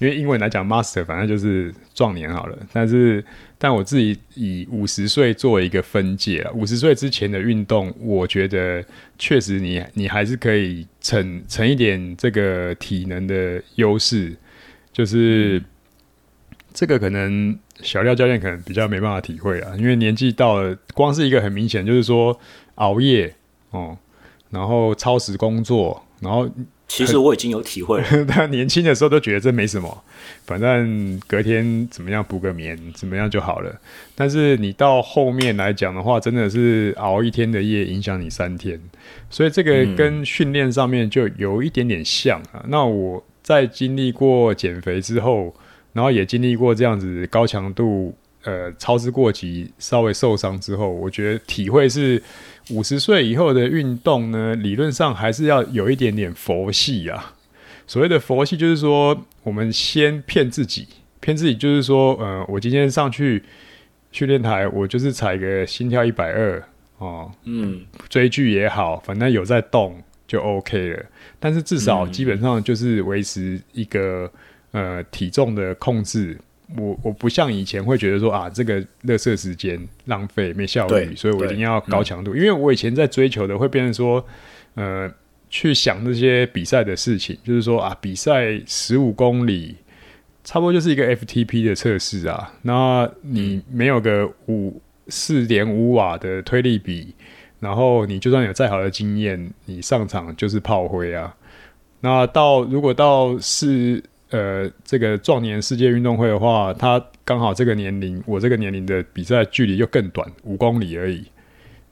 [0.00, 2.58] 因为英文来讲，master 反正就是壮年好了。
[2.72, 3.24] 但是，
[3.56, 8.84] 但我自己以五十岁作为一个分界啊，五十岁之前的运动，我觉得
[9.18, 14.34] 确实你你还是可以逞逞一点这个体能的优势，
[14.92, 15.62] 就是
[16.72, 22.38] 这个可能小廖教练可能比较没办法体会啊，因为年纪到了，光是一个很明显就是说
[22.74, 23.32] 熬夜
[23.70, 23.96] 哦，
[24.50, 26.50] 然后超时工作，然后。
[26.86, 30.04] 其实我已经有体会了， 他年轻的时候都觉得这没什么，
[30.44, 33.80] 反正隔天怎么样补个眠，怎么样就好了。
[34.14, 38.80] 但是你到后面来讲的话，真的是熬一天的夜影响你三天，
[39.28, 42.60] 所以这个跟训练上面就有一点点像啊。
[42.62, 45.52] 嗯、那我在经历过减肥之后，
[45.94, 52.22] 然后也经历过这样子高强度呃操之过急，稍微受伤之后，我觉得体会是。
[52.70, 57.34] 五十岁以后的运动呢，理论上还是要有一点点佛系啊，
[57.86, 60.88] 所谓的佛系，就是说我们先骗自己，
[61.20, 63.42] 骗自己就是说，呃，我今天上去
[64.12, 66.62] 训练台，我就是踩个心跳一百二
[66.98, 71.04] 哦，嗯，追剧也好，反正有在动就 OK 了。
[71.38, 74.30] 但是至少基本上就是维持一个、
[74.72, 76.38] 嗯、呃体重的控制。
[76.76, 82.34] 我我不像以前会觉得说啊，这个垃圾时间浪费没效率，所以我一定要高强度。
[82.34, 84.26] 嗯、因为我以前在追求的会变成说，
[84.74, 85.10] 呃。
[85.50, 89.76] 去想那些比赛的事情，就是说啊，比赛十五公里，
[90.42, 92.52] 差不多就是一个 FTP 的测试啊。
[92.62, 97.14] 那你没有个五四点五瓦的推力比，
[97.60, 101.32] 然后你就算有再好的经验，你上场就是炮灰啊。
[102.00, 104.02] 那到如果到是
[104.36, 111.24] 呃这个壮年世界运动会的话，他刚好这个年龄，我这个年龄的比赛距离又更短，五公里而已。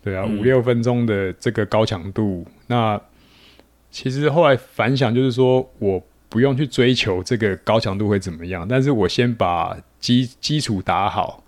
[0.02, 3.01] 对啊，五六分钟的这个高强度，那。
[3.94, 11.44] 其实后来反想，就是说我不用去追求这个高强度会怎么样，但是我先把基基础打好，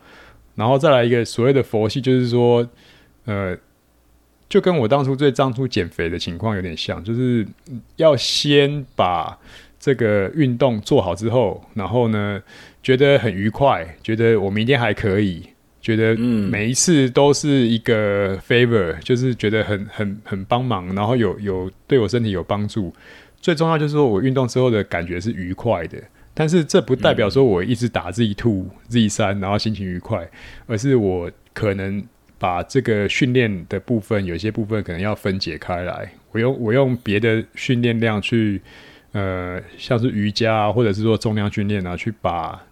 [0.55, 2.69] 然后再来一个所谓的佛系，就是说，
[3.25, 3.57] 呃，
[4.47, 7.49] 就跟我当初最当初减肥的情况有点像，就是
[7.97, 9.39] 要先把
[9.85, 12.43] 这个运动做好之后，然后呢，
[12.83, 15.43] 觉得很愉快，觉得我明天还可以。
[15.83, 22.91] 觉得每一次都是一个 favor，就是觉得很很很帮忙，然后有有对我身体有帮助。
[23.43, 25.99] 最重要就是说我运动之后的感觉是愉快的，
[26.33, 30.27] 但是这不代表说我一直打 Z two Z 三，然后心情愉快，
[30.67, 32.03] 而是我可能
[32.39, 38.63] 把这个训练的部分，有些部分可能要分解开来，我用我用别的训练量去，
[39.15, 42.63] 呃，像是瑜伽啊，或者是说重量训练啊，去把。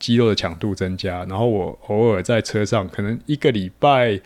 [0.00, 4.16] 肌肉的强度增加，然后我偶尔在车上，可能一个礼拜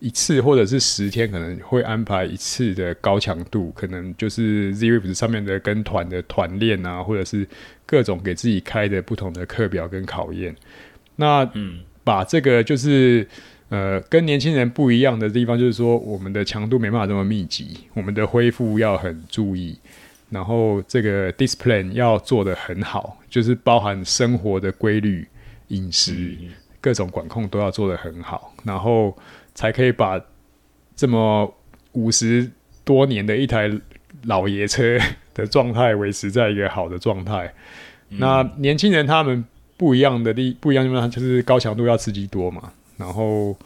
[0.00, 7.46] 一次，或者是十天，可能会安排一次的高强度，可能就是 ZWIFT 上面的跟团的团练啊，或者是
[7.86, 10.52] 各种给自己开的不同的课表跟考验。
[11.14, 13.24] 那嗯，把这个就是
[13.68, 19.78] 呃，跟年轻人不一样的地方，就是说我们的强度没办法这么密集，我们的恢复要很注意。
[20.30, 25.26] 然后这个 discipline 要做得很好，就是包含生活的规律、
[25.68, 26.36] 饮食、
[26.80, 29.16] 各种管控都要做得很好，然后
[29.54, 30.20] 才可以把
[30.94, 31.52] 这么
[31.92, 32.48] 五十
[32.84, 33.68] 多年的一台
[34.22, 34.96] 老爷车
[35.34, 37.52] 的状态维持在一个好的状态。
[38.10, 39.44] 那年轻人他们
[39.76, 43.56] 不一样的地不一样地方就是高强度要刺激多嘛，然后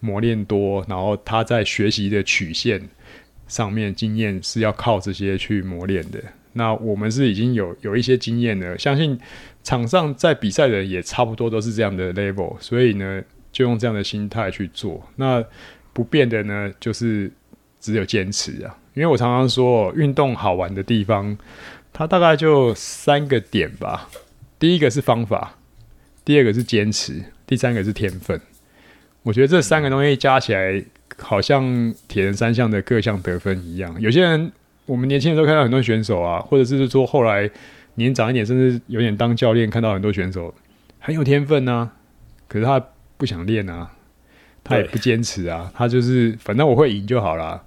[0.00, 2.88] 磨练多，然后他在学习的曲线。
[3.54, 6.20] 上面经验是要靠这些去磨练的。
[6.54, 9.16] 那我们是已经有有一些经验了，相信
[9.62, 13.22] 场上在比赛的也差不多都是这样的 level，所以呢，
[13.52, 15.00] 就用这样的心态去做。
[15.14, 15.44] 那
[15.92, 17.30] 不变的呢，就是
[17.78, 18.76] 只有坚持啊。
[18.94, 21.38] 因为我常常说，运动好玩的地方，
[21.92, 24.10] 它大概就三个点吧。
[24.58, 25.56] 第一个是方法，
[26.24, 28.40] 第二个是坚持，第三个是天分。
[29.22, 30.84] 我觉得这三个东西加起来。
[31.18, 34.52] 好像铁人三项的各项得分一样，有些人
[34.86, 37.50] 我们年轻的时候看到很多选手啊，或者是说后来
[37.94, 40.54] 年长一点，甚至有点当教练，看到很多选手
[40.98, 41.90] 很有天分啊，
[42.48, 42.84] 可是他
[43.16, 43.90] 不想练啊，
[44.62, 47.62] 他也不坚持啊，他就是反正我会赢就好了，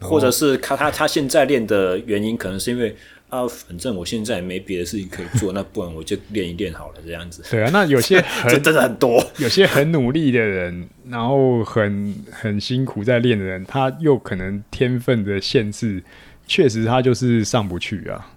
[0.00, 2.96] 或者是他他他现在练的原因，可能是因为。
[3.28, 7.42] 啊，反正我现在没别的事情可以做，那不然我就练一练好了，这样子。
[7.50, 16.00] 对啊，那有些 很真的很多，有些很努力的人，然后很很辛苦在练的人，他又可能天分的限制，
[16.46, 18.30] 确实他就是上不去啊。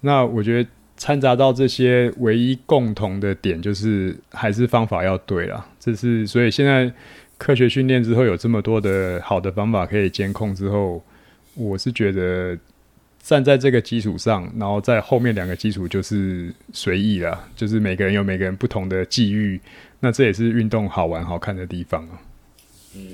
[0.00, 5.64] 那我觉得掺杂到这些唯一共同的点，就是还是方法要对啦。
[5.78, 6.92] 这是所以现在
[7.36, 11.00] 科学训练之后，有这么多的好的方法可以监控之后，
[11.54, 12.58] 我是觉得。
[13.22, 19.60] 站在这个基础上，然后在后面两个基础就是随意了，就是每个人有每个人不同的际遇，
[20.00, 22.22] 那这也是运动好玩好看的地方啊。
[22.94, 23.06] 嗯，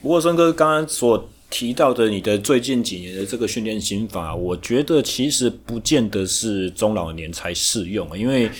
[0.00, 8.50] 不过森哥刚刚所提到的你的最近几年的这个训练心法，我觉得其实不见得是中老年才适用，因为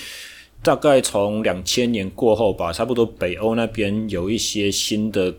[0.62, 5.34] 大概从两千年过后吧，差不多北欧那边有一些新的。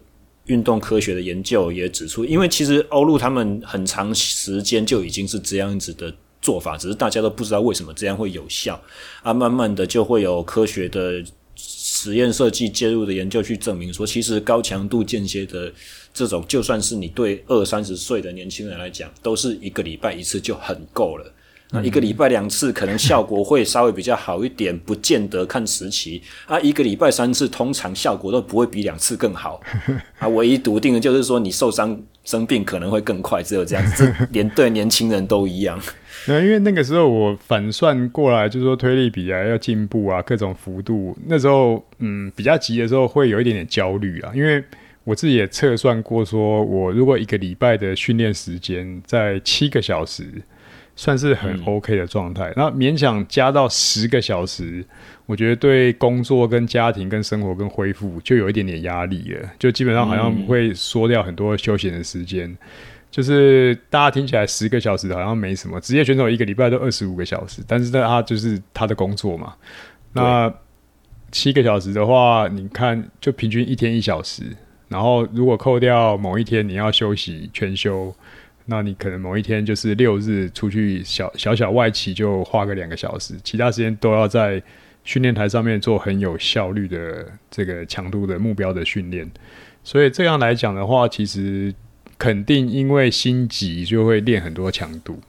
[0.46, 8.80] 运动科学的研究也指出，因为其实欧陆他们很长时间就已经是这样子的做法，只是大家都不知道为什么这样会有效
[9.24, 9.34] 啊。
[9.34, 11.24] 慢慢的就会有科学的
[11.56, 15.74] 实验设计介入的研究去证明说，其实高强度间歇的
[16.14, 21.34] 这种，就算是你对二三十岁的年轻人来讲，都是一个礼拜一次就很够了。
[21.72, 26.60] 那一个礼拜两次，可能效果会稍微比较好一点，不见得看时期啊。
[26.60, 29.60] 一个礼拜三次，通常效果都不会比两次更好
[30.20, 30.28] 啊。
[30.28, 35.80] 唯一笃定的就是说，你受伤生病可能会更快，只有这样子，这连对年轻人都一样。
[36.28, 41.18] 那因为那个时候我反算过来，就是说推力比啊要进步啊，各种幅度。
[41.26, 44.64] 那时候嗯比较急的时候，会有一点点焦虑啊，因为
[45.04, 50.26] 我自己也测算过，说我如果一个礼拜的训练时间在七个小时。
[50.96, 54.86] 算是很 OK 的状态，嗯，那勉强加到十个小时，
[55.26, 62.58] 我觉得对工作跟家庭跟生活跟恢复就有一点点压力了，就基本上好像会缩掉很多休闲的时间，嗯。
[63.12, 69.54] 就是大家听起来十个小时好像没什么，职业选手一个礼拜都二十五个小时，但是他就是他的工作嘛。
[70.14, 70.54] 那
[71.32, 74.44] 七个小时的话，你看就平均一天一小时，
[74.88, 78.16] 然后如果扣掉某一天你要休息全休。
[78.68, 84.62] 那你可能某一天就是六日出去小小小外企，就花个两个小时，其他时间都要在
[85.04, 89.30] 训练台上面做很有效率的这个强度的目标的训练。
[89.84, 91.74] 所以这样来讲的话，其实
[92.18, 95.20] 肯定因为心急就会练很多强度。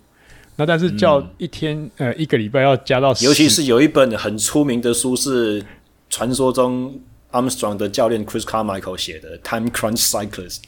[0.56, 5.62] 那但是叫一天、嗯、呃一个礼拜要加到，尤其是有一本很出名的书是
[6.08, 6.98] 传说中。
[7.30, 10.58] Armstrong 的教练 Chris Carmichael 写的《Time Crunch Cyclist》，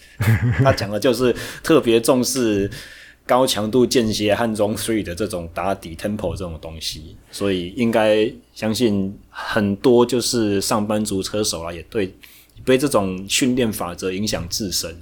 [0.65, 2.71] 他讲的就是特别重视
[3.27, 12.15] 高强度间歇和 Zone Three 的这种打底 Tempo 这种东西，所以应该相信很多就是上班族车手啊，也对
[12.65, 14.97] 被这种训练法则影响自身。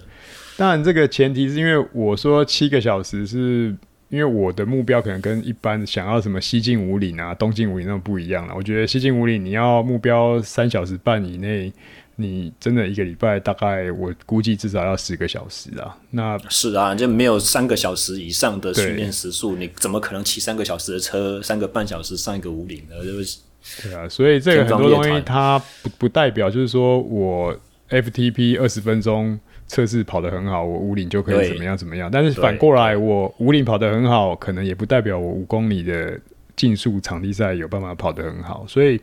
[0.56, 3.76] 当然，这个前提是因为我说七个小时是。
[4.08, 8.54] 因为我的目标可能跟一般想要什么西进五岭啊、东进五岭那种不一样了。
[8.54, 11.72] 我觉得西进五岭你要目标三小时半以内，
[12.14, 15.96] 你真的一个礼拜大概我估计至少要十个小时啊。
[16.10, 23.04] 那是啊，就没有三个小时以上的训练时速，你怎么可能骑三个小时的车，三个半小时上一个五岭呢？
[23.04, 23.38] 就是
[23.82, 27.52] 对啊，所以这个很多东西它不不代表就是说我
[27.90, 29.40] FTP 二十分钟。
[29.68, 32.08] 测试跑得很好，我五岭就可以怎么样怎么样。
[32.10, 36.18] 但是反过来，我五岭跑得很好，可能也不代表我五公里的
[36.54, 38.64] 竞速场地赛有办法跑得很好。
[38.68, 39.00] 所以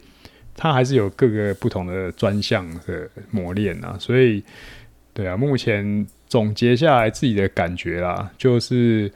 [0.56, 3.98] 它还是有各个不同的专项的磨练啊。
[3.99, 4.41] 所以，
[5.14, 9.11] 对啊，目前总结下来自己的感觉啦，就是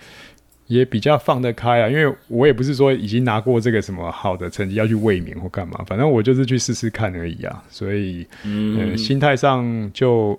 [0.65, 1.89] 也比较放得开啊。
[1.89, 7.63] 因为我也不是说已经拿过这个什么好的成绩要去卫冕或干嘛，反正我就是去试试看而已啊。
[7.69, 10.37] 所以，嗯，呃、心态上就。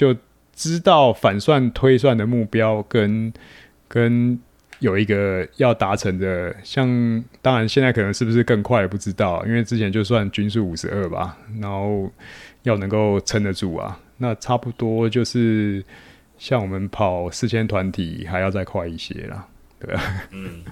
[0.00, 0.16] 就
[0.54, 3.30] 知道反算推算的目标跟
[3.86, 4.40] 跟
[4.78, 6.88] 有一个要达成的，像
[7.42, 12.10] 当然现在可能是不是更快不知道，因为之前就算均速五十二吧，然后
[12.62, 15.84] 要能够撑得住啊，那差不多就是
[16.38, 19.46] 像我们跑四千团体还要再快一些啦，
[19.78, 20.02] 对吧？
[20.30, 20.62] 嗯，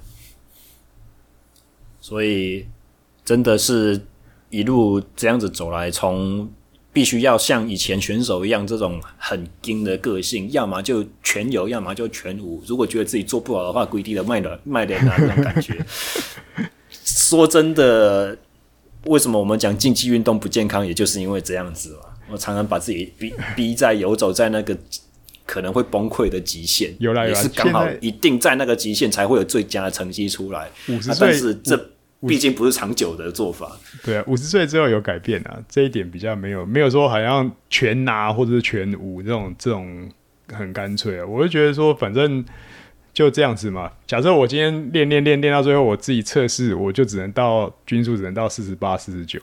[2.01, 2.67] 所以
[3.27, 4.01] 真的是
[4.49, 6.51] 一路这样子走来，从。
[6.93, 12.63] 必须要像以前选手一样，这种很硬的个性，要么就全有，要么就全无。
[12.67, 15.77] 如果觉得自己做不好的话，跪地的卖了卖脸啊，这种感觉。
[17.05, 18.37] 说真的，
[19.05, 22.01] 为什么我们讲竞技运动不健康，也就是因为这样子嘛。
[22.31, 24.77] 我常常把自己逼逼在游走在那个
[25.47, 30.69] 可能会崩溃的极限，有啦有啦，也是刚好一定在那个极限才会有最佳的成绩出来。
[30.89, 31.91] 五十岁，但是这。
[32.27, 33.79] 毕竟不是长久的做法。
[34.03, 40.11] 对啊，五十岁之后有改变啊，这一点比较没有没有说好像全拿或者是全无这种这种
[40.49, 41.25] 很干脆啊。
[41.25, 42.45] 我就觉得说，反正
[43.15, 43.93] 就这样子嘛。
[44.05, 49.41] 假设我今天练练练练到最后，我自己测试，我就只能到均数只能到四十八、四十九。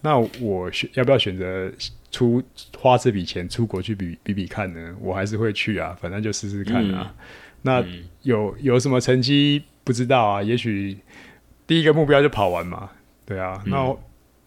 [0.00, 1.70] 那我选要不要选择
[2.10, 2.42] 出
[2.78, 4.96] 花这笔钱出国去比比比看呢？
[5.02, 7.12] 我还是会去啊，反正就试试看啊。
[7.18, 7.24] 嗯、
[7.60, 7.84] 那
[8.22, 10.42] 有有什么成绩不知道啊？
[10.42, 10.96] 也许。
[11.66, 12.90] 第一个目标就跑完嘛，
[13.24, 13.96] 对啊，嗯、那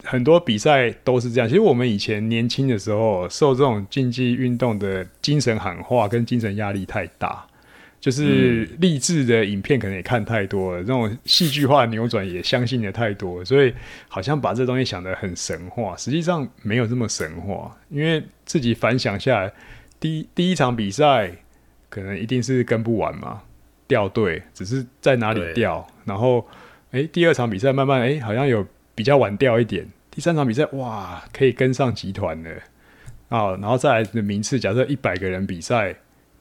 [0.03, 1.49] 很多比赛都是这样。
[1.49, 7.43] 其实我们以前年轻的时候，受这种竞技运动的精神喊话跟精神压力太大，
[7.99, 13.73] 就是励志的影片可能也看太多了，这种戏剧化扭转也相信的太多，所以
[14.07, 17.75] 好像把这东西想得很神话，实际上没有这么神话。
[17.89, 19.51] 因为自己反想下来，
[19.99, 21.31] 第一第一场比赛
[21.89, 23.41] 可能一定是跟不完嘛，
[23.87, 26.47] 掉队，只是在哪里掉，然后。
[26.91, 28.65] 哎，第二场比赛慢慢哎，好像有
[28.95, 29.87] 比较晚掉一点。
[30.09, 32.49] 第三场比赛哇，可以跟上集团了
[33.29, 33.51] 啊！
[33.57, 35.93] 然后再来的名次，假设一百个人比赛，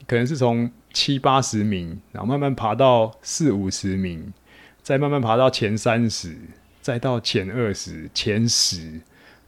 [0.07, 4.33] 可能是从七八十名，然后慢慢爬到四五十名，
[4.83, 6.35] 再慢慢爬到前三十，
[6.81, 9.01] 再到前二十、前十，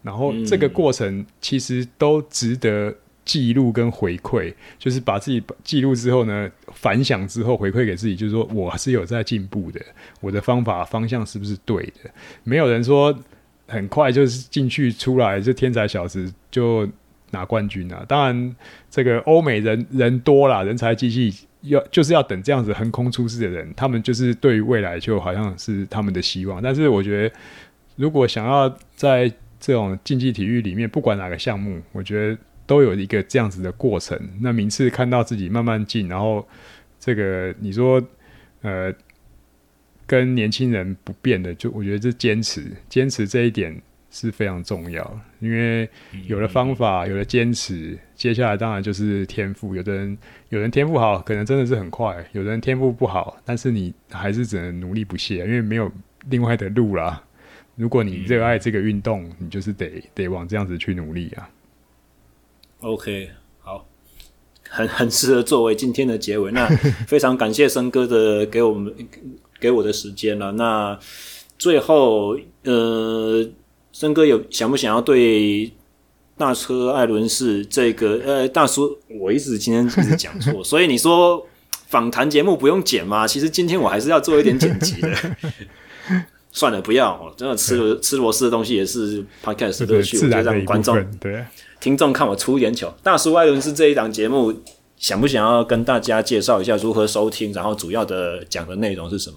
[0.03, 2.95] 然后这个过程其实都值得
[3.29, 9.79] 记录跟回馈，就是把自己记录之后呢，反响之后回馈给自己，就是说我是有在进步的，
[10.23, 12.11] 我的方法方向是不是对的？
[12.43, 13.15] 没有人说
[13.67, 16.89] 很快就是进去出来就天才小子就
[17.33, 18.03] 拿冠军啊！
[18.09, 18.57] 当然，
[18.91, 26.63] 这个欧美人人多啦，人才济济，要就是要等这样子横空出世的人，他们就是对于未来就好像是他们的希望。
[26.63, 27.35] 但是我觉得，
[27.97, 29.31] 如果想要在
[29.61, 32.39] 这种竞技体育里面，不管哪个项目，我觉得。
[32.69, 36.47] 都有一个这样子的过程，那名次看到自己慢慢进，然后
[37.01, 38.01] 这个你说，
[38.61, 38.93] 呃，
[40.07, 43.75] 跟年轻人不变的，就我觉得这坚持，坚持这一点
[44.11, 45.89] 是非常重要，因为
[46.27, 49.75] 有了方法，有了坚持，接下来当然就是天赋。
[49.75, 50.19] 有的人，
[50.51, 55.91] 有人天赋好，可能真的是很快；有的人天赋不好，但是你还是只能努力不懈，因为没有
[56.29, 57.25] 另外的路啦。
[57.77, 61.49] 如果你热爱这个运动，你就是得得往这样子去努力啊。
[62.81, 63.31] OK，
[63.61, 63.87] 好，
[64.69, 66.53] 很很适合作为今天的结尾。
[66.53, 66.67] 那
[67.09, 68.95] 非常感谢森哥的给我们
[69.59, 70.53] 给我的时间了。
[70.53, 70.97] 那
[71.59, 73.45] 最后，呃，
[73.93, 75.73] 森哥有想不想要对
[76.37, 78.97] 大车艾伦士这个呃大叔？
[79.21, 81.45] 我一直今天一直讲错， 所以你说
[81.89, 83.27] 访谈节目不用剪吗？
[83.27, 85.11] 其实今天我还是要做一点剪辑的。
[86.51, 91.45] 算了，不要，真的吃吃螺丝的东西也是 Podcast 的乐趣，我就让观众对。
[91.81, 94.53] 听众看我出一点糗，大叔艾伦士这一档节目，
[94.97, 97.53] 想不想要跟大家介绍一下如何收听？
[97.53, 99.37] 然后主要的讲的内容是什么？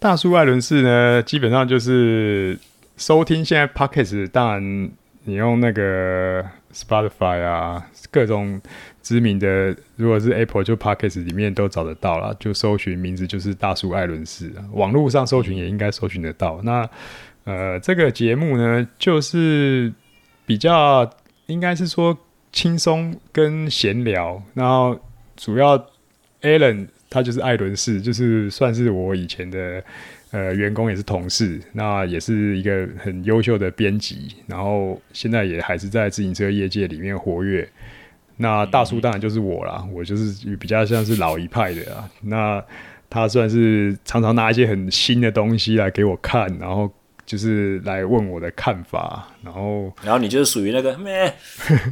[0.00, 2.58] 大叔艾伦士呢，基本上就是
[2.96, 4.90] 收听现在 Podcast，当然
[5.24, 8.60] 你用那个 Spotify 啊，各种
[9.00, 16.60] 知名的，如果是 Apple 就 Podcast 里面都找得到啦，就搜寻名字就是大叔艾伦士，网络上搜寻也应该搜寻得到。
[16.64, 16.90] 那
[17.44, 19.92] 呃，这个节目呢，就是
[20.44, 21.08] 比较。
[21.46, 22.16] 应该是说
[22.52, 24.98] 轻松跟闲聊，然后
[25.36, 25.78] 主要
[26.40, 29.84] Alan 他就是艾伦士，就是算是我以前的
[30.30, 37.68] 呃员工，也是同事，那也是一个很优秀的编辑，然后现在也还是在自行车业界里面活跃。
[38.36, 42.10] 那大叔当然就是我啦，我就是比较像是老一派的啊。
[42.22, 42.64] 那
[43.10, 46.90] 他算是常常拿一些很新的东西来给我看，然后。
[47.26, 51.32] 就是来问我的看法，然后，然后你就是属于那个 咩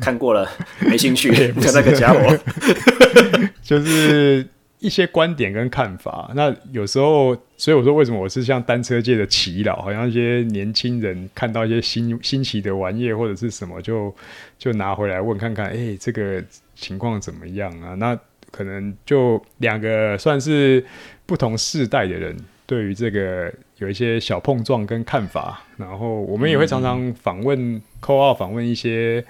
[0.00, 0.48] 看过了
[0.80, 2.38] 没兴趣的那个家伙，
[3.62, 4.46] 就是
[4.78, 6.30] 一些观点跟看法。
[6.34, 14.14] 那有时候，所以我说为什么我是像单车界的耆老，好像一些年轻人看到一些新新奇的玩意或者是什么，就
[14.58, 16.42] 就拿回来问看看，哎、欸，这个
[16.74, 17.94] 情况怎么样啊？
[17.94, 18.18] 那
[18.50, 20.84] 可能就两个算是
[21.24, 22.36] 不同世代的人。
[22.64, 23.52] 对于这个
[23.82, 29.22] 有一些小碰撞跟看法，然后我们也会常常访问、call out 访问一些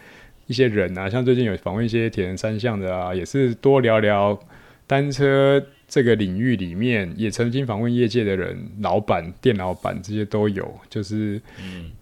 [0.47, 4.39] 一些人啊，像最近有访问一些铁人三项的啊，也是多聊聊
[4.87, 10.71] 单车这个领域里面，也曾经访问业界的人、老板、店老板这些都有。
[10.91, 11.41] 就是，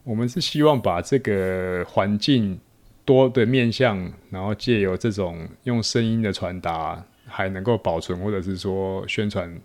[0.03, 2.59] 我们是希望把这个环境
[3.05, 9.57] 多的面向，然后借由这种用声音的传达，还能够保存或者是说宣传。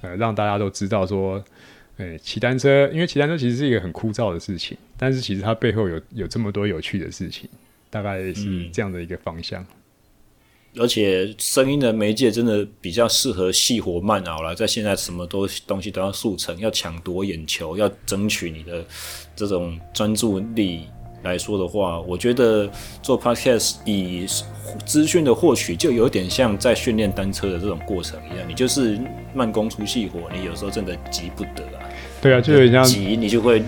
[0.00, 1.42] 呃，让大家都知道说，
[1.98, 7.48] 诶，骑单车，因为骑单车其实是一个很枯燥的事情，但是其实它背后有有这么多有趣的事情，
[7.88, 9.62] 大概是这样的一个方向。
[9.62, 18.84] 嗯、而且声音的媒介真的比较适合细活慢熬了，在现在什么都东西都要速成，要抢夺眼球，要争取你的
[19.36, 20.86] 这种专注力。
[21.22, 24.26] 来说的话，我觉得做 podcast 以
[24.84, 28.46] 资讯的获取，就有点像在训练单车的这种过程一样。
[28.46, 29.00] 你就是
[29.34, 31.83] 慢工出细活，你有时候真的急不得啊。
[32.24, 33.62] 对啊，就有点像急，你就会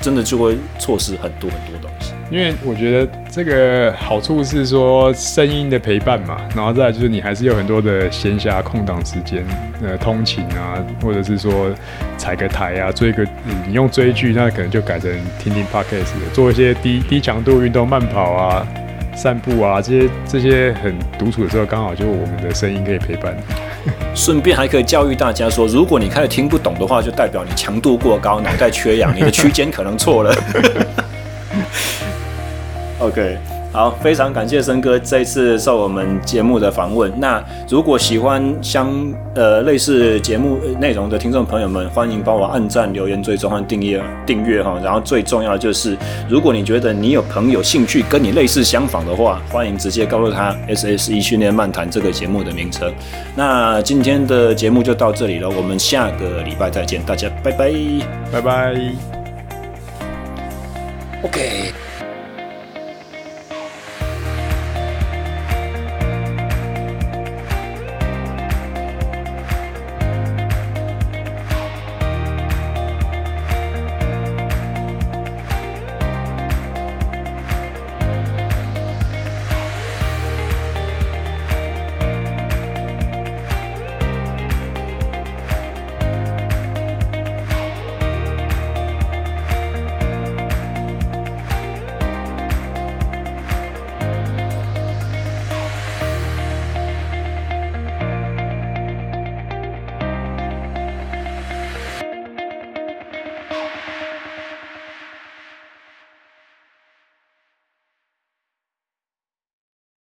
[0.00, 2.12] 真的就会错失很多很多东西。
[2.28, 9.44] 因为我觉得这个好处是说声音的陪伴嘛，然后再来就是你还是有很多的闲暇空档时间，
[9.80, 11.72] 呃，通勤啊，或者是说
[12.16, 13.24] 踩个台啊，追个
[13.68, 15.08] 你用追剧，那可能就改成
[15.38, 18.66] 听听 podcast，做一些低低强度运动，慢跑啊、
[19.14, 23.34] 散步啊，这些这些很独处的时候，刚好就我们的声音可以陪伴。
[24.14, 30.34] 顺便还可以教育大家说，如果你开始听不懂的话，就代表你强度过高，脑袋缺氧，你的区间可能错了。
[32.98, 33.36] OK，
[33.74, 37.12] 好，非常感谢森哥这一次受我们节目的访问。
[37.18, 38.88] 那如果喜欢相
[39.34, 44.78] 呃类似节目内容的听众朋友们，欢迎帮我按赞、留言、追踪和订阅订阅哈。
[44.80, 45.96] 然后最重要的就是，
[46.28, 52.94] 如果你觉得你有朋友兴趣跟你类似相仿的话，欢迎直接告诉他 “SSE 训练漫谈”这个节目的名称。
[53.34, 57.72] 那今天的节目就到这里了，我们下个礼拜再见，大家拜拜，
[58.30, 58.76] 拜拜。
[61.24, 61.83] OK。